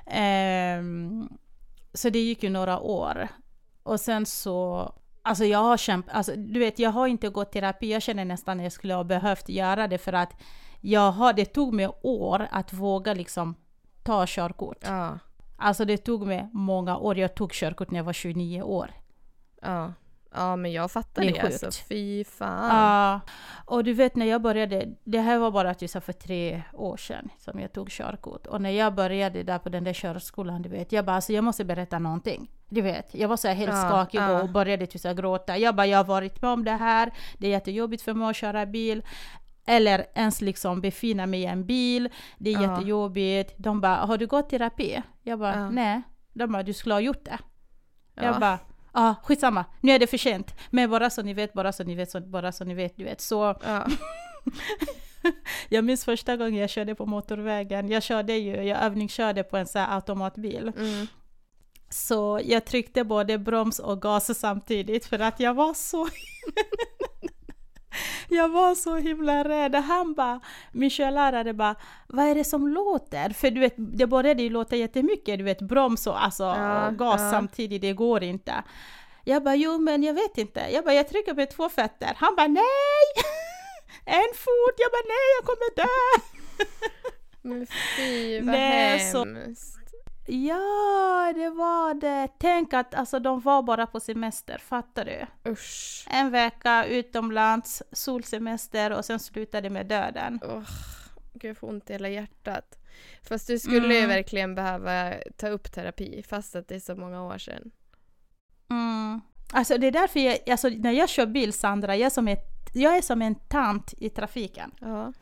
Ehm, 0.06 1.28
så 1.94 2.10
det 2.10 2.18
gick 2.18 2.42
ju 2.42 2.50
några 2.50 2.80
år. 2.80 3.28
Och 3.82 4.00
sen 4.00 4.26
så, 4.26 4.92
alltså 5.22 5.44
jag 5.44 5.58
har 5.58 5.76
kämpat, 5.76 6.14
alltså 6.14 6.36
du 6.36 6.60
vet, 6.60 6.78
jag 6.78 6.90
har 6.90 7.06
inte 7.06 7.28
gått 7.28 7.52
terapi, 7.52 7.92
jag 7.92 8.02
känner 8.02 8.24
nästan 8.24 8.58
att 8.58 8.62
jag 8.62 8.72
skulle 8.72 8.94
ha 8.94 9.04
behövt 9.04 9.48
göra 9.48 9.88
det 9.88 9.98
för 9.98 10.12
att 10.12 10.40
jag 10.80 11.12
har, 11.12 11.32
det 11.32 11.44
tog 11.44 11.74
mig 11.74 11.88
år 12.02 12.48
att 12.50 12.72
våga 12.72 13.14
liksom 13.14 13.54
ta 14.02 14.24
körkort. 14.28 14.84
Ja. 14.84 15.18
Alltså 15.56 15.84
det 15.84 15.96
tog 15.96 16.26
mig 16.26 16.48
många 16.52 16.96
år, 16.96 17.18
jag 17.18 17.34
tog 17.34 17.52
körkort 17.52 17.90
när 17.90 17.98
jag 17.98 18.04
var 18.04 18.12
29 18.12 18.62
år. 18.62 18.90
Ja. 19.62 19.92
Ja, 20.34 20.56
men 20.56 20.72
jag 20.72 20.90
fattar 20.90 21.22
Det 21.22 21.28
det, 21.28 21.40
sjukt. 21.42 21.64
alltså. 21.64 21.82
Fy 21.88 22.24
fan. 22.24 22.76
Ja, 22.76 23.20
och 23.66 23.84
du 23.84 23.92
vet 23.92 24.16
när 24.16 24.26
jag 24.26 24.42
började, 24.42 24.88
det 25.04 25.20
här 25.20 25.38
var 25.38 25.50
bara 25.50 25.74
typ 25.74 25.90
så 25.90 25.98
här 25.98 26.00
för 26.00 26.12
tre 26.12 26.62
år 26.72 26.96
sedan 26.96 27.28
som 27.38 27.60
jag 27.60 27.72
tog 27.72 27.90
körkort. 27.90 28.46
Och 28.46 28.60
när 28.62 28.70
jag 28.70 28.94
började 28.94 29.42
där 29.42 29.58
på 29.58 29.68
den 29.68 29.84
där 29.84 29.92
körskolan, 29.92 30.62
du 30.62 30.68
vet, 30.68 30.92
jag 30.92 31.04
bara 31.04 31.16
alltså 31.16 31.32
jag 31.32 31.44
måste 31.44 31.64
berätta 31.64 31.98
någonting. 31.98 32.50
Du 32.68 32.80
vet, 32.82 33.14
jag 33.14 33.28
var 33.28 33.36
så 33.36 33.48
här 33.48 33.54
helt 33.54 33.72
Ja, 33.72 33.88
skakig 33.88 34.18
ja. 34.18 34.42
och 34.42 34.48
började 34.48 34.86
typ 34.86 35.00
så 35.00 35.14
gråta. 35.14 35.58
Jag 35.58 35.74
bara, 35.76 35.86
jag 35.86 35.98
har 35.98 36.04
varit 36.04 36.42
med 36.42 36.50
om 36.50 36.64
det 36.64 36.70
här, 36.70 37.10
det 37.38 37.46
är 37.46 37.50
jättejobbigt 37.50 38.02
för 38.02 38.14
mig 38.14 38.30
att 38.30 38.36
köra 38.36 38.66
bil. 38.66 39.02
Eller 39.66 40.06
ens 40.14 40.40
liksom 40.40 40.80
befinna 40.80 41.26
mig 41.26 41.40
i 41.42 41.46
en 41.46 41.66
bil, 41.66 42.08
det 42.38 42.50
är 42.50 42.54
Ja. 42.62 42.62
jättejobbigt. 42.62 43.54
De 43.56 43.80
bara, 43.80 43.96
har 43.96 44.18
du 44.18 44.26
gått 44.26 44.48
terapi? 44.50 45.02
Jag 45.22 45.38
bara, 45.38 45.70
nej. 45.70 46.02
De 46.32 46.52
bara, 46.52 46.62
du 46.62 46.72
skulle 46.72 46.94
ha 46.94 47.00
gjort 47.00 47.24
det. 47.24 47.38
Ja. 48.14 48.22
Jag 48.24 48.40
bara, 48.40 48.58
ja 48.94 49.08
ah, 49.08 49.14
skitsamma, 49.24 49.64
nu 49.80 49.92
är 49.92 49.98
det 49.98 50.06
för 50.06 50.18
sent. 50.18 50.54
Men 50.70 50.90
bara 50.90 51.10
så 51.10 51.22
ni 51.22 51.34
vet, 51.34 51.52
bara 51.52 51.72
så 51.72 51.84
ni 51.84 51.94
vet, 51.94 52.10
så, 52.10 52.20
bara 52.20 52.52
så 52.52 52.64
ni 52.64 52.74
vet, 52.74 52.96
du 52.96 53.04
vet. 53.04 53.20
Så 53.20 53.56
Ja. 53.64 53.86
jag 55.68 55.84
minns 55.84 56.04
första 56.04 56.36
gången 56.36 56.54
jag 56.54 56.70
körde 56.70 56.94
på 56.94 57.06
motorvägen, 57.06 57.88
jag 57.88 58.02
körde 58.02 58.32
ju, 58.32 58.62
jag 58.62 58.82
övningskörde 58.82 59.42
på 59.42 59.56
en 59.56 59.66
sån 59.66 59.80
här 59.80 59.94
automatbil. 59.94 60.72
Mm. 60.76 61.06
Så 61.90 62.40
jag 62.44 62.64
tryckte 62.64 63.04
både 63.04 63.38
broms 63.38 63.78
och 63.78 64.02
gas 64.02 64.38
samtidigt 64.38 65.06
för 65.06 65.18
att 65.18 65.40
jag 65.40 65.54
var 65.54 65.74
så... 65.74 66.08
jag 68.28 68.48
var 68.48 68.74
så 68.74 68.96
himla 68.96 69.44
rädd. 69.44 69.74
Han 69.74 70.14
bara, 70.14 70.40
min 70.72 70.90
körlärare 70.90 71.52
bara, 71.54 71.74
vad 72.06 72.26
är 72.26 72.34
det 72.34 72.44
som 72.44 72.68
låter? 72.68 73.30
För 73.30 73.50
du 73.50 73.60
vet, 73.60 73.74
det 73.76 74.06
började 74.06 74.42
ju 74.42 74.50
låta 74.50 74.76
jättemycket, 74.76 75.38
du 75.38 75.44
vet 75.44 75.60
broms 75.62 76.06
och, 76.06 76.24
alltså, 76.24 76.42
Ja, 76.44 76.88
och 76.88 76.96
gas 76.98 77.20
ja. 77.20 77.30
samtidigt, 77.30 77.82
det 77.82 77.92
går 77.92 78.22
inte. 78.22 78.62
Jag 79.24 79.42
bara, 79.44 79.54
jo 79.54 79.78
men 79.78 80.02
jag 80.02 80.14
vet 80.14 80.38
inte. 80.38 80.60
Jag 80.72 80.84
bara, 80.84 80.94
jag 80.94 81.08
trycker 81.08 81.34
på 81.34 81.46
två 81.46 81.68
fötter. 81.68 82.12
Han 82.16 82.34
bara, 82.36 82.46
nej! 82.46 82.62
en 84.04 84.32
fot! 84.34 84.74
Jag 84.76 84.90
bara, 84.90 85.06
nej 85.08 85.26
jag 85.38 85.44
kommer 85.46 85.76
dö! 85.76 86.22
Men 87.42 87.66
fy 87.96 88.40
vad 88.40 88.46
Nej, 88.46 89.00
så- 89.12 89.24
hemskt. 89.24 89.78
Ja, 90.26 91.32
det 91.36 91.50
var 91.50 91.94
det. 91.94 92.28
Tänk 92.38 92.72
att 92.72 92.94
alltså, 92.94 93.18
de 93.18 93.40
var 93.40 93.62
bara 93.62 93.86
på 93.86 94.00
semester, 94.00 94.58
fattar 94.58 95.04
du? 95.04 95.50
Usch. 95.50 96.06
En 96.10 96.30
vecka 96.30 96.84
utomlands, 96.86 97.82
solsemester 97.92 98.92
och 98.92 99.04
sen 99.04 99.18
slutade 99.20 99.70
med 99.70 99.86
döden. 99.86 100.40
Oh, 100.42 100.62
gud, 101.34 101.58
får 101.58 101.68
ont 101.68 101.90
i 101.90 101.92
hela 101.92 102.08
hjärtat. 102.08 102.78
Fast 103.22 103.46
du 103.46 103.58
skulle 103.58 103.94
ju 103.94 103.98
Mm. 103.98 104.08
verkligen 104.08 104.54
behöva 104.54 105.14
ta 105.36 105.48
upp 105.48 105.72
terapi 105.72 106.22
fast 106.28 106.56
att 106.56 106.68
det 106.68 106.74
är 106.74 106.80
så 106.80 106.94
många 106.96 107.22
år 107.26 107.38
sedan. 107.38 107.70
Mm. 108.70 109.20
Alltså 109.52 109.78
det 109.78 109.86
är 109.86 109.92
därför 109.92 110.20
jag, 110.20 110.50
alltså, 110.50 110.68
när 110.68 110.92
jag 110.92 111.08
kör 111.08 111.26
bil 111.26 111.52
Sandra, 111.52 111.96
jag 111.96 112.06
är, 112.06 112.10
som 112.10 112.28
ett, 112.28 112.70
jag 112.74 112.96
är 112.96 113.02
som 113.02 113.22
en 113.22 113.34
tant 113.34 113.94
i 113.98 114.10
trafiken. 114.10 114.70
Ja. 114.80 115.12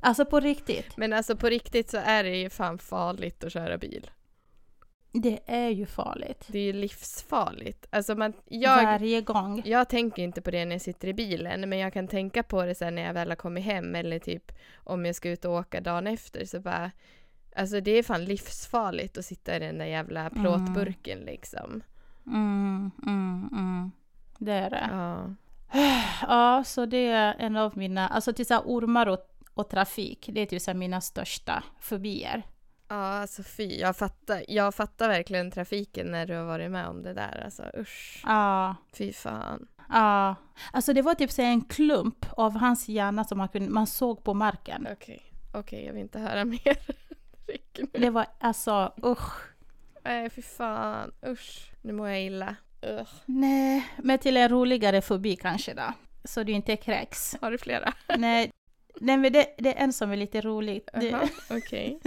Alltså 0.00 0.24
på 0.24 0.40
riktigt. 0.40 0.96
Men 0.96 1.12
alltså 1.12 1.36
på 1.36 1.46
riktigt 1.48 1.90
så 1.90 1.96
är 1.96 2.24
det 2.24 2.36
ju 2.36 2.50
fan 2.50 2.78
farligt 2.78 3.44
att 3.44 3.52
köra 3.52 3.78
bil. 3.78 4.10
Det 5.12 5.38
är 5.46 5.68
ju 5.68 5.86
farligt. 5.86 6.44
Det 6.46 6.58
är 6.58 6.62
ju 6.62 6.72
livsfarligt. 6.72 7.86
Alltså 7.90 8.14
man, 8.14 8.32
jag, 8.44 8.84
Varje 8.84 9.20
gång. 9.20 9.62
jag 9.64 9.88
tänker 9.88 10.22
inte 10.22 10.42
på 10.42 10.50
det 10.50 10.64
när 10.64 10.74
jag 10.74 10.82
sitter 10.82 11.08
i 11.08 11.14
bilen 11.14 11.68
men 11.68 11.78
jag 11.78 11.92
kan 11.92 12.08
tänka 12.08 12.42
på 12.42 12.64
det 12.64 12.74
sen 12.74 12.94
när 12.94 13.02
jag 13.02 13.14
väl 13.14 13.28
har 13.28 13.36
kommit 13.36 13.64
hem 13.64 13.94
eller 13.94 14.18
typ 14.18 14.52
om 14.76 15.06
jag 15.06 15.14
ska 15.14 15.30
ut 15.30 15.44
och 15.44 15.52
åka 15.52 15.80
dagen 15.80 16.06
efter 16.06 16.44
så 16.44 16.60
bara 16.60 16.90
Alltså 17.56 17.80
det 17.80 17.90
är 17.90 18.02
fan 18.02 18.24
livsfarligt 18.24 19.18
att 19.18 19.24
sitta 19.24 19.56
i 19.56 19.58
den 19.58 19.78
där 19.78 19.84
jävla 19.84 20.30
plåtburken 20.30 21.18
liksom. 21.18 21.82
Mm, 22.26 22.90
mm, 23.06 23.48
mm. 23.52 23.90
Det 24.38 24.52
är 24.52 24.70
det. 24.70 24.88
Ja. 24.90 25.34
Ja, 26.28 26.64
så 26.66 26.86
det 26.86 27.06
är 27.06 27.34
en 27.38 27.56
av 27.56 27.78
mina, 27.78 28.08
alltså 28.08 28.32
till 28.32 28.46
så 28.46 28.58
ormar 28.58 29.06
och, 29.06 29.29
och 29.54 29.68
trafik, 29.68 30.28
det 30.32 30.40
är 30.40 30.46
typ 30.46 30.62
så 30.62 30.74
mina 30.74 31.00
största 31.00 31.62
fobier. 31.80 32.42
Ja, 32.88 32.96
alltså 32.96 33.42
fy. 33.42 33.78
Jag 33.78 33.96
fattar, 33.96 34.44
jag 34.48 34.74
fattar 34.74 35.08
verkligen 35.08 35.50
trafiken 35.50 36.06
när 36.06 36.26
du 36.26 36.34
har 36.36 36.44
varit 36.44 36.70
med 36.70 36.86
om 36.86 37.02
det 37.02 37.14
där. 37.14 37.42
Alltså 37.44 37.62
usch. 37.78 38.22
Ja. 38.26 38.76
Fy 38.92 39.12
fan. 39.12 39.66
Ja. 39.88 40.34
Alltså 40.72 40.92
det 40.92 41.02
var 41.02 41.14
typ 41.14 41.30
så 41.30 41.42
en 41.42 41.60
klump 41.60 42.26
av 42.30 42.56
hans 42.56 42.88
hjärna 42.88 43.24
som 43.24 43.38
man, 43.38 43.48
kunde, 43.48 43.70
man 43.70 43.86
såg 43.86 44.24
på 44.24 44.34
marken. 44.34 44.88
Okej, 44.92 45.22
okej, 45.52 45.84
jag 45.86 45.92
vill 45.92 46.02
inte 46.02 46.18
höra 46.18 46.44
mer. 46.44 46.78
Det 47.92 48.10
var 48.10 48.26
alltså 48.38 48.92
usch. 49.04 49.32
Nej, 50.04 50.30
fy 50.30 50.42
fan. 50.42 51.12
Usch. 51.26 51.72
Nu 51.82 51.92
mår 51.92 52.08
jag 52.08 52.22
illa. 52.22 52.56
Ugh. 52.82 53.08
Nej, 53.26 53.88
men 53.96 54.18
till 54.18 54.36
en 54.36 54.48
roligare 54.48 55.02
fobi 55.02 55.36
kanske 55.36 55.74
då. 55.74 55.92
Så 56.24 56.42
du 56.42 56.52
inte 56.52 56.76
kräks. 56.76 57.36
Har 57.40 57.50
du 57.50 57.58
flera? 57.58 57.92
Nej, 58.18 58.50
nej 59.00 59.16
men 59.16 59.32
det, 59.32 59.54
det 59.58 59.78
är 59.78 59.84
en 59.84 59.92
som 59.92 60.10
är 60.12 60.16
lite 60.16 60.40
rolig. 60.40 60.82
Det, 60.92 61.06
Jaha, 61.08 61.28
Okej. 61.50 62.00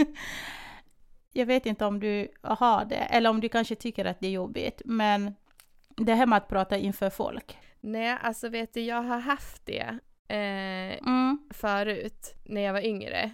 jag 1.32 1.46
vet 1.46 1.66
inte 1.66 1.84
om 1.84 2.00
du 2.00 2.28
har 2.42 2.84
det, 2.84 2.96
eller 2.96 3.30
om 3.30 3.40
du 3.40 3.48
kanske 3.48 3.74
tycker 3.74 4.04
att 4.04 4.20
det 4.20 4.26
är 4.26 4.30
jobbigt, 4.30 4.82
men 4.84 5.34
det 5.96 6.14
här 6.14 6.26
med 6.26 6.36
att 6.36 6.48
prata 6.48 6.78
inför 6.78 7.10
folk. 7.10 7.58
Nej, 7.80 8.16
alltså 8.22 8.48
vet 8.48 8.74
du, 8.74 8.80
jag 8.80 9.02
har 9.02 9.18
haft 9.18 9.66
det 9.66 9.98
eh, 10.28 10.98
Mm. 10.98 11.38
förut 11.50 12.34
när 12.44 12.60
jag 12.60 12.72
var 12.72 12.80
yngre. 12.84 13.30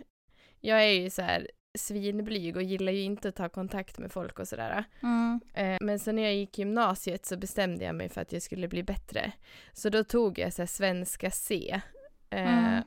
Jag 0.61 0.83
är 0.85 0.93
ju 0.93 1.11
så 1.11 1.23
här 1.23 1.49
svinblyg 1.79 2.57
och 2.57 2.63
gillar 2.63 2.93
ju 2.93 3.03
inte 3.03 3.29
att 3.29 3.37
ta 3.37 3.49
kontakt 3.49 3.99
med 3.99 4.13
folk 4.13 4.39
och 4.39 4.49
sådär. 4.49 4.85
Mm. 5.03 5.41
Eh, 5.55 5.79
men 5.81 5.99
sen 5.99 6.17
när 6.17 6.23
jag 6.23 6.35
gick 6.35 6.59
gymnasiet 6.59 7.27
så 7.27 7.37
bestämde 7.37 7.85
jag 7.85 7.95
mig 7.95 8.09
för 8.09 8.21
att 8.21 8.33
jag 8.33 8.43
skulle 8.43 8.69
bli 8.69 8.83
bättre. 8.83 9.33
Så 9.73 9.89
då 9.89 10.05
tog 10.05 10.39
jag 10.39 10.53
så 10.53 10.63
här, 10.63 10.67
svenska 10.67 11.31
C. 11.31 11.81
Eh, 12.31 12.59
Mm. 12.59 12.80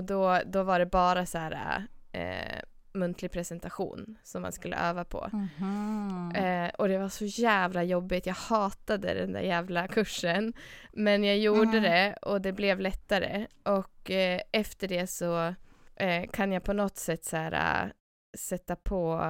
Och 0.00 0.06
då, 0.06 0.38
då 0.46 0.62
var 0.62 0.78
det 0.78 0.86
bara 0.86 1.26
så 1.26 1.38
här 1.38 1.86
eh, 2.12 2.60
muntlig 2.92 3.32
presentation 3.32 4.18
som 4.22 4.42
man 4.42 4.52
skulle 4.52 4.76
öva 4.76 5.04
på. 5.04 5.28
Mhm. 5.32 6.32
Eh, 6.36 6.68
och 6.78 6.88
det 6.88 6.98
var 6.98 7.08
så 7.08 7.24
jävla 7.24 7.82
jobbigt. 7.82 8.26
Jag 8.26 8.34
hatade 8.34 9.14
den 9.14 9.32
där 9.32 9.40
jävla 9.40 9.88
kursen. 9.88 10.52
Men 10.92 11.24
jag 11.24 11.38
gjorde 11.38 11.78
Mm. 11.78 11.82
det 11.82 12.16
och 12.22 12.40
det 12.40 12.52
blev 12.52 12.80
lättare. 12.80 13.46
Och 13.62 14.10
eh, 14.10 14.40
efter 14.52 14.88
det 14.88 15.06
så 15.06 15.54
eh, 15.96 16.30
kan 16.32 16.52
jag 16.52 16.64
på 16.64 16.72
något 16.72 16.96
sätt 16.96 17.24
så 17.24 17.36
här, 17.36 17.84
äh, 17.84 17.90
sätta 18.38 18.76
på 18.76 19.20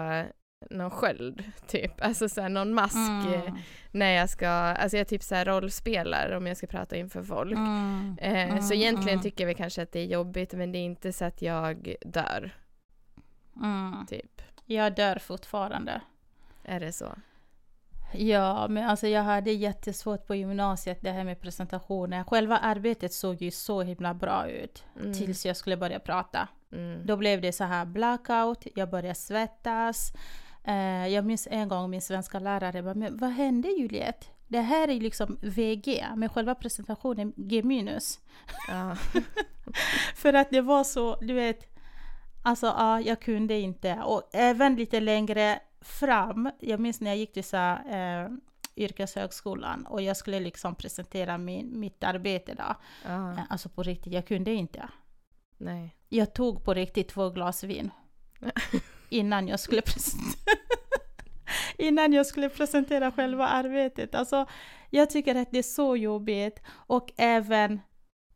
någon 0.69 0.91
sköld, 0.91 1.43
typ. 1.67 1.93
Alltså 2.05 2.29
så 2.29 2.41
här, 2.41 2.49
någon 2.49 2.75
mask 2.75 2.97
eh, 2.97 3.41
Mm. 3.41 3.59
när 3.91 4.11
jag 4.11 4.31
ska, 4.31 4.49
alltså 4.49 4.97
jag 4.97 5.09
typ 5.09 5.23
så 5.23 5.35
här 5.35 5.45
rollspelar 5.45 6.31
om 6.37 6.47
jag 6.47 6.57
ska 6.57 6.67
prata 6.67 6.97
inför 6.97 7.23
folk. 7.23 7.53
Mm. 7.53 8.19
Eh, 8.21 8.49
Mm, 8.51 8.63
så 8.63 8.75
egentligen 8.75 9.19
mm. 9.19 9.23
tycker 9.23 9.47
vi 9.47 9.55
kanske 9.55 9.83
att 9.83 9.93
det 9.93 10.01
är 10.01 10.05
jobbigt 10.07 10.53
men 10.53 10.73
det 10.73 10.79
är 10.79 10.85
inte 10.85 11.13
så 11.13 11.25
att 11.25 11.43
jag 11.43 11.95
dör, 12.01 12.51
Mm. 13.57 14.07
typ. 14.07 14.43
Jag 14.67 14.95
dör 14.95 15.19
fortfarande. 15.19 16.01
Är 16.65 16.81
det 16.81 16.93
så? 16.93 17.15
Ja, 18.13 18.69
men 18.69 18.89
alltså 18.91 19.07
jag 19.07 19.23
hade 19.23 19.53
jättesvårt 19.53 20.27
på 20.27 20.35
gymnasiet 20.35 20.99
det 21.01 21.11
här 21.11 21.25
med 21.25 21.41
presentationer. 21.41 22.25
Själva 22.25 22.59
arbetet 22.59 23.13
såg 23.13 23.43
ju 23.43 23.51
så 23.51 23.83
himla 23.83 24.15
bra 24.15 24.49
ut 24.49 24.85
Mm. 25.01 25.13
tills 25.15 25.47
jag 25.47 25.57
skulle 25.57 25.77
börja 25.77 26.01
prata. 26.01 26.49
Då 27.05 27.17
blev 27.17 27.41
det 27.41 27.53
så 27.53 27.65
här 27.65 27.85
blackout, 27.85 28.67
jag 28.75 28.91
började 28.91 29.15
svettas. 29.15 30.13
Eh, 30.65 31.07
jag 31.09 31.25
minns 31.25 31.49
en 31.51 31.69
gång 31.69 31.91
min 31.91 32.03
svenska 32.03 32.39
lärare 32.39 32.83
bara, 32.83 32.95
men 32.95 33.17
vad 33.17 33.31
hände 33.31 33.69
Juliette? 33.69 34.27
Det 34.49 34.61
här 34.61 34.89
är 34.89 35.01
liksom 35.01 35.39
VG, 35.43 36.07
men 36.17 36.29
själva 36.29 36.55
presentationen 36.55 37.33
G 37.37 37.63
minus. 37.63 38.21
Ja. 38.69 38.97
För 40.15 40.33
att 40.33 40.51
det 40.51 40.61
var 40.61 40.85
så, 40.85 41.17
du 41.21 41.35
vet, 41.35 41.77
alltså 42.43 42.67
ja, 42.67 43.01
jag 43.01 43.21
kunde 43.21 43.59
inte. 43.59 43.95
Och 44.05 44.31
även 44.33 44.77
lite 44.77 45.01
längre 45.01 45.61
fram, 45.81 46.51
jag 46.61 46.81
minns 46.81 47.01
när 47.01 47.11
jag 47.11 47.17
gick 47.17 47.33
till 47.33 47.45
så 47.45 47.57
här, 47.57 48.25
eh, 48.25 48.31
yrkeshögskolan 48.77 49.87
och 49.87 50.03
jag 50.03 50.17
skulle 50.17 50.41
liksom 50.41 50.75
presentera 50.75 51.39
min, 51.39 51.81
mitt 51.81 52.05
arbete 52.05 52.55
då. 52.55 52.75
ja. 53.05 53.33
Eh, 53.33 53.39
Alltså 53.51 53.69
på 53.69 53.83
riktigt, 53.83 54.13
jag 54.13 54.27
kunde 54.27 54.53
inte. 54.53 54.89
Nej. 55.59 55.97
Jag 56.09 56.35
tog 56.35 56.65
på 56.65 56.75
riktigt 56.75 57.09
två 57.09 57.31
glas 57.31 57.65
vin 57.65 57.91
innan 59.11 59.49
jag 59.49 59.61
skulle 59.61 59.83
presentera, 59.83 60.57
innan 61.79 62.13
jag 62.13 62.27
skulle 62.27 62.49
presentera 62.49 63.13
själva 63.13 63.47
arbetet. 63.47 64.15
Alltså, 64.15 64.47
jag 64.91 65.11
tycker 65.11 65.35
att 65.35 65.51
det 65.51 65.59
är 65.59 65.63
så 65.63 65.97
jobbigt 65.97 66.63
och 66.71 67.13
även 67.17 67.81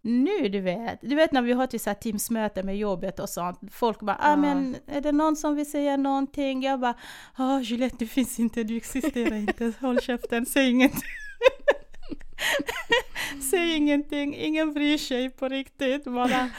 nu, 0.03 0.49
du 0.49 0.61
vet, 0.61 0.99
du 1.03 1.15
vet 1.15 1.33
när 1.33 1.43
vi 1.43 1.53
har 1.53 1.67
till 1.67 1.81
så 1.81 1.91
här 1.91 1.95
teamsmöte 1.95 2.63
med 2.63 2.79
jobbet 2.79 3.19
och 3.21 3.29
sånt, 3.29 3.59
folk 3.71 4.01
bara, 4.01 4.17
ah, 4.21 4.31
Ja. 4.31 4.37
men 4.37 4.77
är 4.87 5.01
det 5.01 5.13
någon 5.13 5.37
som 5.37 5.57
vill 5.57 5.71
säga 5.71 5.97
någonting? 5.97 6.63
Jag 6.63 6.81
bara, 6.81 6.95
ah 7.37 7.61
Juliette, 7.61 7.97
du 7.99 8.07
finns 8.07 8.39
inte, 8.39 8.63
du 8.65 8.77
existerar 8.77 9.37
inte, 9.37 9.73
håll 9.81 10.01
käften, 10.01 10.47
säg 10.47 10.71
ingenting. 10.71 11.03
säg 13.51 13.77
ingenting, 13.77 14.35
ingen 14.37 14.73
bryr 14.75 14.99
sig 14.99 15.31
på 15.31 15.49
riktigt, 15.49 16.05
bara 16.05 16.51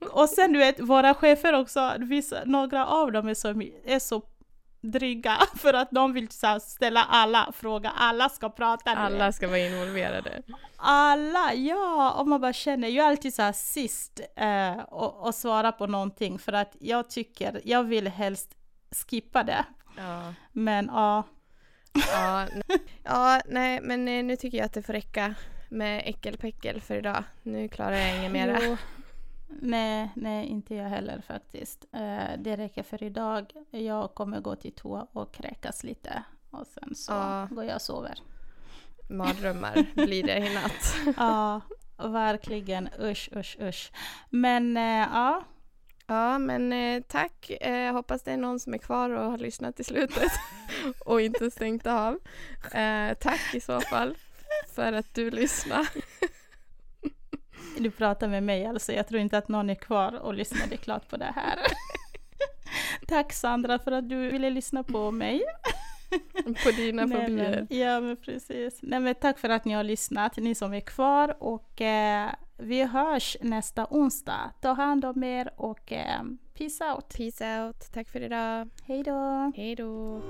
och 0.00 0.28
sen 0.28 0.52
du 0.52 0.58
vet, 0.58 0.80
våra 0.80 1.14
chefer 1.14 1.52
också, 1.52 1.94
vissa, 1.98 2.42
några 2.44 2.86
av 2.86 3.12
dem 3.12 3.28
är 3.28 3.34
så, 3.34 3.48
är 3.84 3.98
så 3.98 4.22
dryga 4.80 5.38
för 5.56 5.74
att 5.74 5.90
de 5.90 6.12
vill 6.12 6.28
så 6.30 6.60
ställa 6.60 7.04
alla 7.04 7.52
frågor, 7.52 7.90
alla 7.96 8.28
ska 8.28 8.48
prata. 8.48 8.90
Alla 8.90 9.32
ska 9.32 9.48
vara 9.48 9.58
involverade. 9.58 10.42
Alla, 10.76 11.54
ja! 11.54 12.12
Och 12.12 12.28
man 12.28 12.40
bara 12.40 12.52
känner, 12.52 12.88
jag 12.88 13.06
är 13.06 13.10
alltid 13.10 13.34
så 13.34 13.52
sist 13.54 14.20
eh, 14.36 14.78
och, 14.78 15.26
och 15.26 15.34
svara 15.34 15.72
på 15.72 15.86
någonting 15.86 16.38
för 16.38 16.52
att 16.52 16.76
jag 16.80 17.10
tycker, 17.10 17.60
jag 17.64 17.84
vill 17.84 18.08
helst 18.08 18.56
skippa 18.90 19.42
det. 19.42 19.64
Ja. 19.96 20.34
Men 20.52 20.86
ja, 20.86 21.24
Ja, 22.12 22.46
nej. 22.68 22.78
ja, 23.04 23.40
nej, 23.46 23.80
men 23.82 24.08
eh, 24.08 24.24
nu 24.24 24.36
tycker 24.36 24.58
jag 24.58 24.64
att 24.64 24.72
det 24.72 24.82
får 24.82 24.92
räcka 24.92 25.34
med 25.68 26.02
äckelpäckel 26.04 26.80
för 26.80 26.94
idag. 26.96 27.24
Nu 27.42 27.68
klarar 27.68 27.96
jag 27.96 28.16
inget 28.16 28.32
mera. 28.32 28.58
Jo. 28.62 28.76
Nej, 29.48 30.10
nej, 30.16 30.46
inte 30.46 30.74
jag 30.74 30.88
heller 30.88 31.20
faktiskt. 31.26 31.84
Eh, 31.92 32.38
det 32.38 32.56
räcker 32.56 32.82
för 32.82 33.02
idag. 33.02 33.52
Jag 33.70 34.14
kommer 34.14 34.40
gå 34.40 34.56
till 34.56 34.72
toa 34.74 35.06
och 35.12 35.34
kräkas 35.34 35.84
lite 35.84 36.22
och 36.50 36.66
sen 36.66 36.94
så 36.94 37.12
Ja. 37.12 37.48
går 37.50 37.64
jag 37.64 37.74
och 37.74 37.82
sover. 37.82 38.18
Mardrömmar 39.10 39.86
blir 39.94 40.22
det 40.22 40.36
i 40.38 40.54
natt. 40.54 40.96
Ja, 41.16 41.60
verkligen. 42.08 42.88
Usch, 43.00 43.30
usch, 43.36 43.56
usch. 43.60 43.92
Men 44.30 44.76
eh, 44.76 45.08
ja, 45.12 45.44
Ja, 46.08 46.38
men 46.38 46.72
eh, 46.72 47.02
tack. 47.08 47.50
Eh, 47.50 47.92
hoppas 47.92 48.22
det 48.22 48.32
är 48.32 48.36
någon 48.36 48.60
som 48.60 48.74
är 48.74 48.78
kvar 48.78 49.10
och 49.10 49.30
har 49.30 49.38
lyssnat 49.38 49.76
till 49.76 49.84
slutet 49.84 50.32
och 51.04 51.20
inte 51.20 51.50
stängt 51.50 51.86
av. 51.86 52.18
Tack 53.20 53.54
i 53.54 53.60
så 53.60 53.80
fall 53.80 54.14
för 54.74 54.92
att 54.92 55.14
du 55.14 55.30
lyssnade. 55.30 55.86
du 57.82 57.90
pratar 57.90 58.28
med 58.28 58.42
mig 58.42 58.66
alltså. 58.66 58.92
Jag 58.92 59.08
tror 59.08 59.20
inte 59.20 59.38
att 59.38 59.48
någon 59.48 59.70
är 59.70 59.74
kvar 59.74 60.12
och 60.20 60.34
lyssnade 60.34 60.76
klart 60.76 61.08
på 61.08 61.16
det 61.16 61.32
här. 61.36 61.58
Tack 63.08 63.32
Sandra 63.32 63.78
för 63.78 63.92
att 63.92 64.08
du 64.08 64.30
ville 64.30 64.50
lyssna 64.50 64.82
på 64.82 65.10
mig. 65.10 65.42
På 66.64 66.70
dina 66.70 67.06
Nej, 67.06 67.20
fobier. 67.20 67.66
men, 67.68 67.78
ja, 67.78 68.00
men 68.00 68.16
precis. 68.16 68.78
Nej, 68.82 69.00
men 69.00 69.14
tack 69.14 69.38
för 69.38 69.48
att 69.48 69.64
ni 69.64 69.74
har 69.74 69.82
lyssnat, 69.82 70.36
ni 70.36 70.54
som 70.54 70.74
är 70.74 70.80
kvar. 70.80 71.36
Och 71.42 71.80
eh, 71.80 72.30
vi 72.56 72.84
hörs 72.84 73.36
nästa 73.40 73.86
onsdag. 73.90 74.50
Ta 74.60 74.72
hand 74.72 75.04
om 75.04 75.24
er 75.24 75.50
och 75.56 75.92
eh, 75.92 76.22
peace 76.58 76.84
out. 76.84 77.16
Peace 77.16 77.60
out. 77.60 77.92
Tack 77.92 78.08
för 78.08 78.20
idag. 78.20 78.68
Hej 78.84 79.02
då! 79.02 79.52
Hej 79.56 79.76
då. 79.76 80.22